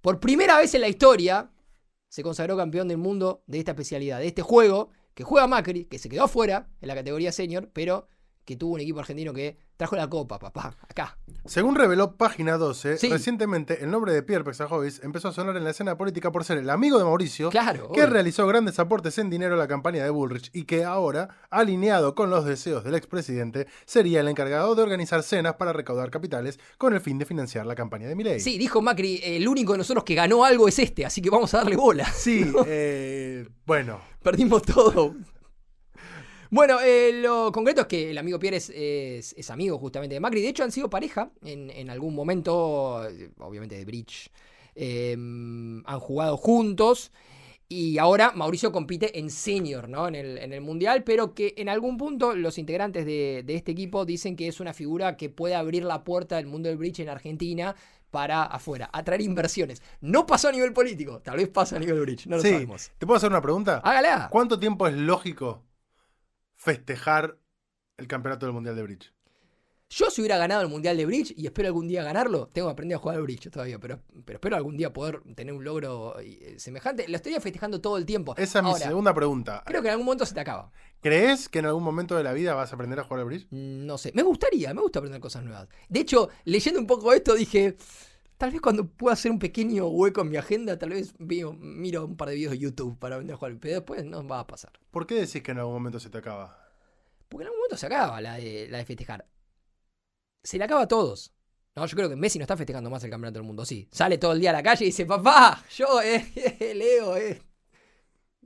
por 0.02 0.20
primera 0.20 0.58
vez 0.58 0.74
en 0.76 0.82
la 0.82 0.90
historia, 0.90 1.52
se 2.10 2.24
consagró 2.24 2.56
campeón 2.56 2.88
del 2.88 2.98
mundo 2.98 3.44
de 3.48 3.60
esta 3.60 3.72
especialidad, 3.72 4.20
de 4.20 4.28
este 4.28 4.42
juego 4.42 4.90
que 5.14 5.24
juega 5.24 5.48
Macri, 5.48 5.86
que 5.86 5.98
se 5.98 6.10
quedó 6.10 6.24
afuera 6.26 6.70
en 6.82 6.88
la 6.88 6.96
categoría 6.96 7.32
senior, 7.32 7.70
pero 7.74 8.08
que 8.46 8.56
tuvo 8.56 8.74
un 8.74 8.82
equipo 8.82 9.00
argentino 9.00 9.34
que 9.34 9.58
trajo 9.78 9.96
la 9.96 10.10
copa, 10.10 10.38
papá, 10.40 10.76
acá. 10.88 11.18
Según 11.46 11.76
reveló 11.76 12.16
Página 12.16 12.58
12, 12.58 12.98
Sí. 12.98 13.10
recientemente 13.10 13.84
el 13.84 13.92
nombre 13.92 14.14
de 14.14 14.22
Pierre 14.24 14.44
Pexajovis 14.44 15.02
empezó 15.04 15.30
a 15.30 15.32
sonar 15.34 15.58
en 15.58 15.64
la 15.64 15.72
escena 15.72 15.98
política 15.98 16.32
por 16.32 16.44
ser 16.44 16.58
el 16.58 16.70
amigo 16.70 16.98
de 16.98 17.04
Mauricio, 17.06 17.50
Claro. 17.50 17.92
que 17.92 18.02
obvio. 18.02 18.08
realizó 18.14 18.46
grandes 18.48 18.80
aportes 18.80 19.18
en 19.18 19.30
dinero 19.30 19.56
a 19.56 19.58
la 19.58 19.68
campaña 19.68 20.04
de 20.04 20.10
Bullrich 20.10 20.50
y 20.54 20.64
que 20.66 20.84
ahora, 20.84 21.30
alineado 21.50 22.16
con 22.16 22.30
los 22.30 22.46
deseos 22.46 22.84
del 22.84 22.96
expresidente, 22.96 23.68
sería 23.86 24.20
el 24.22 24.28
encargado 24.28 24.76
de 24.76 24.84
organizar 24.84 25.24
cenas 25.24 25.56
para 25.56 25.74
recaudar 25.74 26.12
capitales 26.12 26.60
con 26.78 26.94
el 26.94 27.02
fin 27.02 27.18
de 27.18 27.26
financiar 27.26 27.66
la 27.66 27.76
campaña 27.76 28.08
de 28.08 28.16
Milei. 28.16 28.40
Sí, 28.40 28.58
dijo 28.58 28.82
Macri, 28.82 29.20
el 29.24 29.48
único 29.48 29.72
de 29.74 29.80
nosotros 29.80 30.04
que 30.04 30.16
ganó 30.16 30.44
algo 30.46 30.68
es 30.68 30.80
este, 30.80 31.06
así 31.06 31.22
que 31.22 31.30
vamos 31.30 31.54
a 31.54 31.58
darle 31.58 31.76
bola. 31.76 32.06
Sí, 32.06 32.46
eh, 32.68 33.48
bueno, 33.66 34.00
Perdimos 34.22 34.62
todo. 34.62 35.16
Bueno, 36.54 36.80
eh, 36.82 37.14
lo 37.20 37.52
concreto 37.52 37.82
es 37.82 37.88
que 37.88 38.12
el 38.12 38.18
amigo 38.20 38.38
Pierre 38.38 38.58
es, 38.58 38.70
es- 38.70 39.34
es 39.36 39.50
amigo 39.50 39.80
justamente 39.80 40.14
de 40.14 40.20
Macri. 40.20 40.40
De 40.40 40.50
hecho, 40.50 40.64
han 40.64 40.72
sido 40.72 40.88
pareja 40.88 41.32
en, 41.44 41.72
en 41.72 41.90
algún 41.90 42.14
momento, 42.14 43.04
eh, 43.10 43.32
obviamente 43.40 43.76
de 43.76 43.86
Bridge. 43.86 44.30
Eh, 44.76 45.14
han 45.14 46.00
jugado 46.00 46.38
juntos. 46.38 47.12
Y 47.68 47.98
ahora 47.98 48.34
Mauricio 48.36 48.72
compite 48.72 49.18
en 49.18 49.32
senior, 49.32 49.90
¿no? 49.90 50.08
En 50.08 50.14
el, 50.14 50.38
en 50.38 50.54
el 50.54 50.62
mundial, 50.62 51.04
pero 51.04 51.34
que 51.34 51.56
en 51.58 51.70
algún 51.70 51.98
punto 51.98 52.36
los 52.36 52.60
integrantes 52.60 53.04
de, 53.04 53.42
de 53.44 53.56
este 53.56 53.72
equipo 53.72 54.06
dicen 54.06 54.36
que 54.36 54.48
es 54.48 54.60
una 54.60 54.74
figura 54.76 55.18
que 55.18 55.30
puede 55.30 55.56
abrir 55.56 55.84
la 55.84 56.04
puerta 56.04 56.36
del 56.36 56.46
mundo 56.46 56.70
del 56.70 56.78
bridge 56.78 57.00
en 57.00 57.10
Argentina 57.10 57.76
para 58.12 58.44
afuera, 58.44 58.92
atraer 58.94 59.22
inversiones. 59.22 59.82
No 60.02 60.28
pasó 60.28 60.50
a 60.50 60.52
nivel 60.52 60.72
político, 60.72 61.20
tal 61.22 61.38
vez 61.38 61.48
pasa 61.50 61.78
a 61.78 61.80
nivel 61.80 62.00
bridge, 62.02 62.28
no 62.28 62.36
lo 62.36 62.44
sí. 62.44 62.50
sabemos. 62.52 62.92
¿Te 63.00 63.08
puedo 63.08 63.18
hacer 63.18 63.30
una 63.32 63.42
pregunta? 63.42 63.82
Hágala. 63.84 64.28
¿Cuánto 64.32 64.60
tiempo 64.60 64.86
es 64.88 64.94
lógico 64.94 65.64
festejar 66.64 67.38
el 67.98 68.08
campeonato 68.08 68.46
del 68.46 68.54
Mundial 68.54 68.76
de 68.76 68.84
Bridge? 68.84 69.14
Yo 69.90 70.10
si 70.10 70.22
hubiera 70.22 70.38
ganado 70.38 70.62
el 70.62 70.70
Mundial 70.70 70.98
de 70.98 71.06
Bridge 71.06 71.34
y 71.38 71.46
espero 71.46 71.68
algún 71.68 71.88
día 71.88 72.04
ganarlo, 72.04 72.50
tengo 72.52 72.68
que 72.68 72.72
aprender 72.72 72.96
a 72.96 73.00
jugar 73.00 73.18
al 73.18 73.22
Bridge 73.24 73.52
todavía, 73.52 73.78
pero, 73.80 74.00
pero 74.26 74.38
espero 74.38 74.56
algún 74.56 74.76
día 74.76 74.92
poder 74.92 75.22
tener 75.36 75.54
un 75.54 75.64
logro 75.64 76.18
eh, 76.20 76.56
semejante. 76.58 77.08
Lo 77.08 77.18
estoy 77.18 77.34
festejando 77.34 77.80
todo 77.80 77.98
el 77.98 78.06
tiempo. 78.06 78.34
Esa 78.38 78.60
es 78.60 78.66
mi 78.66 78.74
segunda 78.76 79.14
pregunta. 79.14 79.62
Creo 79.66 79.82
que 79.82 79.90
en 79.90 79.92
algún 79.92 80.06
momento 80.06 80.26
se 80.26 80.34
te 80.34 80.40
acaba. 80.40 80.72
¿Crees 81.02 81.48
que 81.50 81.60
en 81.60 81.66
algún 81.66 81.84
momento 81.84 82.16
de 82.16 82.24
la 82.24 82.34
vida 82.34 82.56
vas 82.56 82.72
a 82.72 82.76
aprender 82.76 83.00
a 83.00 83.04
jugar 83.04 83.20
al 83.20 83.26
bridge? 83.26 83.46
Mm, 83.52 83.86
No 83.86 83.98
sé, 84.00 84.12
me 84.16 84.24
gustaría, 84.24 84.74
me 84.74 84.82
gusta 84.82 85.00
aprender 85.00 85.22
cosas 85.22 85.44
nuevas. 85.44 85.68
De 85.90 86.00
hecho, 86.00 86.30
leyendo 86.46 86.80
un 86.80 86.88
poco 86.88 87.14
esto 87.14 87.36
dije, 87.36 87.76
tal 88.44 88.52
vez 88.52 88.60
cuando 88.60 88.86
pueda 88.86 89.14
hacer 89.14 89.32
un 89.32 89.40
pequeño 89.40 89.88
hueco 89.88 90.20
en 90.20 90.30
mi 90.30 90.36
agenda, 90.36 90.78
tal 90.78 90.90
vez 90.90 91.14
veo- 91.18 91.54
miro 91.54 92.04
un 92.04 92.18
par 92.18 92.28
de 92.28 92.36
videos 92.36 92.52
de 92.52 92.58
YouTube 92.60 93.00
para 93.00 93.16
aprender 93.16 93.36
a 93.36 93.38
jugar, 93.38 93.58
pero 93.58 93.76
después 93.76 94.04
no 94.04 94.28
va 94.28 94.42
a 94.42 94.48
pasar. 94.48 94.74
¿Por 94.92 95.08
qué 95.08 95.16
decís 95.16 95.42
que 95.42 95.52
en 95.52 95.60
algún 95.60 95.76
momento 95.76 95.98
se 95.98 96.10
te 96.10 96.18
acaba? 96.18 96.60
Porque 97.30 97.44
en 97.44 97.48
algún 97.48 97.60
momento 97.60 97.78
se 97.78 97.86
acaba 97.86 98.20
la 98.20 98.36
de, 98.36 98.68
la 98.70 98.80
de 98.80 98.86
festejar. 98.86 99.26
Se 100.44 100.58
le 100.58 100.66
acaba 100.66 100.82
a 100.82 100.88
todos. 100.90 101.34
No, 101.74 101.86
yo 101.86 101.96
creo 101.96 102.10
que 102.10 102.18
Messi 102.18 102.38
no 102.38 102.44
está 102.44 102.58
festejando 102.58 102.90
más 102.90 103.02
el 103.06 103.10
campeonato 103.12 103.40
del 103.40 103.48
mundo, 103.48 103.64
sí. 103.64 103.88
Sale 103.94 104.18
todo 104.18 104.34
el 104.34 104.42
día 104.42 104.50
a 104.50 104.54
la 104.54 104.62
calle 104.62 104.84
y 104.84 104.88
dice, 104.88 105.06
papá, 105.06 105.64
yo, 105.78 106.02
eh, 106.02 106.74
Leo, 106.76 107.16
eh. 107.16 107.42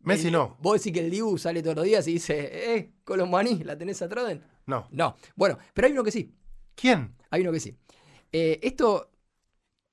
Messi 0.03 0.27
El- 0.27 0.33
no. 0.33 0.57
Vos 0.61 0.79
decís 0.79 0.93
que 0.93 1.03
el 1.05 1.09
Dibu 1.09 1.39
sale 1.39 1.63
todos 1.63 1.75
los 1.77 1.85
días 1.85 2.07
y 2.07 2.13
dice, 2.13 2.75
eh, 2.75 2.93
Colombaní, 3.03 3.63
¿la 3.63 3.75
tenés 3.75 3.99
a 4.03 4.07
Troden? 4.07 4.43
No. 4.67 4.87
No. 4.91 5.15
Bueno, 5.35 5.57
pero 5.73 5.87
hay 5.87 5.93
uno 5.93 6.03
que 6.03 6.11
sí. 6.11 6.35
¿Quién? 6.75 7.15
Hay 7.31 7.41
uno 7.41 7.51
que 7.51 7.59
sí. 7.59 7.75
Eh, 8.31 8.59
esto, 8.61 9.09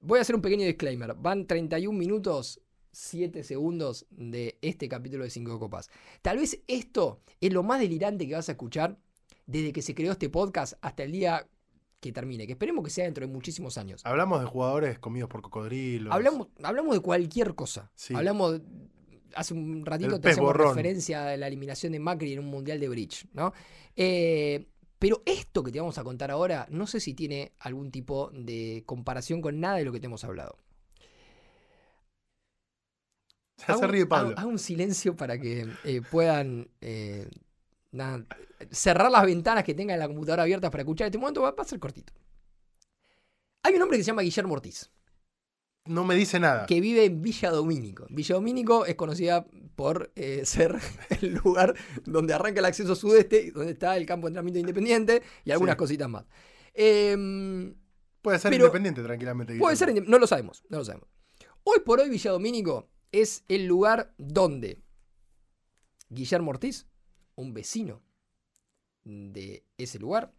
voy 0.05 0.19
a 0.19 0.23
hacer 0.23 0.37
un 0.37 0.43
pequeño 0.43 0.67
disclaimer. 0.67 1.15
Van 1.15 1.47
31 1.47 1.99
minutos, 1.99 2.61
7 2.93 3.43
segundos 3.43 4.07
de 4.11 4.59
este 4.63 4.89
capítulo 4.89 5.25
de 5.25 5.31
5 5.31 5.59
copas. 5.59 5.91
Tal 6.23 6.39
vez 6.39 6.61
esto 6.69 7.21
es 7.41 7.53
lo 7.53 7.63
más 7.63 7.81
delirante 7.81 8.29
que 8.29 8.35
vas 8.35 8.49
a 8.49 8.53
escuchar 8.53 8.99
desde 9.47 9.73
que 9.73 9.83
se 9.83 9.95
creó 9.95 10.13
este 10.13 10.29
podcast 10.29 10.75
hasta 10.81 11.03
el 11.03 11.13
día 11.13 11.47
que 12.01 12.13
termine, 12.13 12.47
que 12.47 12.53
esperemos 12.53 12.85
que 12.85 12.91
sea 12.91 13.05
dentro 13.05 13.27
de 13.27 13.33
muchísimos 13.33 13.79
años. 13.79 14.03
Hablamos 14.05 14.41
de 14.41 14.47
jugadores 14.47 14.99
comidos 14.99 15.29
por 15.29 15.41
cocodrilos. 15.43 16.13
Hablamos, 16.13 16.49
hablamos 16.63 16.95
de 16.95 17.01
cualquier 17.01 17.55
cosa. 17.55 17.91
Sí. 17.95 18.15
Hablamos. 18.15 18.61
Hace 19.35 19.53
un 19.53 19.85
ratito 19.85 20.21
te 20.21 20.29
hacemos 20.29 20.51
borrón. 20.51 20.77
referencia 20.77 21.31
a 21.31 21.37
la 21.37 21.49
eliminación 21.49 21.93
de 21.93 21.99
Macri 21.99 22.35
en 22.35 22.39
un 22.39 22.47
mundial 22.47 22.79
de 22.79 22.89
bridge, 22.89 23.27
¿no? 23.33 23.53
Eh, 23.97 24.69
pero 25.05 25.21
esto 25.27 25.63
que 25.63 25.71
te 25.71 25.79
vamos 25.81 25.99
a 25.99 26.03
contar 26.03 26.31
ahora, 26.31 26.67
no 26.71 26.87
sé 26.87 26.99
si 26.99 27.13
tiene 27.13 27.53
algún 27.59 27.91
tipo 27.91 28.31
de 28.33 28.85
comparación 28.87 29.43
con 29.43 29.61
nada 29.61 29.77
de 29.77 29.85
lo 29.85 29.93
que 29.93 30.01
te 30.01 30.07
hemos 30.07 30.25
hablado. 30.25 30.57
Se 33.59 33.71
Hago- 33.71 33.87
ríe 33.87 34.07
Pablo. 34.07 34.31
Hago, 34.31 34.39
hago 34.41 34.49
un 34.49 34.59
silencio 34.59 35.15
para 35.15 35.39
que 35.39 35.69
eh, 35.85 36.01
puedan 36.11 36.71
eh, 36.81 37.29
nada, 37.93 38.25
cerrar 38.71 39.11
las 39.11 39.27
ventanas 39.27 39.63
que 39.63 39.75
tengan 39.75 39.99
la 39.99 40.07
computadora 40.07 40.45
abiertas 40.45 40.71
para 40.71 40.85
escuchar 40.85 41.09
este 41.09 41.19
momento. 41.19 41.43
Va, 41.43 41.51
va 41.51 41.63
a 41.63 41.67
ser 41.67 41.79
cortito. 41.79 42.15
Hay 43.63 43.75
un 43.75 43.83
hombre 43.83 43.99
que 43.99 44.05
se 44.05 44.09
llama 44.09 44.23
Guillermo 44.23 44.55
Ortiz. 44.55 44.91
No 45.87 46.05
me 46.05 46.15
dice 46.15 46.41
nada. 46.41 46.65
que 46.67 46.81
vive 46.81 47.05
en 47.05 47.21
Villa 47.21 47.51
Domínico. 47.51 48.07
Villa 48.09 48.37
Domínico 48.37 48.87
es 48.87 48.95
conocida 48.95 49.45
por 49.77 50.11
eh, 50.17 50.43
ser 50.47 50.77
el 51.21 51.35
lugar 51.35 51.75
donde 52.05 52.33
arranca 52.33 52.61
el 52.61 52.65
acceso 52.67 52.95
sudeste, 52.95 53.51
donde 53.51 53.73
está 53.73 53.97
el 53.97 54.07
campo 54.07 54.27
de 54.27 54.31
entrenamiento 54.31 54.61
independiente 54.61 55.23
y 55.45 55.51
algunas 55.51 55.75
Sí. 55.75 55.79
cositas 55.79 56.09
más. 56.09 56.25
Em, 56.73 57.75
Puede 58.23 58.39
ser 58.39 58.55
independiente 58.55 59.03
tranquilamente. 59.03 59.59
puede 59.59 59.77
ser, 59.77 60.09
no 60.09 60.19
lo 60.19 60.27
sabemos, 60.27 60.65
no 60.71 60.79
lo 60.79 60.85
sabemos. 60.85 61.09
Hoy 61.65 61.81
por 61.85 62.01
hoy 62.01 62.09
Villa 62.09 62.31
Domínico 62.31 62.89
es 63.13 63.45
el 63.49 63.67
lugar 63.67 64.15
donde 64.17 64.83
Guillermo 66.09 66.51
Ortiz, 66.51 66.87
un 67.35 67.53
vecino 67.53 68.03
de 69.05 69.67
ese 69.77 69.99
lugar, 69.99 70.33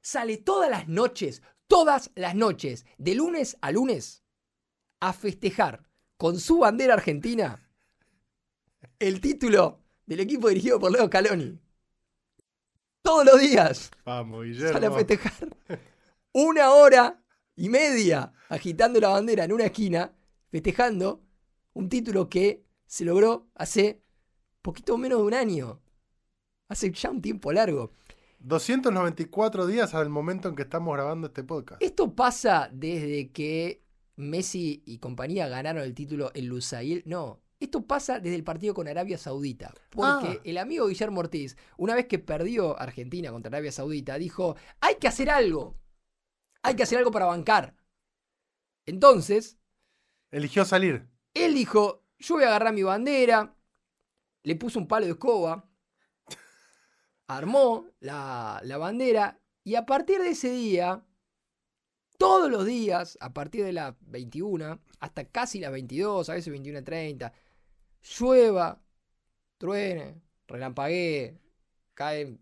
sale 0.00 0.36
todas 0.38 0.70
las 0.70 0.86
noches, 0.88 1.42
todas 1.66 2.10
las 2.14 2.34
noches, 2.34 2.86
de 2.98 3.14
lunes 3.14 3.56
a 3.60 3.72
lunes, 3.72 4.19
a 5.00 5.12
festejar 5.12 5.82
con 6.16 6.38
su 6.38 6.58
bandera 6.58 6.94
argentina 6.94 7.68
el 8.98 9.20
título 9.20 9.80
del 10.06 10.20
equipo 10.20 10.48
dirigido 10.48 10.78
por 10.78 10.92
Leo 10.92 11.06
Scaloni. 11.06 11.58
Todos 13.02 13.24
los 13.24 13.40
días 13.40 13.90
Vamos, 14.04 14.46
sale 14.46 14.66
a 14.66 14.68
Guillermo. 14.68 14.96
festejar 14.96 15.56
una 16.32 16.72
hora 16.72 17.22
y 17.56 17.68
media 17.68 18.32
agitando 18.48 19.00
la 19.00 19.08
bandera 19.08 19.44
en 19.44 19.52
una 19.52 19.64
esquina, 19.66 20.12
festejando 20.50 21.22
un 21.72 21.88
título 21.88 22.28
que 22.28 22.64
se 22.86 23.04
logró 23.04 23.48
hace 23.54 24.02
poquito 24.62 24.98
menos 24.98 25.20
de 25.20 25.24
un 25.24 25.34
año. 25.34 25.80
Hace 26.68 26.92
ya 26.92 27.10
un 27.10 27.22
tiempo 27.22 27.52
largo. 27.52 27.92
294 28.40 29.66
días 29.66 29.94
al 29.94 30.08
momento 30.08 30.48
en 30.48 30.56
que 30.56 30.62
estamos 30.62 30.94
grabando 30.94 31.26
este 31.28 31.44
podcast. 31.44 31.82
Esto 31.82 32.14
pasa 32.14 32.68
desde 32.72 33.30
que 33.30 33.82
Messi 34.20 34.82
y 34.86 34.98
compañía 34.98 35.48
ganaron 35.48 35.82
el 35.82 35.94
título 35.94 36.30
en 36.34 36.46
Lusail. 36.48 37.02
No, 37.06 37.40
esto 37.58 37.86
pasa 37.86 38.18
desde 38.20 38.36
el 38.36 38.44
partido 38.44 38.74
con 38.74 38.88
Arabia 38.88 39.18
Saudita. 39.18 39.72
Porque 39.90 40.28
Ah. 40.28 40.40
el 40.44 40.58
amigo 40.58 40.86
Guillermo 40.86 41.20
Ortiz, 41.20 41.56
una 41.76 41.94
vez 41.94 42.06
que 42.06 42.18
perdió 42.18 42.78
Argentina 42.80 43.30
contra 43.32 43.48
Arabia 43.50 43.72
Saudita, 43.72 44.18
dijo, 44.18 44.56
hay 44.80 44.96
que 44.96 45.08
hacer 45.08 45.30
algo. 45.30 45.76
Hay 46.62 46.74
que 46.76 46.82
hacer 46.82 46.98
algo 46.98 47.10
para 47.10 47.26
bancar. 47.26 47.74
Entonces, 48.86 49.58
Eligió 50.30 50.64
salir. 50.64 51.08
él 51.34 51.54
dijo, 51.54 52.04
yo 52.18 52.34
voy 52.34 52.44
a 52.44 52.48
agarrar 52.48 52.72
mi 52.74 52.82
bandera, 52.82 53.54
le 54.42 54.56
puso 54.56 54.78
un 54.78 54.86
palo 54.88 55.06
de 55.06 55.12
escoba, 55.12 55.68
armó 57.26 57.86
la, 58.00 58.60
la 58.64 58.78
bandera 58.78 59.40
y 59.64 59.74
a 59.74 59.86
partir 59.86 60.20
de 60.20 60.30
ese 60.30 60.50
día, 60.50 61.04
todos 62.20 62.50
los 62.50 62.66
días, 62.66 63.16
a 63.18 63.32
partir 63.32 63.64
de 63.64 63.72
las 63.72 63.94
21 64.02 64.78
hasta 65.00 65.24
casi 65.24 65.58
las 65.58 65.72
22, 65.72 66.28
a 66.28 66.34
veces 66.34 66.52
21.30, 66.52 67.32
llueva, 68.18 68.78
truene, 69.56 70.20
relampaguee, 70.46 71.40
cae, 71.94 72.38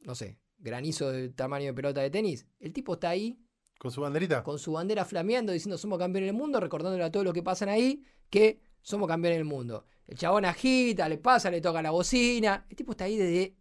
no 0.00 0.14
sé, 0.14 0.38
granizo 0.56 1.12
del 1.12 1.34
tamaño 1.34 1.66
de 1.66 1.74
pelota 1.74 2.00
de 2.00 2.08
tenis, 2.08 2.46
el 2.58 2.72
tipo 2.72 2.94
está 2.94 3.10
ahí 3.10 3.38
Con 3.78 3.90
su 3.90 4.00
banderita. 4.00 4.42
con 4.42 4.58
su 4.58 4.72
bandera 4.72 5.04
flameando 5.04 5.52
diciendo 5.52 5.76
somos 5.76 5.98
campeones 5.98 6.28
del 6.28 6.36
mundo, 6.36 6.60
recordándole 6.60 7.04
a 7.04 7.12
todos 7.12 7.26
los 7.26 7.34
que 7.34 7.42
pasan 7.42 7.68
ahí 7.68 8.02
que 8.30 8.62
somos 8.80 9.06
campeones 9.06 9.40
del 9.40 9.44
mundo. 9.44 9.84
El 10.06 10.16
chabón 10.16 10.46
agita, 10.46 11.06
le 11.06 11.18
pasa, 11.18 11.50
le 11.50 11.60
toca 11.60 11.82
la 11.82 11.90
bocina. 11.90 12.66
El 12.70 12.76
tipo 12.76 12.92
está 12.92 13.04
ahí 13.04 13.18
desde 13.18 13.56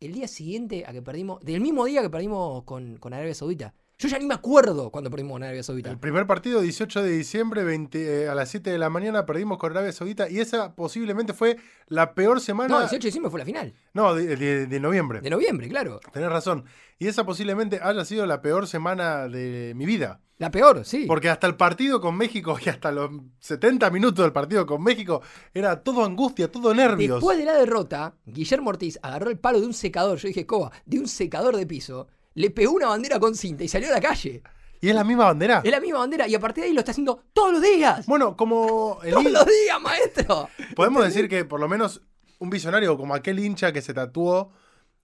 el 0.00 0.12
día 0.12 0.28
siguiente 0.28 0.84
a 0.86 0.92
que 0.92 1.02
perdimos, 1.02 1.40
del 1.40 1.60
mismo 1.60 1.84
día 1.84 2.02
que 2.02 2.10
perdimos 2.10 2.64
con, 2.64 2.96
con 2.98 3.12
Arabia 3.12 3.34
Saudita. 3.34 3.74
Yo 3.96 4.08
ya 4.08 4.18
ni 4.18 4.26
me 4.26 4.34
acuerdo 4.34 4.90
cuando 4.90 5.08
perdimos 5.08 5.32
con 5.34 5.42
Arabia 5.44 5.62
Saudita. 5.62 5.88
El 5.90 5.98
primer 5.98 6.26
partido, 6.26 6.60
18 6.60 7.02
de 7.02 7.10
diciembre, 7.12 7.62
20, 7.62 8.24
eh, 8.24 8.28
a 8.28 8.34
las 8.34 8.48
7 8.50 8.70
de 8.70 8.78
la 8.78 8.90
mañana, 8.90 9.24
perdimos 9.24 9.56
con 9.58 9.70
Arabia 9.70 9.92
Saudita 9.92 10.28
y 10.28 10.40
esa 10.40 10.74
posiblemente 10.74 11.32
fue 11.32 11.58
la 11.86 12.12
peor 12.14 12.40
semana. 12.40 12.68
No, 12.68 12.76
el 12.78 12.82
18 12.88 13.02
de 13.02 13.06
diciembre 13.08 13.30
fue 13.30 13.38
la 13.38 13.46
final. 13.46 13.72
No, 13.92 14.14
de, 14.14 14.36
de- 14.36 14.66
de 14.66 14.80
noviembre. 14.80 15.20
De 15.20 15.30
noviembre, 15.30 15.68
claro. 15.68 16.00
Tenés 16.12 16.28
razón. 16.28 16.64
Y 16.98 17.06
esa 17.06 17.24
posiblemente 17.24 17.78
haya 17.82 18.04
sido 18.04 18.26
la 18.26 18.42
peor 18.42 18.66
semana 18.66 19.28
de 19.28 19.72
mi 19.76 19.86
vida. 19.86 20.20
La 20.38 20.50
peor, 20.50 20.84
sí. 20.84 21.04
Porque 21.06 21.28
hasta 21.30 21.46
el 21.46 21.54
partido 21.54 22.00
con 22.00 22.16
México 22.16 22.58
y 22.64 22.68
hasta 22.68 22.90
los 22.90 23.10
70 23.38 23.90
minutos 23.90 24.24
del 24.24 24.32
partido 24.32 24.66
con 24.66 24.82
México 24.82 25.22
era 25.54 25.84
todo 25.84 26.04
angustia, 26.04 26.50
todo 26.50 26.74
nervios. 26.74 27.18
Después 27.20 27.38
de 27.38 27.44
la 27.44 27.54
derrota, 27.54 28.16
Guillermo 28.26 28.70
Ortiz 28.70 28.98
agarró 29.02 29.30
el 29.30 29.38
palo 29.38 29.60
de 29.60 29.66
un 29.66 29.72
secador. 29.74 30.18
Yo 30.18 30.26
dije, 30.26 30.44
Coba, 30.46 30.72
de 30.84 30.98
un 30.98 31.06
secador 31.06 31.56
de 31.56 31.64
piso. 31.66 32.08
Le 32.34 32.50
pegó 32.50 32.72
una 32.72 32.88
bandera 32.88 33.18
con 33.20 33.34
cinta 33.34 33.64
y 33.64 33.68
salió 33.68 33.88
a 33.88 33.92
la 33.92 34.00
calle. 34.00 34.42
¿Y 34.80 34.88
es 34.90 34.94
la 34.94 35.04
misma 35.04 35.24
bandera? 35.24 35.62
Es 35.64 35.70
la 35.70 35.80
misma 35.80 36.00
bandera 36.00 36.28
y 36.28 36.34
a 36.34 36.40
partir 36.40 36.62
de 36.62 36.68
ahí 36.68 36.74
lo 36.74 36.80
está 36.80 36.90
haciendo 36.90 37.22
todos 37.32 37.52
los 37.52 37.62
días. 37.62 38.04
Bueno, 38.06 38.36
como 38.36 38.98
el 39.02 39.12
Todos 39.12 39.24
los 39.32 39.46
días, 39.46 39.80
maestro. 39.80 40.48
podemos 40.76 41.04
decir 41.04 41.28
que 41.28 41.44
por 41.44 41.58
lo 41.60 41.68
menos 41.68 42.02
un 42.38 42.50
visionario 42.50 42.96
como 42.98 43.14
aquel 43.14 43.38
hincha 43.38 43.72
que 43.72 43.80
se 43.80 43.94
tatuó 43.94 44.50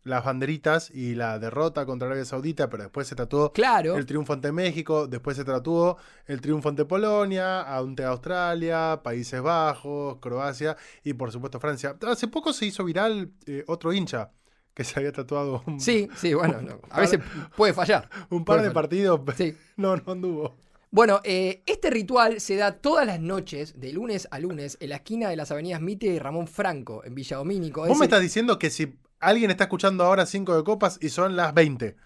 las 0.03 0.25
banderitas 0.25 0.91
y 0.91 1.15
la 1.15 1.39
derrota 1.39 1.85
contra 1.87 2.07
Arabia 2.09 2.25
Saudita, 2.25 2.69
pero 2.71 2.85
después 2.85 3.07
se 3.07 3.15
tatuó 3.15 3.53
Claro. 3.53 3.97
el 3.97 4.07
triunfo 4.07 4.33
ante 4.33 4.51
México, 4.51 5.07
después 5.07 5.37
se 5.37 5.45
tatuó 5.45 5.99
el 6.27 6.41
triunfo 6.41 6.71
ante 6.71 6.85
Polonia, 6.87 7.63
ante 7.77 8.05
Australia, 8.05 9.01
Países 9.03 9.41
Bajos, 9.43 10.17
Croacia 10.21 10.77
y 11.05 11.13
por 11.15 11.33
supuesto 11.33 11.61
Francia. 11.61 11.97
Hace 12.07 12.29
poco 12.29 12.53
se 12.55 12.67
hizo 12.67 12.85
viral 12.85 13.31
eh, 13.47 13.63
otro 13.67 13.93
hincha 13.93 14.31
que 14.75 14.85
se 14.85 14.99
había 14.99 15.13
tatuado 15.13 15.63
un, 15.67 15.81
Sí, 15.81 16.09
sí, 16.17 16.35
bueno, 16.35 16.61
no, 16.63 16.81
a 16.91 17.01
veces 17.01 17.21
puede 17.57 17.73
fallar. 17.73 18.09
un 18.31 18.45
par 18.45 18.57
puede 18.59 18.69
de 18.69 18.75
fallar. 18.75 18.83
partidos. 18.83 19.21
Sí. 19.37 19.57
No, 19.77 19.97
no 19.97 20.13
anduvo. 20.13 20.57
Bueno, 20.91 21.21
eh, 21.23 21.63
este 21.67 21.89
ritual 21.89 22.41
se 22.41 22.57
da 22.57 22.73
todas 22.73 23.07
las 23.07 23.21
noches, 23.21 23.79
de 23.81 23.93
lunes 23.93 24.27
a 24.31 24.41
lunes, 24.41 24.77
en 24.81 24.91
la 24.91 24.97
esquina 24.97 25.29
de 25.29 25.37
las 25.37 25.51
avenidas 25.53 25.81
Mite 25.81 26.07
y 26.07 26.19
Ramón 26.19 26.49
Franco, 26.49 27.05
en 27.05 27.15
Villa 27.15 27.37
Domínico. 27.37 27.85
Es 27.85 27.89
Vos 27.91 27.99
me 27.99 28.07
estás 28.07 28.21
diciendo 28.21 28.59
que 28.59 28.71
si 28.71 28.99
alguien 29.21 29.51
está 29.53 29.65
escuchando 29.65 30.05
ahora 30.05 30.27
5 30.27 30.57
de 30.57 30.65
copas 30.65 30.99
y 31.01 31.09
son 31.11 31.37
las 31.37 31.55
20 31.55 31.97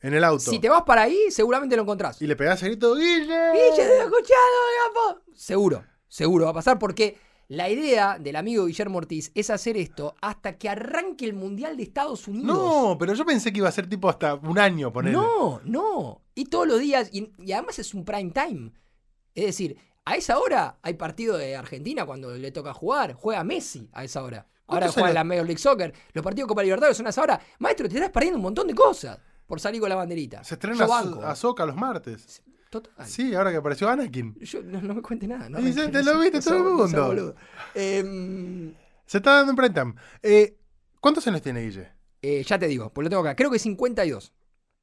en 0.00 0.14
el 0.14 0.22
auto 0.24 0.50
Si 0.50 0.58
te 0.58 0.68
vas 0.68 0.82
para 0.82 1.02
ahí, 1.02 1.18
seguramente 1.30 1.74
lo 1.74 1.82
encontrás. 1.82 2.20
y 2.20 2.26
le 2.26 2.36
pegás 2.36 2.62
el 2.62 2.70
grito, 2.72 2.94
¡Guille! 2.94 3.24
¡Guille, 3.24 3.76
te 3.76 3.82
he 3.82 4.02
escuchado! 4.02 5.22
Seguro, 5.34 5.84
seguro 6.06 6.44
va 6.44 6.50
a 6.50 6.54
pasar 6.54 6.78
porque 6.78 7.16
la 7.48 7.70
idea 7.70 8.18
del 8.18 8.36
amigo 8.36 8.66
Guillermo 8.66 8.98
Ortiz 8.98 9.32
es 9.34 9.48
hacer 9.48 9.76
esto 9.78 10.14
hasta 10.20 10.58
que 10.58 10.68
arranque 10.68 11.24
el 11.24 11.32
Mundial 11.32 11.76
de 11.78 11.82
Estados 11.82 12.28
Unidos. 12.28 12.46
No, 12.46 12.96
pero 12.98 13.14
yo 13.14 13.24
pensé 13.24 13.52
que 13.52 13.58
iba 13.58 13.68
a 13.68 13.72
ser 13.72 13.88
tipo 13.88 14.08
hasta 14.08 14.34
un 14.34 14.58
año, 14.58 14.92
poner. 14.92 15.14
No, 15.14 15.60
no. 15.64 16.20
Y 16.34 16.44
todos 16.44 16.68
los 16.68 16.78
días, 16.78 17.08
y, 17.10 17.32
y 17.38 17.52
además 17.52 17.78
es 17.78 17.94
un 17.94 18.04
prime 18.04 18.30
time. 18.30 18.72
Es 19.34 19.46
decir, 19.46 19.78
a 20.04 20.14
esa 20.16 20.38
hora 20.38 20.78
hay 20.82 20.94
partido 20.94 21.38
de 21.38 21.56
Argentina 21.56 22.04
cuando 22.04 22.34
le 22.34 22.52
toca 22.52 22.74
jugar. 22.74 23.14
Juega 23.14 23.42
Messi 23.44 23.88
a 23.92 24.04
esa 24.04 24.22
hora. 24.22 24.46
Ahora 24.66 24.86
¿Cuántos 24.86 24.94
juega 24.94 25.12
la 25.14 25.24
Major 25.24 25.46
League 25.46 25.58
Soccer. 25.58 25.94
Los 26.12 26.22
partidos 26.22 26.46
de 26.46 26.48
Copa 26.48 26.62
Libertadores 26.62 26.96
son 26.98 27.06
a 27.06 27.10
esa 27.10 27.22
hora. 27.22 27.40
Maestro, 27.58 27.88
te 27.88 27.94
estás 27.94 28.10
perdiendo 28.10 28.36
un 28.36 28.42
montón 28.42 28.66
de 28.66 28.74
cosas 28.74 29.18
por 29.46 29.58
salir 29.58 29.80
con 29.80 29.88
la 29.88 29.96
banderita. 29.96 30.44
Se 30.44 30.54
estrena 30.54 30.86
banco. 30.86 31.22
Ahsoka 31.22 31.64
los 31.64 31.76
martes. 31.76 32.42
Total. 32.70 33.06
Sí, 33.06 33.34
ahora 33.34 33.50
que 33.50 33.56
apareció 33.56 33.88
Anakin. 33.88 34.34
Yo, 34.40 34.62
no, 34.62 34.80
no 34.82 34.94
me 34.94 35.02
cuente 35.02 35.26
nada. 35.26 35.48
No 35.48 35.58
Y 35.60 35.72
se- 35.72 35.88
te 35.88 36.02
lo 36.02 36.18
viste 36.20 36.40
todo 36.40 36.56
el 36.86 36.92
no 36.92 37.08
mundo. 37.08 37.34
Em, 37.74 38.74
Se 39.06 39.18
está 39.18 39.36
dando 39.36 39.52
en 39.52 39.56
prime 39.56 39.70
time. 39.74 39.94
Eh, 40.22 40.58
¿Cuántos 41.00 41.26
años 41.26 41.40
tiene 41.42 41.62
Guille? 41.62 41.88
eh, 42.20 42.42
ya 42.42 42.58
te 42.58 42.66
digo, 42.66 42.92
pues 42.92 43.04
lo 43.04 43.10
tengo 43.10 43.22
acá. 43.22 43.34
Creo 43.36 43.50
que 43.50 43.58
52. 43.58 44.32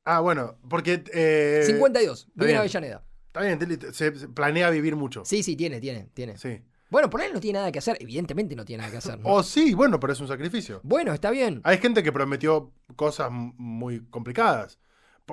Ah, 0.06 0.20
bueno, 0.22 0.58
porque. 0.70 1.04
eh, 1.14 1.64
52. 1.66 2.30
Vive 2.34 2.52
en. 2.52 2.58
Avellaneda. 2.58 3.04
Está 3.28 3.42
bien, 3.42 3.94
se, 3.94 4.16
se 4.18 4.28
planea 4.30 4.70
vivir 4.70 4.96
mucho. 4.96 5.26
Sí, 5.26 5.44
sí, 5.44 5.56
tiene, 5.58 5.82
tiene, 5.82 6.10
tiene. 6.14 6.38
Sí. 6.38 6.62
Bueno, 6.90 7.10
por 7.10 7.22
él 7.22 7.34
no 7.34 7.42
tiene 7.42 7.60
nada 7.60 7.72
que 7.72 7.80
hacer. 7.80 7.98
Evidentemente 8.00 8.56
no 8.56 8.64
tiene 8.64 8.82
nada 8.82 8.92
que 8.92 8.98
hacer. 9.00 9.20
¿no? 9.20 9.28
O 9.28 9.44
sí, 9.44 9.74
bueno, 9.74 10.00
pero 10.00 10.14
es 10.14 10.20
un 10.22 10.28
sacrificio. 10.30 10.80
Bueno, 10.84 11.14
está 11.14 11.32
bien. 11.32 11.60
Hay 11.66 11.80
gente 11.80 12.02
que 12.04 12.14
prometió 12.14 12.72
cosas 12.96 13.30
muy 13.32 14.06
complicadas. 14.10 14.80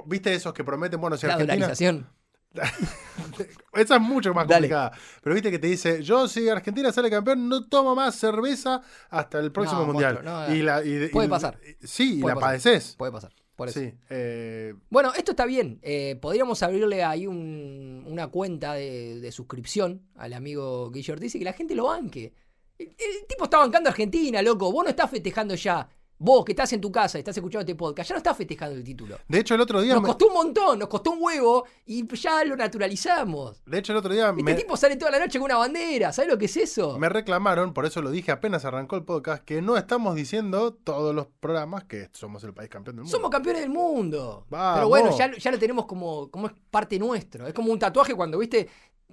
¿Viste 0.06 0.34
esos 0.34 0.52
que 0.54 0.64
prometen, 0.64 1.00
bueno, 1.00 1.16
si 1.16 1.26
La 1.26 1.34
Argentina. 1.34 1.54
dolarización. 1.54 2.08
Esa 3.74 3.96
es 3.96 4.00
mucho 4.02 4.34
más 4.34 4.46
Dale. 4.46 4.68
complicada. 4.68 4.92
Pero 5.22 5.34
viste 5.34 5.50
que 5.50 5.58
te 5.58 5.66
dice, 5.66 6.02
yo 6.02 6.28
si 6.28 6.48
Argentina 6.48 6.92
sale 6.92 7.10
campeón, 7.10 7.48
no 7.48 7.66
tomo 7.68 7.94
más 7.94 8.14
cerveza 8.16 8.82
hasta 9.10 9.38
el 9.38 9.50
próximo 9.52 9.80
No, 9.80 9.86
mundial. 9.88 10.14
monstruo, 10.14 10.48
no, 10.48 10.54
y 10.54 10.62
la, 10.62 10.84
y- 10.84 11.08
puede 11.08 11.26
y- 11.28 11.30
pasar. 11.30 11.58
Sí, 11.82 12.14
y 12.16 12.20
la 12.20 12.34
pasar. 12.34 12.40
padeces. 12.40 12.94
Puede 12.96 13.12
pasar. 13.12 13.32
Por 13.56 13.68
eso. 13.68 13.80
Sí. 13.80 13.92
eh, 14.10 14.74
Bueno, 14.90 15.12
esto 15.14 15.32
está 15.32 15.44
bien. 15.46 15.78
Eh, 15.82 16.18
podríamos 16.20 16.62
abrirle 16.62 17.04
ahí 17.04 17.26
un- 17.26 18.04
una 18.08 18.28
cuenta 18.28 18.74
de, 18.74 19.20
de 19.20 19.32
suscripción 19.32 20.02
al 20.16 20.32
amigo 20.32 20.90
Guillermo 20.90 21.18
Ortiz 21.18 21.34
y 21.34 21.38
que 21.38 21.44
la 21.44 21.52
gente 21.52 21.74
lo 21.74 21.84
banque. 21.86 22.32
El, 22.78 22.88
el 22.88 23.26
tipo 23.28 23.44
está 23.44 23.58
bancando 23.58 23.88
a 23.88 23.92
Argentina, 23.92 24.42
loco. 24.42 24.72
Vos 24.72 24.84
no 24.84 24.90
estás 24.90 25.10
festejando 25.10 25.54
ya. 25.54 25.88
Vos 26.24 26.44
que 26.44 26.52
estás 26.52 26.72
en 26.72 26.80
tu 26.80 26.92
casa 26.92 27.18
y 27.18 27.20
estás 27.20 27.36
escuchando 27.36 27.62
este 27.62 27.74
podcast, 27.74 28.08
ya 28.08 28.14
no 28.14 28.18
estás 28.18 28.36
festejando 28.36 28.76
el 28.76 28.84
título. 28.84 29.18
de 29.26 29.38
hecho, 29.40 29.56
el 29.56 29.60
otro 29.60 29.80
día. 29.82 29.94
Nos 29.94 30.02
me- 30.02 30.08
costó 30.08 30.28
un 30.28 30.34
montón, 30.34 30.78
nos 30.78 30.88
costó 30.88 31.10
un 31.10 31.18
huevo 31.20 31.64
y 31.84 32.06
ya 32.16 32.44
lo 32.44 32.54
naturalizamos. 32.54 33.60
de 33.66 33.78
hecho, 33.78 33.92
el 33.92 33.98
otro 33.98 34.12
día 34.14 34.28
Este 34.30 34.42
me, 34.42 34.54
tipo 34.54 34.76
sale 34.76 34.96
toda 34.96 35.10
la 35.10 35.18
noche 35.18 35.38
con 35.40 35.46
una 35.46 35.56
bandera. 35.58 36.12
¿Sabes 36.12 36.30
lo 36.30 36.38
que 36.38 36.44
es 36.44 36.56
eso? 36.56 36.96
me 36.98 37.08
reclamaron, 37.08 37.74
por 37.74 37.86
eso 37.86 38.00
lo 38.02 38.10
dije 38.12 38.30
apenas 38.30 38.64
arrancó 38.64 38.94
el 38.94 39.02
podcast, 39.04 39.42
que 39.44 39.60
no 39.62 39.76
estamos 39.76 40.14
diciendo 40.14 40.72
todos 40.72 41.12
los 41.12 41.26
programas 41.40 41.84
que 41.84 42.08
somos 42.12 42.44
el 42.44 42.54
país 42.54 42.70
campeón 42.70 42.96
del 42.96 43.02
mundo. 43.04 43.16
Somos 43.16 43.30
campeones 43.30 43.62
del 43.62 43.70
mundo. 43.70 44.46
Vamos. 44.48 44.76
Pero 44.76 44.88
bueno, 44.88 45.18
ya, 45.18 45.36
ya 45.36 45.50
lo 45.50 45.58
tenemos 45.58 45.86
como, 45.86 46.30
como 46.30 46.46
es 46.46 46.52
parte 46.70 46.98
nuestro. 47.00 47.48
Es 47.48 47.54
como 47.54 47.72
un 47.72 47.78
tatuaje 47.80 48.14
cuando, 48.14 48.38
viste, 48.38 48.68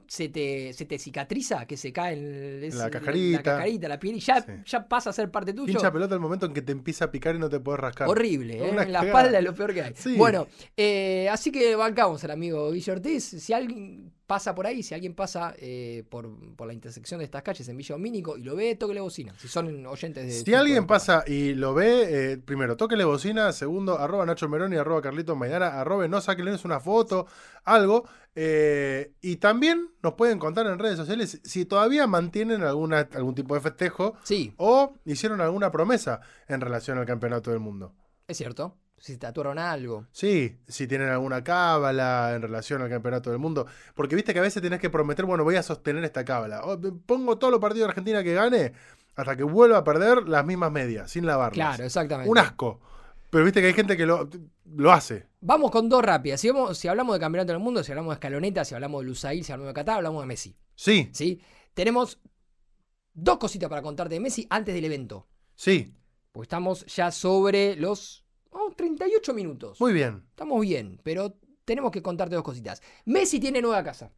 se 0.09 0.27
te, 0.27 0.73
se 0.73 0.85
te 0.85 0.97
cicatriza, 0.97 1.67
que 1.67 1.77
se 1.77 1.93
cae 1.93 2.13
en 2.17 2.63
es- 2.63 2.73
La 2.73 2.89
cajarita. 2.89 3.37
la, 3.37 3.43
cajarita, 3.43 3.87
la 3.87 3.99
piel, 3.99 4.15
y 4.15 4.19
ya, 4.19 4.41
Sí. 4.41 4.51
ya 4.65 4.87
pasa 4.87 5.11
a 5.11 5.13
ser 5.13 5.29
parte 5.29 5.53
tuyo. 5.53 5.71
Hincha 5.71 5.91
pelota 5.93 6.15
el 6.15 6.19
momento 6.19 6.47
en 6.47 6.53
que 6.53 6.63
te 6.63 6.71
empieza 6.71 7.05
a 7.05 7.11
picar 7.11 7.35
y 7.35 7.39
no 7.39 7.47
te 7.47 7.59
puedes 7.59 7.79
rascar. 7.79 8.07
Horrible, 8.09 8.57
¿eh? 8.57 8.69
En 8.69 8.91
la 8.91 9.03
espalda 9.05 9.37
es 9.37 9.43
lo 9.45 9.53
peor 9.53 9.71
que 9.73 9.83
hay. 9.83 9.93
Sí. 9.95 10.15
Bueno, 10.17 10.47
eh, 10.75 11.29
así 11.31 11.51
que 11.51 11.75
bancamos 11.75 12.23
al 12.23 12.31
amigo 12.31 12.71
Guillermo 12.71 12.99
Ortiz. 12.99 13.23
Si 13.23 13.53
alguien 13.53 14.11
pasa 14.29 14.53
por 14.53 14.67
ahí, 14.67 14.83
si 14.83 14.93
alguien 14.93 15.15
pasa 15.15 15.55
eh, 15.57 16.03
por, 16.07 16.29
por 16.55 16.67
la 16.67 16.73
intersección 16.73 17.17
de 17.17 17.25
estas 17.25 17.41
calles 17.41 17.67
en 17.67 17.75
Villa 17.75 17.95
Domínico 17.95 18.37
y 18.37 18.43
lo 18.43 18.55
ve, 18.55 18.75
toquele 18.75 19.01
bocina. 19.01 19.33
Si 19.39 19.47
son 19.47 19.87
oyentes 19.87 20.23
de. 20.23 20.31
Si 20.31 20.53
alguien 20.53 20.85
pasa 20.85 21.23
y 21.25 21.55
lo 21.55 21.73
ve, 21.73 22.33
eh, 22.33 22.37
primero, 22.37 22.77
tóquele 22.77 23.05
bocina, 23.05 23.51
segundo, 23.53 23.97
arroba 23.97 24.27
Nacho 24.27 24.47
Meroni, 24.47 24.75
arroba 24.75 25.01
Carlitos 25.01 25.35
Maidana, 25.35 25.81
arroba 25.81 26.07
no 26.07 26.21
sáquenles 26.21 26.63
una 26.63 26.79
foto, 26.79 27.25
algo. 27.63 28.07
eh, 28.35 29.13
y 29.19 29.37
también 29.37 29.89
nos 30.03 30.13
pueden 30.13 30.37
contar 30.37 30.67
en 30.67 30.77
redes 30.77 30.97
sociales 30.97 31.41
si 31.43 31.65
todavía 31.65 32.05
mantienen 32.05 32.61
alguna, 32.61 33.09
algún 33.15 33.33
tipo 33.33 33.55
de 33.55 33.61
festejo 33.61 34.13
Sí, 34.23 34.53
o 34.57 34.93
hicieron 35.05 35.41
alguna 35.41 35.71
promesa 35.71 36.21
en 36.47 36.61
relación 36.61 36.99
al 36.99 37.07
campeonato 37.07 37.49
del 37.49 37.59
mundo. 37.59 37.95
es 38.27 38.37
cierto. 38.37 38.77
Si 38.99 39.13
se 39.13 39.17
tatuaron 39.17 39.57
algo. 39.57 40.05
Sí, 40.11 40.57
si 40.67 40.87
tienen 40.87 41.09
alguna 41.09 41.43
cábala 41.43 42.33
en 42.35 42.41
relación 42.41 42.81
al 42.81 42.89
campeonato 42.89 43.29
del 43.31 43.39
mundo. 43.39 43.65
Porque 43.95 44.15
viste 44.15 44.33
que 44.33 44.39
a 44.39 44.43
veces 44.43 44.61
tenés 44.61 44.79
que 44.79 44.89
prometer, 44.89 45.25
bueno, 45.25 45.43
voy 45.43 45.55
a 45.55 45.63
sostener 45.63 46.03
esta 46.03 46.25
cábala. 46.25 46.63
O, 46.65 46.79
pongo 47.05 47.37
todos 47.37 47.51
los 47.51 47.61
partidos 47.61 47.87
de 47.87 47.89
Argentina 47.91 48.23
que 48.23 48.33
gane 48.33 48.73
hasta 49.15 49.35
que 49.35 49.43
vuelva 49.43 49.77
a 49.77 49.83
perder 49.83 50.27
las 50.27 50.45
mismas 50.45 50.71
medias, 50.71 51.09
sin 51.11 51.25
lavarlas. 51.25 51.55
Claro, 51.55 51.83
exactamente. 51.85 52.29
Un 52.29 52.37
asco. 52.37 52.79
Pero 53.29 53.43
viste 53.45 53.61
que 53.61 53.67
hay 53.67 53.73
gente 53.73 53.95
que 53.95 54.05
lo, 54.05 54.27
lo 54.75 54.91
hace. 54.91 55.27
Vamos 55.41 55.71
con 55.71 55.87
dos 55.87 56.03
rápidas. 56.03 56.41
Si, 56.41 56.49
vamos- 56.49 56.77
si 56.77 56.87
hablamos 56.87 57.13
de 57.15 57.19
campeonato 57.19 57.53
del 57.53 57.61
mundo, 57.61 57.83
si 57.83 57.91
hablamos 57.91 58.11
de 58.11 58.15
escaloneta, 58.15 58.65
si 58.65 58.75
hablamos 58.75 59.01
de 59.01 59.07
Lusail, 59.07 59.43
si 59.43 59.51
hablamos 59.51 59.69
de 59.69 59.73
Qatar, 59.75 59.97
hablamos 59.97 60.23
de 60.23 60.27
Messi. 60.27 60.55
Sí, 60.75 61.09
¿sí? 61.13 61.39
Tenemos 61.73 62.19
dos 63.13 63.37
cositas 63.37 63.69
para 63.69 63.81
contarte 63.81 64.15
de 64.15 64.19
Messi 64.19 64.47
antes 64.49 64.73
del 64.75 64.85
evento. 64.85 65.27
sí. 65.55 65.93
Porque 66.31 66.45
estamos 66.45 66.85
ya 66.85 67.09
sobre 67.11 67.75
los 67.75 68.23
oh, 68.51 68.71
38 68.75 69.33
minutos. 69.33 69.79
Muy 69.79 69.93
bien. 69.93 70.23
Estamos 70.29 70.61
bien, 70.61 70.99
pero 71.03 71.37
tenemos 71.65 71.91
que 71.91 72.01
contarte 72.01 72.35
dos 72.35 72.43
cositas. 72.43 72.81
Messi 73.05 73.39
tiene 73.39 73.61
nueva 73.61 73.83
casa 73.83 74.11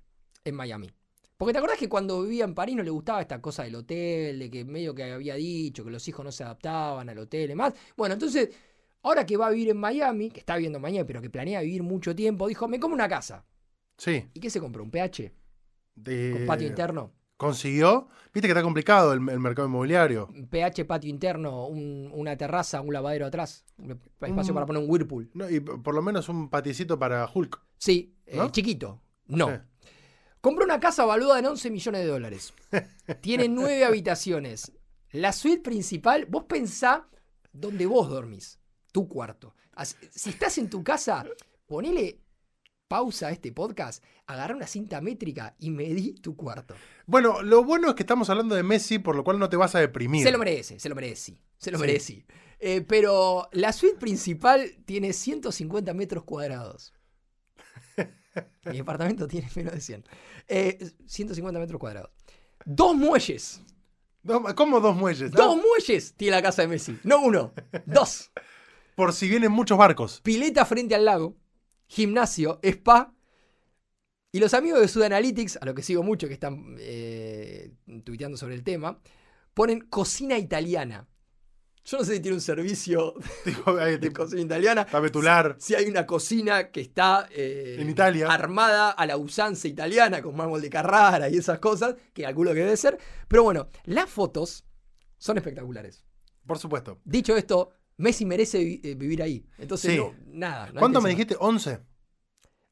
en 0.43 0.55
Miami. 0.55 0.89
Porque 1.37 1.53
te 1.53 1.57
acordás 1.57 1.79
que 1.79 1.89
cuando 1.89 2.21
vivía 2.21 2.43
en 2.43 2.53
París 2.53 2.75
no 2.75 2.83
le 2.83 2.91
gustaba 2.91 3.19
esta 3.21 3.41
cosa 3.41 3.63
del 3.63 3.75
hotel, 3.75 4.37
de 4.37 4.49
que 4.51 4.63
medio 4.63 4.93
que 4.93 5.11
había 5.11 5.35
dicho 5.35 5.83
que 5.83 5.89
los 5.89 6.07
hijos 6.07 6.23
no 6.23 6.31
se 6.31 6.43
adaptaban 6.43 7.09
al 7.09 7.17
hotel 7.17 7.45
y 7.45 7.47
demás. 7.47 7.73
Bueno, 7.97 8.13
entonces, 8.13 8.49
ahora 9.01 9.25
que 9.25 9.37
va 9.37 9.47
a 9.47 9.49
vivir 9.49 9.69
en 9.69 9.77
Miami, 9.77 10.29
que 10.29 10.39
está 10.39 10.55
viviendo 10.55 10.77
en 10.77 10.83
Miami, 10.83 11.07
pero 11.07 11.19
que 11.19 11.31
planea 11.31 11.61
vivir 11.61 11.81
mucho 11.81 12.15
tiempo, 12.15 12.47
dijo, 12.47 12.67
me 12.67 12.79
como 12.79 12.93
una 12.93 13.09
casa. 13.09 13.43
Sí. 13.97 14.23
¿Y 14.35 14.39
qué 14.39 14.51
se 14.51 14.59
compró? 14.59 14.83
¿Un 14.83 14.91
PH? 14.91 15.33
De- 15.95 16.31
¿Con 16.33 16.45
patio 16.45 16.67
interno? 16.67 17.11
¿Consiguió? 17.41 18.07
Viste 18.33 18.47
que 18.47 18.51
está 18.51 18.61
complicado 18.61 19.13
el, 19.13 19.27
el 19.27 19.39
mercado 19.39 19.67
inmobiliario. 19.67 20.27
Un 20.31 20.47
PH 20.47 20.85
patio 20.85 21.09
interno, 21.09 21.65
un- 21.65 22.11
una 22.13 22.37
terraza, 22.37 22.81
un 22.81 22.93
lavadero 22.93 23.25
atrás, 23.25 23.65
un 23.79 23.91
espacio 24.21 24.53
Mm. 24.53 24.55
para 24.55 24.65
poner 24.67 24.83
un 24.83 24.89
Whirlpool. 24.89 25.31
No, 25.33 25.49
y 25.49 25.59
por 25.59 25.95
lo 25.95 26.03
menos 26.03 26.29
un 26.29 26.49
paticito 26.51 26.99
para 26.99 27.27
Hulk. 27.33 27.59
Sí, 27.79 28.15
eh, 28.27 28.39
chiquito. 28.51 29.01
No. 29.25 29.47
Sí. 29.47 29.53
Compró 30.39 30.65
una 30.65 30.79
casa 30.79 31.03
valuada 31.03 31.39
en 31.39 31.47
11 31.47 31.71
millones 31.71 32.01
de 32.01 32.07
dólares. 32.07 32.53
Tiene 33.21 33.47
nueve 33.47 33.85
habitaciones. 33.85 34.71
La 35.11 35.33
suite 35.33 35.63
principal, 35.63 36.27
vos 36.27 36.43
pensá 36.43 37.09
donde 37.51 37.87
vos 37.87 38.07
dormís, 38.07 38.59
tu 38.91 39.07
cuarto. 39.09 39.55
Si 40.11 40.29
estás 40.29 40.59
en 40.59 40.69
tu 40.69 40.83
casa, 40.83 41.25
ponele 41.65 42.21
pausa 42.91 43.31
este 43.31 43.53
podcast, 43.53 44.03
agarra 44.27 44.53
una 44.53 44.67
cinta 44.67 44.99
métrica 44.99 45.55
y 45.59 45.69
medí 45.69 46.11
tu 46.15 46.35
cuarto. 46.35 46.75
Bueno, 47.05 47.41
lo 47.41 47.63
bueno 47.63 47.87
es 47.87 47.95
que 47.95 48.03
estamos 48.03 48.29
hablando 48.29 48.53
de 48.53 48.63
Messi, 48.63 48.99
por 48.99 49.15
lo 49.15 49.23
cual 49.23 49.39
no 49.39 49.47
te 49.47 49.55
vas 49.55 49.75
a 49.75 49.79
deprimir. 49.79 50.25
Se 50.25 50.29
lo 50.31 50.37
merece, 50.37 50.77
se 50.77 50.89
lo 50.89 50.95
merece, 50.95 51.37
se 51.57 51.71
lo 51.71 51.77
Sí. 51.77 51.81
merece. 51.81 52.25
Eh, 52.59 52.81
pero 52.81 53.47
la 53.53 53.71
suite 53.71 53.95
principal 53.97 54.69
tiene 54.83 55.13
150 55.13 55.93
metros 55.93 56.25
cuadrados. 56.25 56.93
Mi 58.65 58.77
departamento 58.77 59.25
tiene 59.25 59.49
menos 59.55 59.73
de 59.73 59.79
100. 59.79 60.03
Eh, 60.49 60.91
150 61.05 61.59
metros 61.61 61.79
cuadrados. 61.79 62.11
Dos 62.65 62.93
muelles. 62.93 63.61
¿Cómo 64.55 64.81
dos 64.81 64.97
muelles? 64.97 65.31
Dos 65.31 65.55
muelles 65.55 66.13
tiene 66.17 66.35
la 66.35 66.41
casa 66.41 66.61
de 66.61 66.67
Messi. 66.67 66.99
No 67.03 67.21
uno. 67.21 67.53
Dos. 67.85 68.31
Por 68.95 69.13
si 69.13 69.29
vienen 69.29 69.53
muchos 69.53 69.77
barcos. 69.77 70.19
pileta 70.21 70.65
frente 70.65 70.93
al 70.93 71.05
lago, 71.05 71.37
gimnasio, 71.91 72.59
spa. 72.63 73.13
Y 74.31 74.39
los 74.39 74.53
amigos 74.53 74.79
de 74.79 74.87
Sudanalytics, 74.87 75.57
a 75.61 75.65
lo 75.65 75.75
que 75.75 75.83
sigo 75.83 76.03
mucho, 76.03 76.27
que 76.27 76.33
están 76.35 76.77
eh, 76.79 77.73
tuiteando 78.05 78.37
sobre 78.37 78.55
el 78.55 78.63
tema, 78.63 79.01
ponen 79.53 79.81
cocina 79.81 80.37
italiana. 80.37 81.05
Yo 81.83 81.97
no 81.97 82.05
sé 82.05 82.13
si 82.15 82.19
tiene 82.21 82.35
un 82.35 82.41
servicio 82.41 83.15
Tipo, 83.43 83.75
de 83.75 83.97
tipo, 83.97 84.21
cocina 84.23 84.41
italiana. 84.41 84.81
está 84.83 84.99
Betular. 85.01 85.55
Si 85.59 85.75
hay 85.75 85.87
una 85.89 86.05
cocina 86.05 86.71
que 86.71 86.79
está 86.79 87.27
eh, 87.31 87.75
En 87.79 87.89
Italia. 87.89 88.31
armada 88.31 88.91
a 88.91 89.05
la 89.05 89.17
usanza 89.17 89.67
italiana 89.67 90.21
con 90.21 90.35
mármol 90.35 90.61
de 90.61 90.69
Carrara 90.69 91.27
y 91.27 91.35
esas 91.37 91.59
cosas, 91.59 91.95
que 92.13 92.21
calculo 92.23 92.53
que 92.53 92.59
debe 92.61 92.77
ser. 92.77 92.97
Pero 93.27 93.43
bueno, 93.43 93.67
las 93.83 94.09
fotos 94.09 94.63
son 95.17 95.37
espectaculares. 95.37 96.05
Por 96.45 96.57
supuesto. 96.57 97.01
Dicho 97.03 97.35
esto, 97.35 97.73
Messi 97.97 98.25
merece 98.25 98.63
vi- 98.63 98.81
eh, 98.83 98.95
vivir 98.95 99.21
ahí. 99.21 99.45
Entonces, 99.57 99.91
Sí. 99.91 99.97
no, 99.97 100.13
nada. 100.27 100.71
no 100.71 100.79
¿Cuánto 100.79 101.01
me 101.01 101.09
dijiste? 101.09 101.35
11. 101.39 101.71
más. 101.77 101.81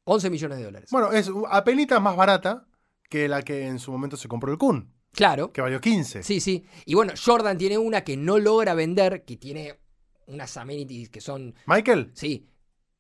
11 0.05 0.30
millones 0.30 0.57
de 0.57 0.63
dólares. 0.63 0.89
Bueno, 0.91 1.11
es 1.11 1.30
apenas 1.49 2.01
más 2.01 2.15
barata 2.15 2.65
que 3.09 3.28
la 3.28 3.41
que 3.43 3.67
en 3.67 3.78
su 3.80 3.91
momento 3.91 4.17
se 4.17 4.28
compró 4.28 4.51
el 4.51 4.57
Kun, 4.57 4.91
claro. 5.11 5.51
que 5.53 5.61
valió 5.61 5.80
15. 5.80 6.24
Sí, 6.24 6.39
sí. 6.39 6.65
Y 6.86 6.95
bueno, 6.95 7.13
Jordan 7.24 7.57
tiene 7.57 7.78
una 7.78 8.03
que 8.03 8.17
no 8.17 8.39
logra 8.39 8.74
vender, 8.74 9.24
que 9.26 9.38
tiene 9.38 9.80
unas 10.28 10.57
amenities 10.57 11.09
que 11.09 11.22
son 11.22 11.53
Michael, 11.67 12.11
Sí. 12.13 12.47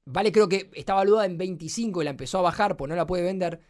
Vale, 0.05 0.31
creo 0.31 0.49
que 0.49 0.71
está 0.73 0.95
valuada 0.95 1.25
en 1.27 1.37
25 1.37 2.01
y 2.01 2.05
la 2.05 2.09
empezó 2.11 2.39
a 2.39 2.41
bajar, 2.41 2.75
pues 2.77 2.89
no 2.89 2.95
la 2.95 3.05
puede 3.05 3.21
vender. 3.23 3.61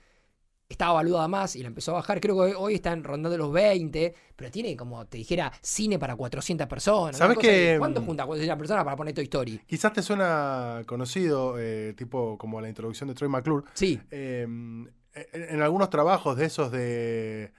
Estaba 0.71 0.93
valuada 0.93 1.27
más 1.27 1.55
y 1.55 1.63
la 1.63 1.67
empezó 1.69 1.91
a 1.91 1.93
bajar. 1.95 2.21
Creo 2.21 2.35
que 2.45 2.53
hoy 2.55 2.75
están 2.75 3.03
rondando 3.03 3.35
los 3.35 3.51
20, 3.51 4.13
pero 4.35 4.51
tiene 4.51 4.77
como 4.77 5.03
te 5.07 5.17
dijera 5.17 5.51
cine 5.63 5.97
para 5.97 6.15
400 6.15 6.67
personas. 6.67 7.17
¿Sabes 7.17 7.39
de- 7.39 7.75
¿Cuánto 7.79 8.03
junta 8.03 8.23
400 8.27 8.55
personas 8.59 8.83
para 8.83 8.95
poner 8.95 9.15
Toy 9.15 9.23
Story? 9.23 9.59
quizás 9.65 9.91
te 9.93 10.03
suena 10.03 10.83
conocido, 10.85 11.55
eh, 11.57 11.95
tipo 11.97 12.37
como 12.37 12.61
la 12.61 12.69
introducción 12.69 13.09
de 13.09 13.15
Troy 13.15 13.29
McClure. 13.29 13.65
Sí, 13.73 13.99
Eh, 14.11 14.43
en, 14.43 14.91
en 15.33 15.61
algunos 15.63 15.89
trabajos 15.89 16.37
de 16.37 16.45
esos 16.45 16.71
de 16.71 17.51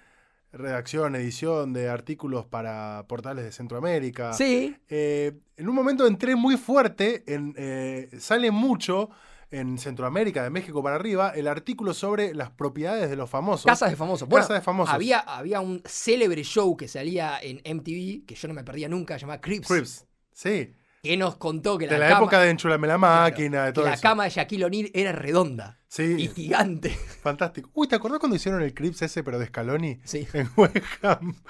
redacción, 0.52 1.16
edición 1.16 1.72
de 1.72 1.88
artículos 1.88 2.46
para 2.46 3.06
portales 3.08 3.44
de 3.44 3.50
Centroamérica. 3.50 4.34
sí. 4.34 4.76
Eh, 4.88 5.32
en 5.56 5.68
un 5.68 5.74
momento 5.74 6.06
entré 6.06 6.36
muy 6.36 6.56
fuerte, 6.56 7.24
en, 7.26 7.54
eh, 7.56 8.08
sale 8.20 8.52
mucho 8.52 9.10
en 9.50 9.78
Centroamérica, 9.78 10.42
de 10.42 10.50
México 10.50 10.82
para 10.82 10.96
arriba, 10.96 11.30
el 11.34 11.48
artículo 11.48 11.92
sobre 11.94 12.34
las 12.34 12.50
propiedades 12.50 13.10
de 13.10 13.16
los 13.16 13.28
famosos. 13.28 13.66
Casas 13.66 13.90
de 13.90 13.96
famosos. 13.96 14.28
Bueno, 14.28 14.44
Casa 14.44 14.54
de 14.54 14.60
famosos. 14.60 14.94
Había, 14.94 15.18
había 15.20 15.60
un 15.60 15.82
célebre 15.84 16.42
show 16.44 16.76
que 16.76 16.86
salía 16.88 17.38
en 17.42 17.56
MTV, 17.58 18.26
que 18.26 18.34
yo 18.34 18.48
no 18.48 18.54
me 18.54 18.64
perdía 18.64 18.88
nunca, 18.88 19.16
llamado 19.16 19.40
Crips. 19.40 19.66
Crips. 19.68 20.06
Sí, 20.32 20.72
Que 21.02 21.16
nos 21.16 21.36
contó 21.36 21.76
que 21.78 21.86
de 21.86 21.92
la, 21.92 21.98
la 21.98 22.08
cama, 22.08 22.20
época 22.20 22.40
de 22.40 22.50
Enchulame 22.50 22.86
la 22.86 22.98
máquina, 22.98 23.62
de 23.64 23.68
que 23.70 23.72
todo 23.74 23.84
la 23.86 23.94
eso. 23.94 24.02
cama 24.02 24.24
de 24.24 24.30
Shaquille 24.30 24.64
O'Neal 24.64 24.90
era 24.94 25.12
redonda 25.12 25.78
y 25.88 25.92
Sí, 25.92 26.28
gigante. 26.34 26.90
fantástico. 27.22 27.70
Uy, 27.74 27.88
¿te 27.88 27.96
acordás 27.96 28.20
cuando 28.20 28.36
hicieron 28.36 28.62
el 28.62 28.72
Crips 28.72 29.02
ese, 29.02 29.24
pero 29.24 29.38
de 29.40 29.46
Scaloni? 29.46 30.00
Sí. 30.04 30.26
En 30.32 30.48
West 30.56 30.76
Ham. 31.02 31.34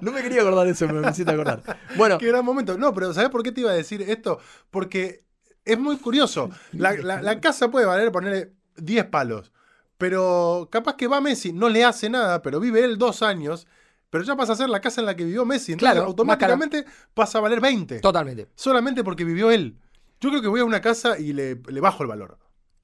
No 0.00 0.12
me 0.12 0.22
quería 0.22 0.42
acordar 0.42 0.66
de 0.66 0.72
eso, 0.72 0.86
me 0.88 1.08
hiciste 1.10 1.30
acordar. 1.32 1.62
Bueno, 1.96 2.18
Qué 2.18 2.26
gran 2.28 2.44
momento. 2.44 2.76
No, 2.78 2.92
pero 2.94 3.12
¿sabes 3.14 3.30
por 3.30 3.42
qué 3.42 3.50
te 3.52 3.62
iba 3.62 3.70
a 3.70 3.74
decir 3.74 4.02
esto? 4.02 4.38
Porque 4.70 5.24
es 5.66 5.78
muy 5.78 5.96
curioso. 5.98 6.48
La, 6.72 6.92
la- 6.94 7.20
la 7.20 7.40
casa 7.40 7.70
puede 7.70 7.84
valer 7.86 8.10
ponerle 8.12 8.52
10 8.76 9.04
palos. 9.06 9.52
Pero 9.98 10.68
capaz 10.70 10.96
que 10.96 11.06
va 11.08 11.20
Messi, 11.20 11.52
no 11.52 11.68
le 11.68 11.84
hace 11.84 12.10
nada, 12.10 12.42
pero 12.42 12.60
vive 12.60 12.84
él 12.84 12.98
dos 12.98 13.22
años. 13.22 13.66
Pero 14.10 14.24
ya 14.24 14.36
pasa 14.36 14.52
a 14.52 14.56
ser 14.56 14.68
la 14.68 14.80
casa 14.80 15.00
en 15.00 15.06
la 15.06 15.16
que 15.16 15.24
vivió 15.24 15.44
Messi. 15.44 15.72
Entonces 15.72 15.92
Claro, 15.94 16.06
automáticamente 16.06 16.84
pasa 17.14 17.38
a 17.38 17.40
valer 17.40 17.60
20. 17.60 18.00
totalmente. 18.00 18.48
Solamente 18.54 19.02
porque 19.02 19.24
vivió 19.24 19.50
él. 19.50 19.76
Yo 20.20 20.30
creo 20.30 20.40
que 20.42 20.48
voy 20.48 20.60
a 20.60 20.64
una 20.64 20.80
casa 20.80 21.18
y 21.18 21.32
le, 21.32 21.56
le 21.68 21.80
bajo 21.80 22.02
el 22.02 22.08
valor. 22.08 22.38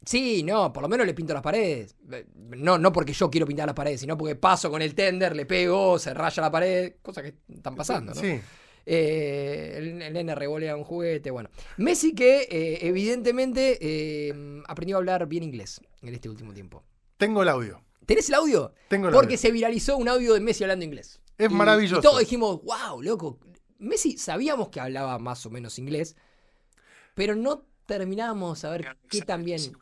Sí, 0.04 0.42
no, 0.42 0.72
por 0.72 0.82
lo 0.82 0.88
menos 0.88 1.06
le 1.06 1.14
pinto 1.14 1.32
las 1.32 1.42
paredes. 1.42 1.94
Eh, 2.10 2.26
No, 2.34 2.76
no 2.76 2.92
porque 2.92 3.12
yo 3.12 3.30
quiero 3.30 3.46
pintar 3.46 3.66
las 3.66 3.74
paredes, 3.76 4.00
sino 4.00 4.16
porque 4.18 4.34
paso 4.34 4.68
con 4.70 4.82
el 4.82 4.94
tender, 4.94 5.36
le 5.36 5.46
pego, 5.46 5.98
se 5.98 6.12
raya 6.12 6.42
la 6.42 6.50
pared, 6.50 6.94
cosas 7.02 7.22
que 7.24 7.34
están 7.54 7.76
pasando, 7.76 8.12
¿no? 8.12 8.20
Sí. 8.20 8.40
Eh, 8.86 9.74
el, 9.76 10.02
el 10.02 10.12
nene 10.12 10.34
revolea 10.34 10.76
un 10.76 10.84
juguete, 10.84 11.30
bueno. 11.30 11.50
Messi 11.76 12.14
que 12.14 12.42
eh, 12.50 12.78
evidentemente 12.86 13.78
eh, 13.80 14.34
aprendió 14.66 14.96
a 14.96 14.98
hablar 14.98 15.26
bien 15.26 15.42
inglés 15.42 15.80
en 16.02 16.14
este 16.14 16.28
último 16.28 16.52
tiempo. 16.52 16.84
Tengo 17.16 17.42
el 17.42 17.48
audio. 17.48 17.82
¿Tenés 18.06 18.28
el 18.28 18.34
audio? 18.34 18.74
Tengo 18.88 19.06
el 19.08 19.12
Porque 19.14 19.34
audio. 19.34 19.38
se 19.38 19.50
viralizó 19.52 19.96
un 19.96 20.08
audio 20.08 20.34
de 20.34 20.40
Messi 20.40 20.64
hablando 20.64 20.84
inglés. 20.84 21.20
Es 21.38 21.50
Y- 21.50 21.54
maravilloso. 21.54 22.00
Y 22.00 22.02
todos 22.02 22.18
dijimos, 22.20 22.60
wow, 22.64 23.00
loco. 23.00 23.38
Messi 23.78 24.18
sabíamos 24.18 24.68
que 24.70 24.80
hablaba 24.80 25.18
más 25.18 25.44
o 25.46 25.50
menos 25.50 25.78
inglés, 25.78 26.16
pero 27.14 27.34
no 27.36 27.66
terminábamos 27.86 28.58
de 28.58 28.60
saber 28.62 28.96
qué 29.08 29.18
situation, 29.18 29.74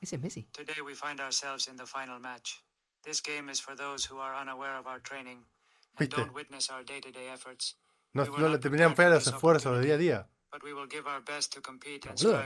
Ese 0.00 0.16
es 0.16 0.22
Messi. 0.22 0.44
today 0.52 0.80
we 0.80 0.94
find 0.94 1.20
ourselves 1.20 1.68
in 1.68 1.76
the 1.76 1.86
final 1.86 2.18
match. 2.18 2.52
This 3.08 3.22
game 3.22 3.50
is 3.50 3.62
for 3.62 3.74
those 3.74 4.04
who 4.04 4.20
are 4.20 4.36
unaware 4.38 4.76
of 4.78 4.86
our 4.86 5.00
training 5.00 5.38
and 5.38 5.98
¿Viste? 5.98 6.14
don't 6.14 6.34
witness 6.34 6.68
our 6.68 6.84
day-to-day 6.84 7.30
efforts. 7.32 7.78
No, 8.12 8.26
no 8.26 8.48
le 8.48 8.56
a 8.56 8.60
for 8.60 9.08
los 9.08 9.24
this 9.24 9.32
esfuerzos 9.32 9.78
de 9.78 9.86
día 9.86 9.94
a 9.94 9.96
día. 9.96 10.28
Boludo, 10.52 10.86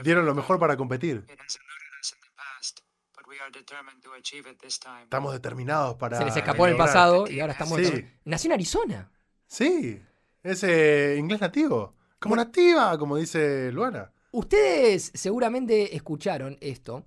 Dieron 0.03 0.25
lo 0.25 0.31
it. 0.31 0.37
mejor 0.37 0.59
para 0.59 0.77
competir. 0.77 1.25
It 1.27 1.37
has 1.37 1.57
eluded 1.57 1.99
us 1.99 2.13
in 2.13 2.19
the 2.21 2.31
past, 2.37 2.79
but 3.13 3.27
we 3.27 3.41
are 3.41 3.51
determined 3.51 4.01
to 4.03 4.13
achieve 4.13 4.49
it 4.49 4.57
this 4.61 4.79
time. 4.79 5.03
Estamos 5.03 5.33
determinados 5.33 5.95
para. 5.95 6.17
Se 6.17 6.23
les 6.23 6.37
escapó 6.37 6.65
en 6.65 6.71
el 6.71 6.77
pasado 6.77 7.29
y 7.29 7.41
ahora 7.41 7.51
estamos. 7.51 7.81
Sí. 7.81 8.07
Nació 8.23 8.47
en 8.47 8.53
Arizona. 8.53 9.11
Sí, 9.45 10.01
es 10.43 10.63
eh, 10.63 11.17
inglés 11.19 11.41
nativo. 11.41 11.93
Como 12.19 12.37
nativa, 12.37 12.97
como 12.97 13.17
dice 13.17 13.69
Luana. 13.73 14.13
Ustedes 14.31 15.11
seguramente 15.13 15.93
escucharon 15.93 16.57
esto, 16.61 17.05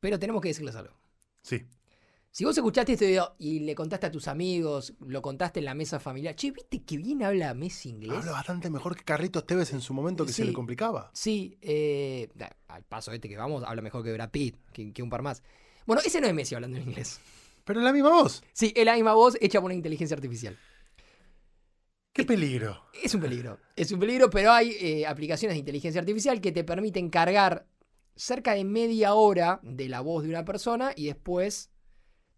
pero 0.00 0.18
tenemos 0.18 0.42
que 0.42 0.48
decirles 0.48 0.74
algo. 0.74 0.98
Sí. 1.42 1.64
Si 2.34 2.46
vos 2.46 2.56
escuchaste 2.56 2.94
este 2.94 3.08
video 3.08 3.34
y 3.38 3.60
le 3.60 3.74
contaste 3.74 4.06
a 4.06 4.10
tus 4.10 4.26
amigos, 4.26 4.94
lo 5.00 5.20
contaste 5.20 5.58
en 5.58 5.66
la 5.66 5.74
mesa 5.74 6.00
familiar, 6.00 6.34
che, 6.34 6.50
¿viste 6.50 6.82
que 6.82 6.96
bien 6.96 7.22
habla 7.22 7.52
Messi 7.52 7.90
inglés? 7.90 8.20
Habla 8.20 8.32
bastante 8.32 8.70
mejor 8.70 8.96
que 8.96 9.04
Carlitos 9.04 9.46
Tevez 9.46 9.74
en 9.74 9.82
su 9.82 9.92
momento 9.92 10.24
que 10.24 10.32
se 10.32 10.46
le 10.46 10.54
complicaba. 10.54 11.10
Sí, 11.12 11.58
eh, 11.60 12.30
al 12.68 12.84
paso 12.84 13.12
este 13.12 13.28
que 13.28 13.36
vamos, 13.36 13.62
habla 13.66 13.82
mejor 13.82 14.02
que 14.02 14.14
Brad 14.14 14.30
Pitt, 14.30 14.56
que, 14.72 14.94
que 14.94 15.02
un 15.02 15.10
par 15.10 15.20
más. 15.20 15.42
Bueno, 15.84 16.00
ese 16.02 16.22
no 16.22 16.26
es 16.26 16.32
Messi 16.32 16.54
hablando 16.54 16.78
en 16.78 16.84
inglés. 16.84 17.20
Pero 17.64 17.80
es 17.80 17.84
la 17.84 17.92
misma 17.92 18.08
voz. 18.08 18.42
Sí, 18.54 18.72
es 18.74 18.86
la 18.86 18.94
misma 18.94 19.12
voz 19.12 19.36
hecha 19.38 19.60
por 19.60 19.66
una 19.66 19.74
inteligencia 19.74 20.14
artificial. 20.14 20.58
Qué 22.14 22.24
peligro. 22.24 22.82
Es 23.02 23.14
un 23.14 23.20
peligro. 23.20 23.58
Es 23.76 23.92
un 23.92 24.00
peligro, 24.00 24.30
pero 24.30 24.52
hay 24.52 24.74
eh, 24.80 25.06
aplicaciones 25.06 25.54
de 25.56 25.58
inteligencia 25.58 26.00
artificial 26.00 26.40
que 26.40 26.50
te 26.50 26.64
permiten 26.64 27.10
cargar 27.10 27.66
cerca 28.16 28.54
de 28.54 28.64
media 28.64 29.12
hora 29.12 29.60
de 29.62 29.90
la 29.90 30.00
voz 30.00 30.22
de 30.22 30.30
una 30.30 30.46
persona 30.46 30.92
y 30.96 31.08
después 31.08 31.71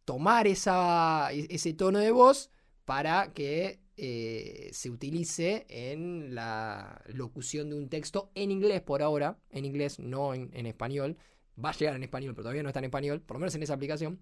tomar 0.04 0.46
esa, 0.46 1.32
e- 1.32 1.46
ese 1.50 1.72
tono 1.74 1.98
de 1.98 2.10
voz 2.10 2.50
para 2.84 3.32
que 3.32 3.80
eh, 3.96 4.70
se 4.72 4.90
utilice 4.90 5.66
en 5.68 6.34
la 6.34 7.02
locución 7.06 7.70
de 7.70 7.76
un 7.76 7.88
texto 7.88 8.30
en 8.34 8.50
inglés 8.50 8.82
por 8.82 9.02
ahora. 9.02 9.38
En 9.50 9.64
inglés, 9.64 9.98
no 9.98 10.34
en, 10.34 10.50
en 10.54 10.66
español. 10.66 11.16
Va 11.62 11.70
a 11.70 11.76
llegar 11.76 11.94
en 11.94 12.02
español, 12.02 12.34
pero 12.34 12.44
todavía 12.44 12.62
no 12.62 12.68
está 12.68 12.80
en 12.80 12.86
español, 12.86 13.20
por 13.22 13.36
lo 13.36 13.40
menos 13.40 13.54
en 13.54 13.62
esa 13.62 13.74
aplicación. 13.74 14.20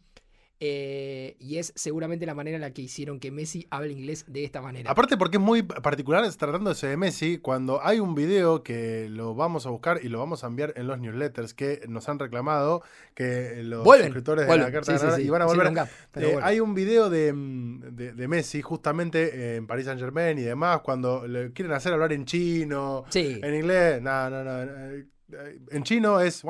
Eh, 0.65 1.35
y 1.41 1.59
es 1.59 1.73
seguramente 1.75 2.25
la 2.25 2.37
manera 2.37 2.55
en 2.55 2.61
la 2.61 2.71
que 2.73 2.83
hicieron 2.83 3.19
que 3.19 3.33
Messi 3.33 3.67
hable 3.71 3.93
inglés 3.93 4.27
de 4.29 4.45
esta 4.45 4.63
manera. 4.63 4.89
Aparte 4.93 5.17
porque 5.17 5.39
es 5.39 5.43
muy 5.43 5.65
particular 5.65 6.25
tratándose 6.37 6.87
de 6.87 6.97
Messi, 6.97 7.39
cuando 7.39 7.85
hay 7.85 7.99
un 7.99 8.15
video 8.15 8.63
que 8.63 9.09
lo 9.11 9.35
vamos 9.35 9.67
a 9.67 9.71
buscar 9.71 9.99
y 10.05 10.09
lo 10.09 10.21
vamos 10.21 10.45
a 10.45 10.47
enviar 10.47 10.73
en 10.77 10.87
los 10.87 11.01
newsletters 11.01 11.53
que 11.53 11.81
nos 11.89 12.09
han 12.09 12.21
reclamado, 12.21 12.83
que 13.17 13.63
los 13.65 13.83
Vuelven, 13.83 14.07
suscriptores 14.07 14.47
vuelven. 14.47 14.67
de 14.67 14.71
la 14.73 14.85
carta 14.85 14.99
Sí, 15.17 15.17
sí, 15.17 15.27
y 15.27 15.31
van 15.31 15.43
a 15.43 15.47
volver. 15.47 15.67
un 15.67 15.75
gap, 15.75 15.89
pero 16.13 16.29
Eh, 16.29 16.39
hay 16.41 16.61
un 16.61 16.75
video 16.75 17.11
de, 17.11 17.33
mm, 17.33 17.81
de- 17.97 18.13
de 18.13 18.29
Messi 18.29 18.63
justamente 18.63 19.57
en 19.57 19.67
Paris 19.67 19.87
Saint 19.87 19.99
Germain 20.01 20.39
y 20.39 20.43
demás, 20.43 20.81
cuando 20.83 21.27
le 21.27 21.53
quieren 21.53 21.73
hacer 21.75 21.93
hablar 21.93 22.13
en 22.13 22.25
chino, 22.25 23.05
en 23.43 23.53
inglés, 23.57 24.01
no, 24.01 24.31
no, 24.31 24.45
no. 24.45 24.63
eh, 24.63 25.07
En 25.71 25.83
chino 25.83 26.21
es... 26.21 26.45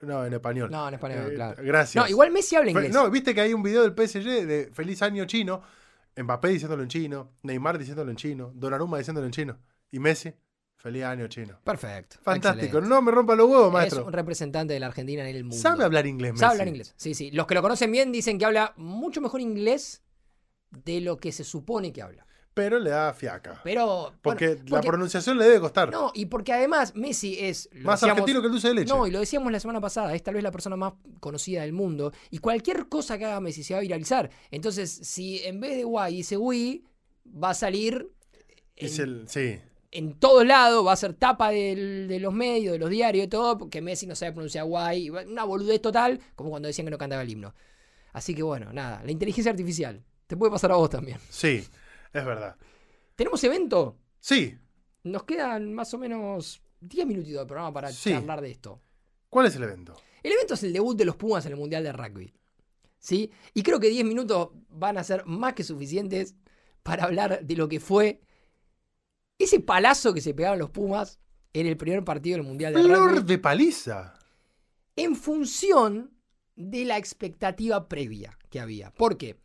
No, 0.00 0.24
en 0.24 0.32
español. 0.32 0.70
No, 0.70 0.88
en 0.88 0.94
español, 0.94 1.30
Eh, 1.30 1.34
claro. 1.34 1.62
Gracias. 1.62 2.02
No, 2.02 2.08
igual 2.08 2.30
Messi 2.30 2.56
habla 2.56 2.70
inglés. 2.70 2.92
No, 2.92 3.10
viste 3.10 3.34
que 3.34 3.40
hay 3.42 3.52
un 3.52 3.62
video 3.62 3.82
del 3.82 3.92
PSG 3.92 4.46
de 4.46 4.70
Feliz 4.72 5.02
Año 5.02 5.24
Chino, 5.26 5.62
Mbappé 6.16 6.48
diciéndolo 6.48 6.82
en 6.82 6.88
chino, 6.88 7.32
Neymar 7.42 7.78
diciéndolo 7.78 8.10
en 8.10 8.16
chino, 8.16 8.50
Donnarumma 8.54 8.98
diciéndolo 8.98 9.26
en 9.26 9.32
chino, 9.32 9.58
y 9.90 9.98
Messi, 9.98 10.32
Feliz 10.76 11.04
Año 11.04 11.26
Chino. 11.28 11.60
Perfecto. 11.62 12.16
Fantástico, 12.22 12.64
excelente. 12.78 12.88
no 12.88 13.02
me 13.02 13.10
rompa 13.12 13.34
los 13.36 13.46
huevos, 13.48 13.66
Es 13.68 13.72
maestro. 13.72 14.06
un 14.06 14.12
representante 14.12 14.72
de 14.72 14.80
la 14.80 14.86
Argentina 14.86 15.28
en 15.28 15.36
el 15.36 15.44
mundo. 15.44 15.56
Sabe 15.56 15.84
hablar 15.84 16.06
inglés, 16.06 16.32
Messi. 16.32 16.40
Sabe 16.40 16.52
hablar 16.52 16.68
inglés. 16.68 16.94
Sí, 16.96 17.14
sí. 17.14 17.30
Los 17.32 17.46
que 17.46 17.54
lo 17.54 17.60
conocen 17.62 17.92
bien 17.92 18.10
dicen 18.12 18.38
que 18.38 18.46
habla 18.46 18.72
mucho 18.76 19.20
mejor 19.20 19.40
inglés 19.42 20.02
de 20.70 21.00
lo 21.02 21.18
que 21.18 21.32
se 21.32 21.44
supone 21.44 21.92
que 21.92 22.00
habla. 22.00 22.26
Pero 22.54 22.78
le 22.78 22.90
da 22.90 23.12
fiaca. 23.14 23.60
Pero. 23.64 24.12
Porque, 24.22 24.54
bueno, 24.56 24.76
la 24.76 24.80
pronunciación 24.82 25.38
le 25.38 25.44
debe 25.44 25.60
costar. 25.60 25.90
No, 25.90 26.10
y 26.14 26.26
porque 26.26 26.52
además 26.52 26.94
Messi 26.94 27.36
es. 27.38 27.68
Más 27.72 28.00
decíamos- 28.00 28.02
argentino 28.20 28.40
que 28.40 28.46
el 28.46 28.52
dulce 28.52 28.68
de 28.68 28.74
leche. 28.74 28.92
No, 28.92 29.06
y 29.06 29.10
lo 29.10 29.20
decíamos 29.20 29.52
la 29.52 29.60
semana 29.60 29.80
pasada, 29.80 30.14
es 30.14 30.22
tal 30.22 30.34
vez 30.34 30.42
la 30.42 30.50
persona 30.50 30.76
más 30.76 30.94
conocida 31.20 31.62
del 31.62 31.72
mundo. 31.72 32.12
Y 32.30 32.38
cualquier 32.38 32.88
cosa 32.88 33.16
que 33.18 33.24
haga 33.24 33.40
Messi 33.40 33.62
se 33.64 33.74
va 33.74 33.78
a 33.78 33.82
viralizar. 33.82 34.30
Entonces, 34.50 34.90
si 34.90 35.38
en 35.44 35.60
vez 35.60 35.76
de 35.76 35.84
Guay 35.84 36.16
dice 36.16 36.36
Wii, 36.36 36.84
va 37.42 37.50
a 37.50 37.54
salir 37.54 38.10
en, 38.76 38.86
Es 38.86 38.98
el- 38.98 39.24
sí. 39.28 39.58
en 39.92 40.14
todos 40.18 40.44
lados, 40.46 40.86
va 40.86 40.92
a 40.92 40.96
ser 40.96 41.14
tapa 41.14 41.50
del- 41.50 42.08
de 42.08 42.18
los 42.20 42.32
medios, 42.34 42.72
de 42.72 42.78
los 42.78 42.90
diarios 42.90 43.26
y 43.26 43.28
todo, 43.28 43.56
porque 43.58 43.80
Messi 43.80 44.06
no 44.06 44.14
sabe 44.16 44.32
pronunciar 44.32 44.64
Guay. 44.66 45.10
Una 45.10 45.44
boludez 45.44 45.80
total, 45.80 46.20
como 46.34 46.50
cuando 46.50 46.66
decían 46.66 46.86
que 46.86 46.90
no 46.90 46.98
cantaba 46.98 47.22
el 47.22 47.30
himno. 47.30 47.54
Así 48.12 48.34
que 48.34 48.42
bueno, 48.42 48.72
nada, 48.72 49.02
la 49.04 49.12
inteligencia 49.12 49.50
artificial. 49.52 50.02
Te 50.26 50.36
puede 50.36 50.50
pasar 50.52 50.72
a 50.72 50.76
vos 50.76 50.90
también. 50.90 51.18
Sí, 51.28 51.64
es 52.12 52.24
verdad. 52.24 52.56
¿Tenemos 53.16 53.42
evento? 53.44 53.98
Sí. 54.20 54.56
Nos 55.04 55.24
quedan 55.24 55.72
más 55.74 55.92
o 55.94 55.98
menos 55.98 56.62
10 56.80 57.06
minutitos 57.06 57.40
de 57.42 57.46
programa 57.46 57.72
para 57.72 57.92
Sí. 57.92 58.10
charlar 58.10 58.40
de 58.40 58.50
esto. 58.50 58.80
¿Cuál 59.28 59.46
es 59.46 59.56
el 59.56 59.62
evento? 59.62 59.94
El 60.22 60.32
evento 60.32 60.54
es 60.54 60.62
el 60.64 60.72
debut 60.72 60.96
de 60.96 61.04
los 61.04 61.16
Pumas 61.16 61.46
en 61.46 61.52
el 61.52 61.58
Mundial 61.58 61.82
de 61.84 61.92
Rugby. 61.92 62.32
¿Sí? 62.98 63.30
Y 63.54 63.62
creo 63.62 63.80
que 63.80 63.88
10 63.88 64.04
minutos 64.04 64.50
van 64.68 64.98
a 64.98 65.04
ser 65.04 65.24
más 65.24 65.54
que 65.54 65.64
suficientes 65.64 66.34
para 66.82 67.04
hablar 67.04 67.42
de 67.44 67.56
lo 67.56 67.68
que 67.68 67.80
fue 67.80 68.20
ese 69.38 69.60
palazo 69.60 70.12
que 70.12 70.20
se 70.20 70.34
pegaron 70.34 70.58
los 70.58 70.70
Pumas 70.70 71.18
en 71.52 71.66
el 71.66 71.76
primer 71.76 72.04
partido 72.04 72.36
del 72.36 72.46
Mundial 72.46 72.74
de 72.74 72.82
Flor 72.82 73.10
Rugby 73.12 73.22
de 73.26 73.38
paliza. 73.38 74.14
en 74.96 75.16
función 75.16 76.12
de 76.56 76.84
la 76.84 76.98
expectativa 76.98 77.88
previa 77.88 78.36
que 78.50 78.60
había. 78.60 78.92
Porque 78.92 79.38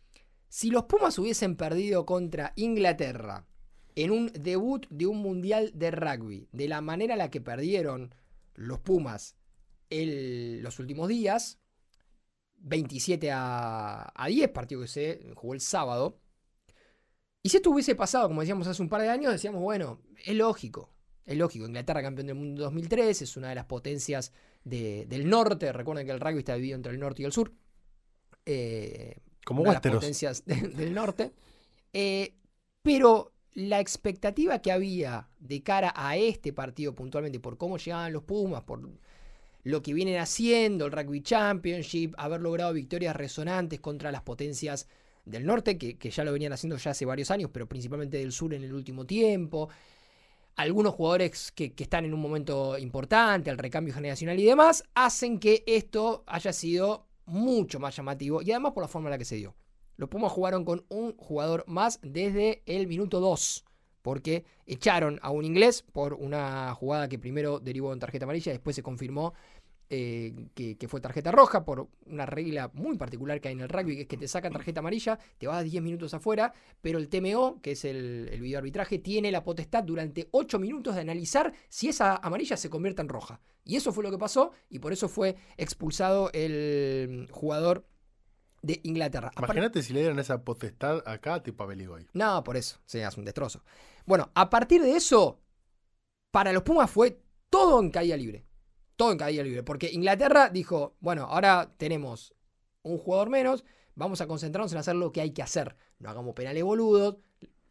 si 0.55 0.69
los 0.71 0.85
Pumas 0.85 1.19
hubiesen 1.19 1.57
perdido 1.57 2.05
contra 2.05 2.53
Inglaterra 2.55 3.45
en 3.93 4.09
un 4.11 4.27
debut 4.27 4.87
de 4.89 5.05
un 5.05 5.17
mundial 5.17 5.69
de 5.75 5.91
rugby, 5.91 6.47
de 6.53 6.69
la 6.69 6.79
manera 6.79 7.15
en 7.15 7.17
la 7.17 7.29
que 7.29 7.41
perdieron 7.41 8.15
los 8.53 8.79
Pumas 8.79 9.35
los 9.89 10.79
últimos 10.79 11.09
días, 11.09 11.59
27 12.59 13.33
a, 13.33 14.13
a 14.15 14.27
10, 14.27 14.49
partido 14.51 14.79
que 14.79 14.87
se 14.87 15.19
jugó 15.35 15.55
el 15.55 15.59
sábado. 15.59 16.21
Y 17.43 17.49
si 17.49 17.57
esto 17.57 17.71
hubiese 17.71 17.93
pasado, 17.93 18.29
como 18.29 18.39
decíamos 18.39 18.65
hace 18.67 18.81
un 18.81 18.87
par 18.87 19.01
de 19.01 19.09
años, 19.09 19.33
decíamos, 19.33 19.61
bueno, 19.61 19.99
es 20.23 20.35
lógico. 20.35 20.89
Es 21.25 21.35
lógico, 21.35 21.65
Inglaterra 21.65 22.01
campeón 22.01 22.27
del 22.27 22.35
mundo 22.37 22.51
en 22.61 22.65
2003, 22.67 23.23
es 23.23 23.35
una 23.35 23.49
de 23.49 23.55
las 23.55 23.65
potencias 23.65 24.31
de- 24.63 25.05
del 25.09 25.27
norte. 25.29 25.73
Recuerden 25.73 26.05
que 26.05 26.13
el 26.13 26.21
rugby 26.21 26.39
está 26.39 26.55
dividido 26.55 26.77
entre 26.77 26.93
el 26.93 26.99
norte 27.01 27.23
y 27.23 27.25
el 27.25 27.33
sur. 27.33 27.51
Eh, 28.45 29.17
Como 29.45 29.61
una 29.61 29.71
de 29.71 29.75
las 29.75 29.83
potencias 29.83 30.45
de- 30.47 30.69
del 30.69 30.93
norte. 30.95 31.33
Eh, 31.93 32.35
pero 32.83 33.33
la 33.53 33.79
expectativa 33.79 34.59
que 34.61 34.71
había 34.73 35.29
de 35.39 35.63
cara 35.63 35.93
a 35.95 36.17
este 36.17 36.53
partido 36.53 36.95
puntualmente, 36.95 37.39
por 37.39 37.57
cómo 37.57 37.77
llegaban 37.77 38.13
los 38.13 38.23
Pumas, 38.23 38.63
por 38.63 38.81
lo 39.63 39.81
que 39.81 39.93
vienen 39.93 40.19
haciendo, 40.19 40.85
el 40.85 40.91
Rugby 40.91 41.21
Championship, 41.21 42.13
haber 42.17 42.41
logrado 42.41 42.73
victorias 42.73 43.15
resonantes 43.15 43.79
contra 43.79 44.11
las 44.11 44.21
potencias 44.23 44.87
del 45.25 45.45
norte, 45.45 45.77
que, 45.77 45.97
que 45.97 46.11
ya 46.11 46.23
lo 46.23 46.33
venían 46.33 46.53
haciendo 46.53 46.77
ya 46.77 46.91
hace 46.91 47.05
varios 47.05 47.31
años, 47.31 47.49
pero 47.53 47.67
principalmente 47.67 48.17
del 48.17 48.31
sur 48.31 48.53
en 48.53 48.63
el 48.63 48.73
último 48.73 49.05
tiempo. 49.05 49.69
Algunos 50.57 50.93
jugadores 50.95 51.51
que, 51.51 51.73
que 51.73 51.83
están 51.83 52.05
en 52.05 52.13
un 52.13 52.21
momento 52.21 52.77
importante, 52.77 53.49
el 53.49 53.57
recambio 53.57 53.93
generacional 53.93 54.39
y 54.39 54.45
demás, 54.45 54.83
hacen 54.95 55.39
que 55.39 55.63
esto 55.67 56.23
haya 56.27 56.53
sido 56.53 57.07
mucho 57.26 57.80
más 57.80 57.95
llamativo 57.95 58.41
y 58.41 58.51
además 58.51 58.73
por 58.73 58.84
la 58.84 58.88
forma 58.88 59.09
en 59.09 59.11
la 59.11 59.17
que 59.17 59.26
se 59.26 59.36
dio. 59.36 59.55
Los 59.97 60.09
Pumas 60.09 60.32
jugaron 60.32 60.65
con 60.65 60.86
un 60.89 61.15
jugador 61.17 61.63
más 61.67 61.99
desde 62.01 62.63
el 62.65 62.88
minuto 62.88 63.19
2, 63.19 63.63
porque 64.01 64.43
echaron 64.65 65.19
a 65.21 65.32
un 65.32 65.45
inglés 65.45 65.84
por 65.84 66.13
una 66.13 66.73
jugada 66.76 67.07
que 67.07 67.17
primero 67.17 67.59
derivó 67.59 67.93
en 67.93 67.99
tarjeta 67.99 68.26
amarilla, 68.26 68.51
después 68.51 68.76
se 68.76 68.84
confirmó 68.84 69.34
eh, 69.89 70.47
que, 70.53 70.77
que 70.77 70.88
fue 70.88 71.01
tarjeta 71.01 71.31
roja 71.31 71.63
por 71.63 71.89
una 72.05 72.25
regla 72.25 72.71
muy 72.73 72.97
particular 72.97 73.39
que 73.39 73.49
hay 73.49 73.53
en 73.53 73.61
el 73.61 73.69
rugby, 73.69 73.95
que 73.95 74.01
es 74.03 74.07
que 74.07 74.17
te 74.17 74.27
sacan 74.27 74.53
tarjeta 74.53 74.79
amarilla, 74.79 75.19
te 75.38 75.47
vas 75.47 75.63
10 75.63 75.83
minutos 75.83 76.13
afuera, 76.13 76.53
pero 76.81 76.97
el 76.97 77.09
TMO, 77.09 77.61
que 77.61 77.71
es 77.71 77.86
el, 77.86 78.29
el 78.31 78.41
videoarbitraje, 78.41 78.99
tiene 78.99 79.31
la 79.31 79.43
potestad 79.43 79.83
durante 79.83 80.27
8 80.31 80.59
minutos 80.59 80.95
de 80.95 81.01
analizar 81.01 81.53
si 81.69 81.89
esa 81.89 82.15
amarilla 82.17 82.57
se 82.57 82.69
convierte 82.69 83.01
en 83.01 83.09
roja. 83.09 83.41
Y 83.63 83.75
eso 83.75 83.91
fue 83.91 84.03
lo 84.03 84.11
que 84.11 84.17
pasó, 84.17 84.51
y 84.69 84.79
por 84.79 84.93
eso 84.93 85.09
fue 85.09 85.36
expulsado 85.57 86.29
el 86.33 87.27
jugador 87.31 87.86
de 88.61 88.79
Inglaterra. 88.83 89.31
Imagínate 89.38 89.83
si 89.83 89.93
le 89.93 89.99
dieran 89.99 90.19
esa 90.19 90.43
potestad 90.43 91.03
acá, 91.05 91.41
tipo 91.43 91.63
a 91.63 91.67
Beligoy. 91.67 92.07
no, 92.13 92.43
por 92.43 92.57
eso, 92.57 92.79
se 92.86 93.03
hace 93.05 93.19
un 93.19 93.25
destrozo. 93.25 93.63
Bueno, 94.05 94.31
a 94.33 94.49
partir 94.49 94.81
de 94.81 94.95
eso, 94.95 95.39
para 96.31 96.51
los 96.51 96.63
Pumas 96.63 96.89
fue 96.89 97.21
todo 97.49 97.79
en 97.79 97.91
caída 97.91 98.17
libre. 98.17 98.44
Todo 98.95 99.11
en 99.11 99.17
caída 99.17 99.43
libre. 99.43 99.63
Porque 99.63 99.91
Inglaterra 99.91 100.49
dijo, 100.49 100.95
bueno, 100.99 101.23
ahora 101.25 101.73
tenemos 101.77 102.33
un 102.81 102.97
jugador 102.97 103.29
menos, 103.29 103.63
vamos 103.95 104.21
a 104.21 104.27
concentrarnos 104.27 104.71
en 104.71 104.77
hacer 104.77 104.95
lo 104.95 105.11
que 105.11 105.21
hay 105.21 105.31
que 105.31 105.41
hacer. 105.41 105.75
No 105.99 106.09
hagamos 106.09 106.33
penales 106.35 106.63
boludos, 106.63 107.17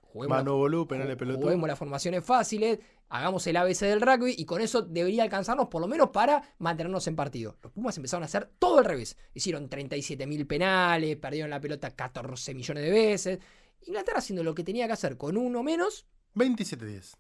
juguemos, 0.01 0.37
Mano 0.39 0.57
bolú, 0.57 0.87
penales 0.87 1.17
pelotudo. 1.17 1.43
juguemos 1.45 1.69
las 1.69 1.79
formaciones 1.79 2.25
fáciles, 2.25 2.79
hagamos 3.09 3.47
el 3.47 3.57
ABC 3.57 3.81
del 3.81 4.01
rugby 4.01 4.35
y 4.37 4.45
con 4.45 4.61
eso 4.61 4.83
debería 4.83 5.23
alcanzarnos 5.23 5.69
por 5.69 5.81
lo 5.81 5.87
menos 5.87 6.11
para 6.11 6.55
mantenernos 6.59 7.07
en 7.07 7.17
partido. 7.17 7.57
Los 7.63 7.73
Pumas 7.73 7.97
empezaron 7.97 8.23
a 8.23 8.27
hacer 8.27 8.51
todo 8.59 8.79
al 8.79 8.85
revés. 8.85 9.17
Hicieron 9.35 9.69
37.000 9.71 10.47
penales, 10.47 11.17
perdieron 11.17 11.51
la 11.51 11.61
pelota 11.61 11.91
14 11.91 12.55
millones 12.55 12.85
de 12.85 12.91
veces. 12.91 13.39
Inglaterra 13.87 14.19
haciendo 14.19 14.43
lo 14.43 14.55
que 14.55 14.65
tenía 14.65 14.87
que 14.87 14.95
hacer 14.95 15.17
con 15.17 15.37
uno 15.37 15.63
menos, 15.63 16.07
27-10. 16.35 17.17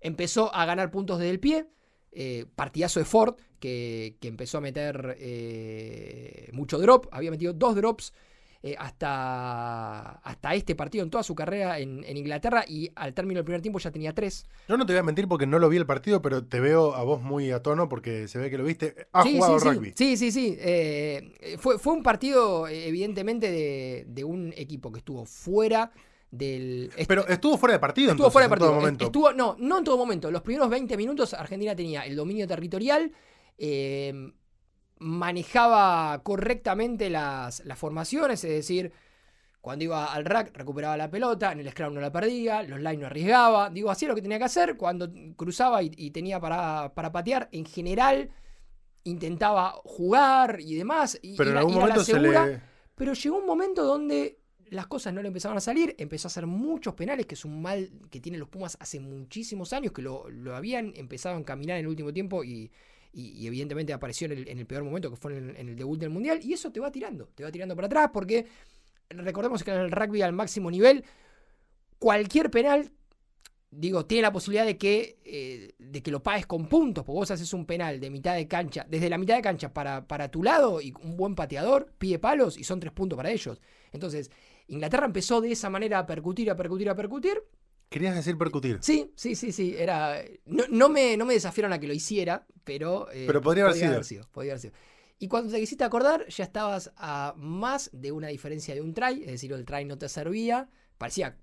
empezó 0.00 0.54
a 0.54 0.64
ganar 0.66 0.90
puntos 0.90 1.18
desde 1.18 1.30
el 1.30 1.40
pie. 1.40 1.66
Eh, 2.12 2.46
partidazo 2.54 3.00
de 3.00 3.06
Ford, 3.06 3.34
que, 3.58 4.16
que 4.20 4.28
empezó 4.28 4.58
a 4.58 4.60
meter 4.60 5.16
eh, 5.18 6.50
mucho 6.52 6.78
drop. 6.78 7.06
Había 7.10 7.30
metido 7.30 7.52
dos 7.52 7.74
drops 7.74 8.12
eh, 8.64 8.76
hasta, 8.78 10.18
hasta 10.18 10.54
este 10.54 10.76
partido 10.76 11.02
en 11.02 11.10
toda 11.10 11.24
su 11.24 11.34
carrera 11.34 11.78
en, 11.80 12.04
en 12.04 12.16
Inglaterra. 12.16 12.64
Y 12.66 12.90
al 12.94 13.12
término 13.14 13.38
del 13.38 13.44
primer 13.44 13.60
tiempo 13.60 13.78
ya 13.78 13.90
tenía 13.90 14.12
tres. 14.12 14.46
Yo 14.68 14.76
no 14.76 14.86
te 14.86 14.92
voy 14.92 15.00
a 15.00 15.02
mentir 15.02 15.26
porque 15.26 15.46
no 15.46 15.58
lo 15.58 15.68
vi 15.68 15.78
el 15.78 15.86
partido, 15.86 16.22
pero 16.22 16.44
te 16.44 16.60
veo 16.60 16.94
a 16.94 17.02
vos 17.02 17.22
muy 17.22 17.50
a 17.50 17.62
tono 17.62 17.88
porque 17.88 18.28
se 18.28 18.38
ve 18.38 18.50
que 18.50 18.58
lo 18.58 18.64
viste. 18.64 18.94
Has 19.12 19.24
sí, 19.24 19.34
jugado 19.34 19.58
sí, 19.58 19.68
rugby. 19.68 19.92
Sí, 19.96 20.16
sí, 20.16 20.30
sí. 20.30 20.56
eh, 20.60 21.56
fue, 21.58 21.78
fue 21.78 21.92
un 21.94 22.02
partido, 22.02 22.68
evidentemente, 22.68 23.50
de, 23.50 24.04
de 24.06 24.24
un 24.24 24.52
equipo 24.56 24.92
que 24.92 24.98
estuvo 24.98 25.24
fuera 25.24 25.90
del. 26.32 26.90
Pero 27.06 27.28
estuvo 27.28 27.56
fuera 27.56 27.74
de 27.74 27.78
partido 27.78 28.10
Estuvo 28.10 28.26
entonces, 28.26 28.32
fuera 28.32 28.48
de 28.48 28.54
en 28.54 28.58
todo 28.58 28.68
partido. 28.70 28.80
momento. 28.80 29.04
Estuvo, 29.04 29.32
no, 29.32 29.54
no 29.60 29.78
en 29.78 29.84
todo 29.84 29.96
momento. 29.98 30.30
Los 30.32 30.42
primeros 30.42 30.68
20 30.68 30.96
minutos 30.96 31.32
Argentina 31.34 31.76
tenía 31.76 32.04
el 32.06 32.16
dominio 32.16 32.48
territorial, 32.48 33.12
eh, 33.58 34.32
manejaba 34.98 36.22
correctamente 36.22 37.10
las, 37.10 37.64
las 37.64 37.78
formaciones, 37.78 38.42
es 38.44 38.50
decir, 38.50 38.92
cuando 39.60 39.84
iba 39.84 40.06
al 40.12 40.24
rack 40.24 40.56
recuperaba 40.56 40.96
la 40.96 41.10
pelota, 41.10 41.52
en 41.52 41.60
el 41.60 41.70
scrum 41.70 41.94
no 41.94 42.00
la 42.00 42.10
perdía, 42.10 42.62
los 42.62 42.78
line 42.80 42.96
no 42.96 43.06
arriesgaba, 43.06 43.70
digo, 43.70 43.90
hacía 43.90 44.08
lo 44.08 44.14
que 44.14 44.22
tenía 44.22 44.38
que 44.38 44.44
hacer, 44.44 44.76
cuando 44.76 45.08
cruzaba 45.36 45.82
y, 45.82 45.92
y 45.96 46.10
tenía 46.10 46.40
para, 46.40 46.92
para 46.94 47.12
patear, 47.12 47.48
en 47.52 47.64
general 47.66 48.30
intentaba 49.04 49.72
jugar 49.84 50.58
y 50.60 50.74
demás. 50.76 51.18
Y, 51.22 51.36
Pero 51.36 51.50
en 51.50 51.54
ir 51.54 51.56
a- 51.56 51.60
algún 51.60 51.74
la 51.74 51.80
momento 51.80 52.04
se 52.04 52.12
segura. 52.12 52.46
le. 52.46 52.60
Pero 52.94 53.12
llegó 53.14 53.38
un 53.38 53.46
momento 53.46 53.84
donde 53.84 54.38
las 54.72 54.86
cosas 54.86 55.12
no 55.12 55.20
le 55.20 55.28
empezaban 55.28 55.58
a 55.58 55.60
salir, 55.60 55.94
empezó 55.98 56.26
a 56.26 56.30
hacer 56.30 56.46
muchos 56.46 56.94
penales, 56.94 57.26
que 57.26 57.34
es 57.34 57.44
un 57.44 57.60
mal 57.60 57.90
que 58.10 58.20
tienen 58.20 58.40
los 58.40 58.48
Pumas 58.48 58.76
hace 58.80 59.00
muchísimos 59.00 59.72
años, 59.72 59.92
que 59.92 60.00
lo, 60.02 60.28
lo 60.30 60.56
habían 60.56 60.92
empezado 60.96 61.36
a 61.36 61.38
encaminar 61.38 61.76
en 61.76 61.84
el 61.84 61.88
último 61.88 62.10
tiempo 62.12 62.42
y, 62.42 62.70
y- 63.12 63.46
evidentemente 63.46 63.92
apareció 63.92 64.26
en 64.32 64.58
el, 64.58 64.66
peor 64.66 64.82
momento, 64.82 65.10
que 65.10 65.16
fue 65.16 65.36
en 65.36 65.50
el, 65.50 65.56
en 65.56 65.68
el 65.68 65.76
debut 65.76 66.00
del 66.00 66.08
Mundial, 66.08 66.40
y 66.42 66.54
eso 66.54 66.72
te 66.72 66.80
va 66.80 66.90
tirando, 66.90 67.26
te 67.34 67.44
va 67.44 67.52
tirando 67.52 67.76
para 67.76 67.86
atrás, 67.86 68.10
porque 68.12 68.46
recordemos 69.10 69.62
que 69.62 69.70
en 69.72 69.80
el 69.80 69.90
rugby 69.90 70.22
al 70.22 70.32
máximo 70.32 70.70
nivel, 70.70 71.04
cualquier 71.98 72.50
penal, 72.50 72.90
digo, 73.70 74.06
tiene 74.06 74.22
la 74.22 74.32
posibilidad 74.32 74.66
de 74.66 74.76
que, 74.78 75.18
eh, 75.24 75.72
de 75.78 76.02
que 76.02 76.10
lo 76.10 76.22
pagues 76.22 76.46
con 76.46 76.66
puntos, 76.66 77.04
porque 77.04 77.18
vos 77.18 77.30
haces 77.30 77.52
un 77.52 77.66
penal 77.66 78.00
de 78.00 78.10
mitad 78.10 78.34
de 78.34 78.48
cancha, 78.48 78.86
desde 78.88 79.08
la 79.10 79.18
mitad 79.18 79.36
de 79.36 79.42
cancha 79.42 79.72
para, 79.72 80.06
para 80.06 80.30
tu 80.30 80.42
lado, 80.42 80.80
y 80.80 80.94
un 81.02 81.16
buen 81.16 81.34
pateador 81.34 81.92
pide 81.98 82.18
palos 82.18 82.56
y 82.58 82.64
son 82.64 82.80
tres 82.80 82.92
puntos 82.92 83.16
para 83.16 83.30
ellos. 83.30 83.60
Entonces, 83.92 84.30
Inglaterra 84.72 85.04
empezó 85.04 85.40
de 85.42 85.52
esa 85.52 85.68
manera 85.68 85.98
a 85.98 86.06
percutir, 86.06 86.50
a 86.50 86.56
percutir, 86.56 86.88
a 86.88 86.94
percutir. 86.96 87.42
Querías 87.90 88.14
decir 88.14 88.38
percutir. 88.38 88.78
Sí, 88.80 89.12
sí, 89.14 89.34
sí, 89.34 89.52
sí. 89.52 89.74
Era. 89.76 90.22
No, 90.46 90.64
no 90.70 90.88
me, 90.88 91.16
no 91.18 91.26
me 91.26 91.34
desafiaron 91.34 91.74
a 91.74 91.78
que 91.78 91.86
lo 91.86 91.92
hiciera, 91.92 92.46
pero. 92.64 93.10
eh, 93.12 93.24
Pero 93.26 93.42
podría 93.42 93.64
haber 93.64 94.04
sido. 94.04 94.26
Podría 94.32 94.52
haber 94.52 94.60
sido. 94.60 94.72
Y 95.18 95.28
cuando 95.28 95.52
te 95.52 95.60
quisiste 95.60 95.84
acordar, 95.84 96.26
ya 96.26 96.42
estabas 96.44 96.90
a 96.96 97.34
más 97.36 97.90
de 97.92 98.12
una 98.12 98.28
diferencia 98.28 98.74
de 98.74 98.80
un 98.80 98.94
try, 98.94 99.20
es 99.20 99.30
decir, 99.32 99.52
el 99.52 99.64
try 99.66 99.84
no 99.84 99.98
te 99.98 100.08
servía. 100.08 100.70
Parecía 100.96 101.36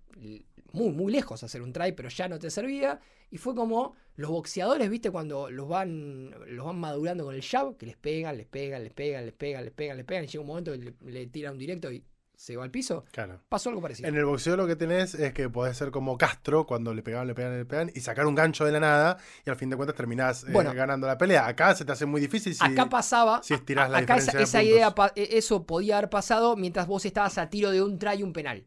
muy, 0.72 0.90
muy 0.92 1.12
lejos 1.12 1.44
hacer 1.44 1.62
un 1.62 1.72
try, 1.72 1.92
pero 1.92 2.10
ya 2.10 2.28
no 2.28 2.40
te 2.40 2.50
servía. 2.50 3.00
Y 3.30 3.38
fue 3.38 3.54
como 3.54 3.96
los 4.16 4.32
boxeadores, 4.32 4.90
¿viste? 4.90 5.12
Cuando 5.12 5.52
los 5.52 5.68
van, 5.70 6.32
los 6.48 6.66
van 6.66 6.80
madurando 6.80 7.26
con 7.26 7.36
el 7.36 7.44
jab, 7.44 7.78
que 7.78 7.86
les 7.86 7.96
pegan, 7.96 8.38
les 8.38 8.48
pegan, 8.48 8.84
les 8.84 8.92
pegan, 8.92 9.24
les 9.26 9.36
pegan, 9.36 9.64
les 9.66 9.74
pegan, 9.74 9.98
les 9.98 10.06
pegan. 10.06 10.24
Y 10.24 10.28
llega 10.28 10.42
un 10.42 10.48
momento 10.48 10.72
que 10.72 10.80
le, 10.80 10.94
le 11.12 11.28
tiran 11.28 11.54
un 11.54 11.60
directo 11.60 11.92
y 11.92 12.04
se 12.40 12.56
va 12.56 12.64
al 12.64 12.72
piso. 12.72 13.04
Claro. 13.12 13.42
Pasó 13.50 13.68
algo 13.68 13.82
parecido. 13.82 14.08
En 14.08 14.16
el 14.16 14.24
boxeo 14.24 14.56
lo 14.56 14.66
que 14.66 14.78
tenés 14.78 15.14
es 15.14 15.34
que 15.34 15.50
podés 15.50 15.76
ser 15.76 15.92
como 15.92 16.18
Castro 16.18 16.66
cuando 16.66 16.94
le 16.94 17.04
pegaban, 17.04 17.28
le 17.28 17.36
pegaban, 17.36 17.58
le 17.58 17.66
pegaban 17.66 17.92
y 17.94 18.00
sacar 18.00 18.26
un 18.28 18.34
gancho 18.34 18.64
de 18.64 18.72
la 18.72 18.80
nada 18.80 19.18
y 19.46 19.50
al 19.50 19.58
fin 19.58 19.70
de 19.70 19.76
cuentas 19.76 19.94
terminás 19.98 20.46
eh, 20.46 20.54
ganando 20.74 21.06
la 21.06 21.18
pelea. 21.18 21.46
Acá 21.48 21.76
se 21.76 21.84
te 21.84 21.92
hace 21.92 22.06
muy 22.06 22.22
difícil 22.22 22.56
si 22.56 22.64
Acá 22.64 22.88
pasaba. 22.88 23.44
si 23.44 23.56
estirás 23.56 23.90
la 23.90 23.98
acá 23.98 24.16
esa, 24.16 24.32
diferencia 24.32 24.60
de 24.62 24.66
esa 24.78 24.86
puntos. 24.94 25.12
idea, 25.18 25.28
e- 25.28 25.38
eso 25.38 25.66
podía 25.66 25.98
haber 25.98 26.10
pasado 26.10 26.56
mientras 26.56 26.88
vos 26.88 27.04
estabas 27.04 27.38
a 27.38 27.50
tiro 27.50 27.72
de 27.72 27.84
un 27.84 28.00
try 28.00 28.20
y 28.20 28.24
un 28.24 28.32
penal. 28.32 28.66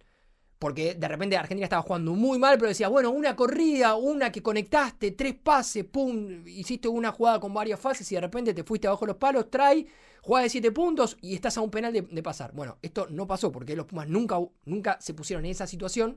Porque 0.59 0.95
de 0.95 1.09
repente 1.09 1.39
Argentina 1.39 1.65
estaba 1.65 1.81
jugando 1.83 2.13
muy 2.13 2.39
mal, 2.39 2.59
pero 2.59 2.69
decía, 2.69 2.89
bueno, 2.89 3.11
una 3.11 3.35
corrida, 3.35 3.95
una 3.95 4.31
que 4.31 4.43
conectaste, 4.43 5.13
tres 5.13 5.35
pases, 5.43 5.85
pum, 5.87 6.47
hiciste 6.47 6.89
una 6.89 7.11
jugada 7.11 7.41
con 7.41 7.55
varias 7.55 7.81
fases 7.81 8.13
y 8.13 8.17
de 8.17 8.21
repente 8.21 8.53
te 8.53 8.63
fuiste 8.65 8.87
abajo 8.87 9.07
los 9.07 9.17
palos, 9.17 9.51
try, 9.51 9.89
jugada 10.23 10.45
de 10.45 10.51
siete 10.51 10.73
puntos 10.73 11.19
y 11.21 11.35
estás 11.35 11.59
a 11.59 11.61
un 11.61 11.71
penal 11.71 11.93
de, 11.93 12.01
de 12.03 12.23
pasar. 12.23 12.53
Bueno, 12.55 12.79
esto 12.81 13.07
no 13.11 13.27
pasó 13.27 13.53
porque 13.53 13.77
los 13.77 13.85
Pumas 13.87 14.09
nunca, 14.09 14.39
nunca 14.65 14.97
se 15.01 15.13
pusieron 15.13 15.45
en 15.45 15.51
esa 15.51 15.67
situación. 15.67 16.17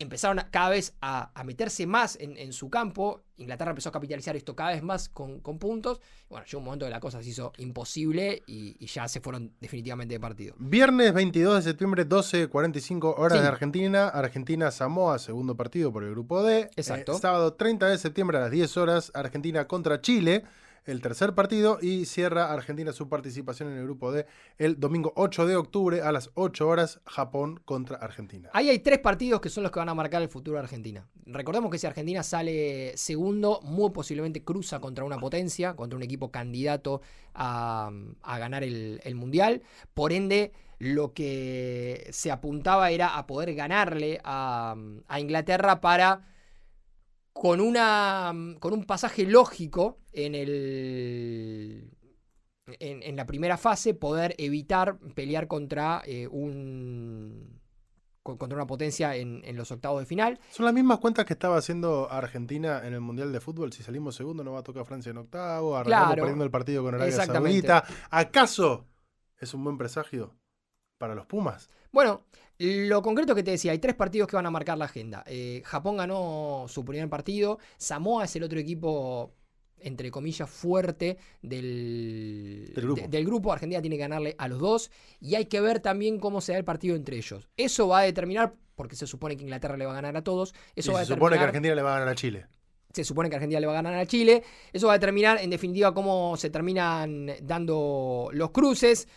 Empezaron 0.00 0.40
a- 0.40 0.50
cada 0.50 0.70
vez 0.70 0.96
a, 1.00 1.30
a 1.38 1.44
meterse 1.44 1.86
más 1.86 2.16
en, 2.20 2.36
en 2.36 2.52
su 2.52 2.68
campo. 2.68 3.22
Inglaterra 3.36 3.70
empezó 3.70 3.90
a 3.90 3.92
capitalizar 3.92 4.34
esto 4.34 4.56
cada 4.56 4.70
vez 4.72 4.82
más 4.82 5.08
con, 5.08 5.38
con 5.38 5.60
puntos. 5.60 6.00
Bueno, 6.28 6.44
llegó 6.46 6.58
un 6.58 6.64
momento 6.64 6.84
que 6.86 6.90
la 6.90 6.98
cosa 6.98 7.22
se 7.22 7.28
hizo 7.28 7.52
imposible 7.58 8.42
y, 8.48 8.74
y 8.82 8.86
ya 8.88 9.06
se 9.06 9.20
fueron 9.20 9.52
definitivamente 9.60 10.14
de 10.14 10.20
partido. 10.20 10.56
Viernes 10.58 11.14
22 11.14 11.56
de 11.56 11.62
septiembre, 11.70 12.08
12.45 12.08 13.14
horas 13.18 13.38
Sí. 13.38 13.42
de 13.42 13.48
Argentina. 13.48 14.08
Argentina-Samoa, 14.08 15.20
segundo 15.20 15.56
partido 15.56 15.92
por 15.92 16.02
el 16.02 16.10
grupo 16.10 16.42
D. 16.42 16.70
Exacto. 16.74 17.12
Eh, 17.12 17.18
sábado 17.20 17.52
30 17.54 17.86
de 17.88 17.98
septiembre 17.98 18.38
a 18.38 18.40
las 18.42 18.50
10 18.50 18.76
horas, 18.78 19.12
Argentina 19.14 19.68
contra 19.68 20.00
Chile, 20.00 20.42
el 20.84 21.00
tercer 21.00 21.34
partido. 21.34 21.78
Y 21.80 22.06
cierra 22.06 22.52
Argentina 22.52 22.92
su 22.92 23.08
participación 23.08 23.70
en 23.70 23.78
el 23.78 23.84
grupo 23.84 24.12
D 24.12 24.26
el 24.58 24.78
domingo 24.78 25.12
8 25.16 25.46
de 25.46 25.56
octubre 25.56 26.02
a 26.02 26.12
las 26.12 26.30
8 26.34 26.68
horas, 26.68 27.00
Japón 27.06 27.60
contra 27.64 27.96
Argentina. 27.96 28.50
Ahí 28.52 28.68
hay 28.68 28.78
tres 28.78 28.98
partidos 28.98 29.40
que 29.40 29.48
son 29.48 29.62
los 29.62 29.72
que 29.72 29.78
van 29.78 29.88
a 29.88 29.94
marcar 29.94 30.22
el 30.22 30.28
futuro 30.28 30.56
de 30.56 30.64
Argentina. 30.64 31.06
Recordemos 31.26 31.70
que 31.70 31.78
si 31.78 31.86
Argentina 31.86 32.22
sale 32.22 32.96
segundo, 32.96 33.60
muy 33.62 33.90
posiblemente 33.90 34.44
cruza 34.44 34.80
contra 34.80 35.04
una 35.04 35.18
potencia, 35.18 35.74
contra 35.74 35.96
un 35.96 36.02
equipo 36.02 36.30
candidato 36.30 37.00
a, 37.34 37.90
a 38.22 38.38
ganar 38.38 38.62
el, 38.62 39.00
el 39.04 39.14
Mundial. 39.14 39.62
Por 39.94 40.12
ende, 40.12 40.52
lo 40.78 41.14
que 41.14 42.08
se 42.10 42.30
apuntaba 42.30 42.90
era 42.90 43.16
a 43.16 43.26
poder 43.26 43.54
ganarle 43.54 44.20
a, 44.24 44.76
a 45.08 45.20
Inglaterra 45.20 45.80
para, 45.80 46.33
con, 47.34 47.60
una, 47.60 48.32
con 48.60 48.72
un 48.72 48.84
pasaje 48.84 49.26
lógico 49.26 49.98
en 50.12 50.34
el... 50.34 51.90
En, 52.80 53.02
en 53.02 53.14
la 53.14 53.26
primera 53.26 53.58
fase, 53.58 53.92
poder 53.92 54.34
evitar 54.38 54.98
pelear 55.14 55.46
contra 55.48 56.00
eh, 56.06 56.26
un, 56.26 57.60
con- 58.22 58.38
contra 58.38 58.56
una 58.56 58.66
potencia 58.66 59.14
en, 59.16 59.42
en 59.44 59.54
los 59.58 59.70
octavos 59.70 60.00
de 60.00 60.06
final. 60.06 60.40
Son 60.48 60.64
las 60.64 60.72
mismas 60.72 60.98
cuentas 60.98 61.26
que 61.26 61.34
estaba 61.34 61.58
haciendo 61.58 62.10
Argentina 62.10 62.80
en 62.86 62.94
el 62.94 63.02
Mundial 63.02 63.32
de 63.32 63.40
Fútbol. 63.40 63.70
Si 63.74 63.82
salimos 63.82 64.14
segundo, 64.14 64.42
no 64.44 64.52
va 64.52 64.60
a 64.60 64.62
tocar 64.62 64.86
Francia 64.86 65.10
en 65.10 65.18
octavo. 65.18 65.76
Arrancamos 65.76 66.06
Claro. 66.06 66.22
perdiendo 66.22 66.44
el 66.44 66.50
partido 66.50 66.82
con 66.82 66.94
Arabia. 66.94 67.12
Saudita. 67.26 67.84
¿Acaso 68.10 68.86
es 69.38 69.52
un 69.52 69.62
buen 69.62 69.76
presagio 69.76 70.34
para 70.96 71.14
los 71.14 71.26
Pumas? 71.26 71.68
Bueno, 71.92 72.24
lo 72.88 73.02
concreto 73.02 73.34
que 73.34 73.42
te 73.42 73.52
decía, 73.52 73.72
hay 73.72 73.78
tres 73.78 73.94
partidos 73.94 74.28
que 74.28 74.36
van 74.36 74.46
a 74.46 74.50
marcar 74.50 74.78
la 74.78 74.84
agenda. 74.86 75.24
Eh, 75.26 75.62
Japón 75.64 75.96
ganó 75.96 76.66
su 76.68 76.84
primer 76.84 77.08
partido, 77.08 77.58
Samoa 77.76 78.24
es 78.24 78.36
el 78.36 78.42
otro 78.44 78.58
equipo, 78.58 79.32
entre 79.78 80.10
comillas, 80.10 80.48
fuerte 80.48 81.18
del, 81.42 82.72
Del 82.74 82.84
grupo. 82.84 83.00
de- 83.02 83.08
del 83.08 83.24
grupo. 83.24 83.52
Argentina 83.52 83.80
tiene 83.80 83.96
que 83.96 84.00
ganarle 84.02 84.34
a 84.38 84.48
los 84.48 84.58
dos 84.58 84.90
y 85.20 85.34
hay 85.34 85.46
que 85.46 85.60
ver 85.60 85.80
también 85.80 86.18
cómo 86.18 86.40
se 86.40 86.52
da 86.52 86.58
el 86.58 86.64
partido 86.64 86.96
entre 86.96 87.16
ellos. 87.16 87.48
Eso 87.56 87.88
va 87.88 88.00
a 88.00 88.02
determinar, 88.02 88.54
porque 88.74 88.96
se 88.96 89.06
supone 89.06 89.36
que 89.36 89.42
Inglaterra 89.44 89.76
le 89.76 89.86
va 89.86 89.92
a 89.92 89.96
ganar 89.96 90.16
a 90.16 90.22
todos, 90.22 90.54
eso 90.74 90.90
Y 90.90 90.94
va 90.94 91.00
a 91.00 91.04
se 91.04 91.14
supone 91.14 91.36
que 91.36 91.44
Argentina 91.44 91.74
le 91.74 91.82
va 91.82 91.90
a 91.96 91.98
ganar 91.98 92.12
a 92.12 92.14
Chile. 92.16 92.46
se 92.92 93.02
supone 93.04 93.28
que 93.28 93.34
Argentina 93.36 93.58
le 93.60 93.66
va 93.66 93.72
a 93.72 93.82
ganar 93.82 93.94
a 93.94 94.06
Chile. 94.06 94.42
Eso 94.72 94.86
va 94.86 94.92
a 94.92 94.98
determinar, 94.98 95.38
en 95.40 95.50
definitiva, 95.50 95.92
cómo 95.92 96.36
se 96.36 96.48
terminan 96.50 97.26
dando 97.42 98.28
los 98.32 98.50
cruces. 98.52 99.08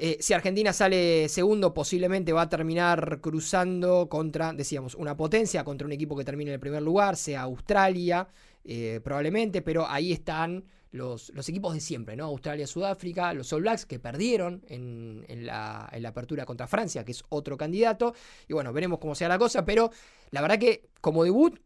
Eh, 0.00 0.18
si 0.20 0.32
Argentina 0.32 0.72
sale 0.72 1.28
segundo, 1.28 1.74
posiblemente 1.74 2.32
va 2.32 2.42
a 2.42 2.48
terminar 2.48 3.20
cruzando 3.20 4.08
contra, 4.08 4.52
decíamos, 4.52 4.94
una 4.94 5.16
potencia, 5.16 5.64
contra 5.64 5.86
un 5.86 5.92
equipo 5.92 6.16
que 6.16 6.24
termine 6.24 6.52
en 6.52 6.54
el 6.54 6.60
primer 6.60 6.82
lugar, 6.82 7.16
sea 7.16 7.42
Australia, 7.42 8.28
eh, 8.64 9.00
probablemente, 9.02 9.60
pero 9.60 9.88
ahí 9.88 10.12
están 10.12 10.64
los, 10.92 11.30
los 11.30 11.48
equipos 11.48 11.74
de 11.74 11.80
siempre, 11.80 12.14
¿no? 12.14 12.26
Australia, 12.26 12.68
Sudáfrica, 12.68 13.34
los 13.34 13.52
All 13.52 13.62
Blacks 13.62 13.86
que 13.86 13.98
perdieron 13.98 14.62
en, 14.68 15.24
en 15.26 15.44
la, 15.44 15.88
en 15.92 16.04
la 16.04 16.10
apertura 16.10 16.46
contra 16.46 16.68
Francia, 16.68 17.04
que 17.04 17.10
es 17.10 17.24
otro 17.28 17.56
candidato. 17.56 18.14
Y 18.46 18.52
bueno, 18.52 18.72
veremos 18.72 19.00
cómo 19.00 19.16
sea 19.16 19.26
la 19.26 19.36
cosa, 19.36 19.64
pero 19.64 19.90
la 20.30 20.40
verdad 20.42 20.60
que 20.60 20.90
como 21.00 21.24
debut 21.24 21.58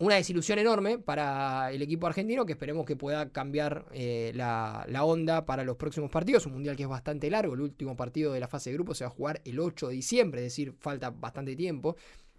una 0.00 0.14
desilusión 0.14 0.58
enorme 0.58 0.98
para 0.98 1.70
el 1.72 1.82
equipo 1.82 2.06
argentino 2.06 2.46
que 2.46 2.52
esperemos 2.52 2.86
que 2.86 2.96
pueda 2.96 3.28
cambiar 3.28 3.84
eh, 3.92 4.32
la, 4.34 4.86
la 4.88 5.04
onda 5.04 5.44
para 5.44 5.62
los 5.62 5.76
próximos 5.76 6.10
partidos. 6.10 6.46
Un 6.46 6.54
mundial 6.54 6.74
que 6.74 6.84
es 6.84 6.88
bastante 6.88 7.30
largo. 7.30 7.52
El 7.52 7.60
último 7.60 7.94
partido 7.96 8.32
de 8.32 8.40
la 8.40 8.48
fase 8.48 8.70
de 8.70 8.74
grupo 8.74 8.94
se 8.94 9.04
va 9.04 9.08
a 9.08 9.12
jugar 9.12 9.42
el 9.44 9.60
8 9.60 9.88
de 9.88 9.94
diciembre, 9.94 10.40
es 10.40 10.46
decir, 10.46 10.72
falta 10.80 11.10
bastante 11.10 11.54
tiempo 11.54 11.96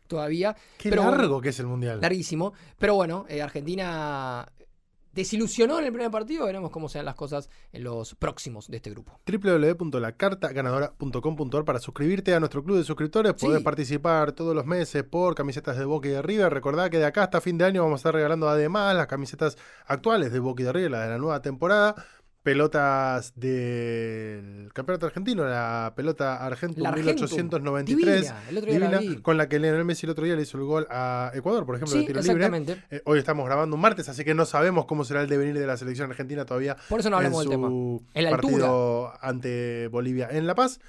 todavía. 0.08 0.56
Qué 0.78 0.90
Pero 0.90 1.04
largo 1.04 1.18
bueno, 1.18 1.42
que 1.42 1.50
es 1.50 1.60
el 1.60 1.68
Mundial. 1.68 2.02
Larguísimo. 2.02 2.54
Pero 2.80 2.96
bueno, 2.96 3.26
eh, 3.30 3.44
Argentina 3.44 4.52
desilusionó 5.14 5.80
en 5.80 5.86
el 5.86 5.92
primer 5.92 6.12
partido. 6.12 6.46
Veremos 6.46 6.72
cómo 6.72 6.90
sean 6.90 7.06
las 7.06 7.16
cosas 7.16 7.50
en 7.72 7.84
los 7.84 8.16
próximos 8.16 8.68
de 8.68 8.78
este 8.78 8.90
grupo. 8.90 9.20
www.lacartaganadora.com.ar 9.26 11.66
para 11.66 11.80
suscribirte 11.80 12.34
a 12.34 12.40
nuestro 12.40 12.64
club 12.64 12.78
de 12.78 12.84
suscriptores. 12.84 13.34
Sí. 13.38 13.46
Podés 13.46 13.62
participar 13.64 14.32
todos 14.32 14.56
los 14.56 14.66
meses 14.66 15.04
por 15.04 15.36
camisetas 15.36 15.78
de 15.78 15.86
Boca 15.86 16.08
y 16.08 16.12
de 16.12 16.22
River. 16.22 16.54
Recordá 16.54 16.90
que 16.90 16.98
de 16.98 17.06
acá 17.06 17.24
hasta 17.24 17.42
fin 17.42 17.58
de 17.58 17.66
año 17.66 17.84
vamos 17.84 18.00
a 18.00 18.02
estar 18.02 18.14
regalando 18.14 18.50
además 18.50 18.96
las 18.96 19.08
camisetas 19.08 19.58
actuales 19.86 20.32
de 20.32 20.40
Boca 20.40 20.64
y 20.64 20.66
de 20.66 20.74
River, 20.74 20.92
la 20.92 21.04
de 21.04 21.10
la 21.10 21.18
nueva 21.18 21.42
temporada. 21.42 21.96
Pelotas 22.44 23.34
del 23.36 24.72
campeonato 24.74 25.06
argentino, 25.06 25.46
la 25.46 25.94
pelota 25.96 26.44
Argentum 26.44 26.82
La 26.82 26.90
Argentum, 26.90 27.14
1893, 27.28 28.16
divina, 28.22 28.44
el 28.50 28.58
otro 28.58 28.72
día 28.72 28.80
la 28.80 28.98
divina, 28.98 29.16
vi. 29.16 29.22
con 29.22 29.38
la 29.38 29.48
que 29.48 29.60
Lionel 29.60 29.86
Messi 29.86 30.08
el 30.08 30.12
otro 30.12 30.26
día 30.26 30.36
le 30.36 30.42
hizo 30.42 30.58
el 30.58 30.64
gol 30.64 30.88
a 30.90 31.32
Ecuador, 31.36 31.68
por 31.68 31.76
ejemplo, 31.76 31.94
de 31.96 32.02
Sí, 32.02 32.08
tiro 32.08 32.20
libre. 32.20 32.34
exactamente. 32.46 32.84
Eh, 32.90 33.02
hoy 33.06 33.20
estamos 33.20 33.46
grabando 33.46 33.76
un 33.76 33.82
martes, 33.82 34.10
así 34.10 34.24
que 34.24 34.34
no 34.34 34.46
sabemos 34.46 34.86
cómo 34.86 35.04
será 35.06 35.22
el 35.22 35.30
devenir 35.30 35.54
de 35.60 35.68
la 35.68 35.78
selección 35.78 36.10
argentina 36.10 36.44
todavía 36.46 36.78
Por 36.90 37.00
eso 37.02 37.12
no 37.12 37.18
hablemos 37.18 37.44
en 37.44 37.50
del 37.52 37.60
tema. 37.60 37.68
En 38.16 38.24
la 38.24 38.30
partido 38.32 39.14
ante 39.22 39.88
Bolivia 39.90 40.28
en 40.32 40.48
La 40.48 40.56
Paz. 40.56 40.80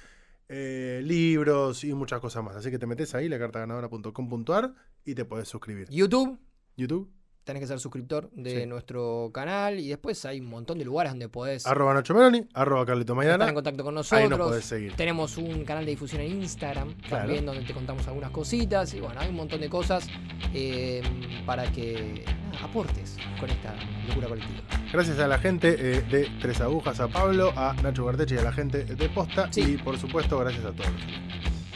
Eh, 0.49 1.01
libros 1.03 1.83
y 1.83 1.93
muchas 1.93 2.19
cosas 2.19 2.43
más. 2.43 2.55
Así 2.55 2.69
que 2.69 2.77
te 2.77 2.85
metes 2.85 3.15
ahí, 3.15 3.29
lacartaganadora.com.ar 3.29 4.73
y 5.05 5.15
te 5.15 5.25
podés 5.25 5.47
suscribir. 5.47 5.87
YouTube, 5.89 6.39
YouTube, 6.75 7.09
tenés 7.43 7.61
que 7.61 7.67
ser 7.67 7.79
suscriptor 7.79 8.29
de 8.33 8.61
Sí. 8.61 8.65
nuestro 8.67 9.31
canal 9.33 9.79
y 9.79 9.89
después 9.89 10.23
hay 10.25 10.39
un 10.39 10.47
montón 10.49 10.77
de 10.79 10.85
lugares 10.85 11.11
donde 11.11 11.29
podés 11.29 11.65
arroba 11.67 11.93
Nacho 11.93 12.13
Meloni, 12.13 12.45
arroba 12.53 12.85
Carlito 12.85 13.13
estar 13.13 13.23
en 13.23 13.29
Maidana. 13.39 13.53
contacto 13.53 13.83
con 13.83 13.93
Ahí 13.93 13.97
nosotros. 13.97 14.29
nos 14.29 14.39
podés 14.47 14.65
seguir. 14.65 14.93
Tenemos 14.95 15.37
un 15.37 15.63
canal 15.65 15.85
de 15.85 15.91
difusión 15.91 16.21
en 16.21 16.41
Instagram 16.41 16.93
Claro. 17.07 17.17
también 17.25 17.45
donde 17.45 17.63
te 17.63 17.73
contamos 17.73 18.07
algunas 18.07 18.31
cositas 18.31 18.93
y 18.93 18.99
bueno, 18.99 19.19
hay 19.19 19.29
un 19.29 19.35
montón 19.35 19.59
de 19.61 19.69
cosas 19.69 20.07
eh, 20.53 21.01
para 21.45 21.71
que 21.71 22.23
nada, 22.51 22.65
aportes 22.65 23.17
con 23.39 23.49
esta 23.49 23.73
locura 24.07 24.27
colectiva. 24.27 24.61
Gracias 24.91 25.19
a 25.19 25.27
la 25.27 25.39
gente 25.39 25.75
eh, 25.77 26.01
de 26.03 26.29
Tres 26.41 26.61
Agujas, 26.61 26.99
a 26.99 27.07
Pablo, 27.07 27.51
a 27.55 27.73
Nacho 27.81 28.05
Garteche 28.05 28.35
y 28.35 28.37
a 28.37 28.43
la 28.43 28.51
gente 28.53 28.85
de 28.85 29.09
Posta. 29.09 29.47
Sí. 29.51 29.61
Y 29.61 29.77
por 29.77 29.97
supuesto, 29.97 30.37
gracias 30.39 30.63
a 30.65 30.71
todos. 30.71 30.89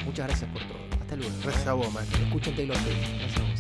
Muchas 0.06 0.28
gracias 0.28 0.50
por 0.52 0.62
todo. 0.62 0.78
Hasta 1.02 1.16
luego. 1.16 1.34
Gracias 1.44 1.66
¿eh? 1.66 1.70
a 1.70 1.74
vos, 1.74 1.92
maestro. 1.94 2.24
Escuchen 2.24 2.56
Taylor. 2.56 2.78
Gracias 2.78 3.38
a 3.38 3.42
vos. 3.42 3.57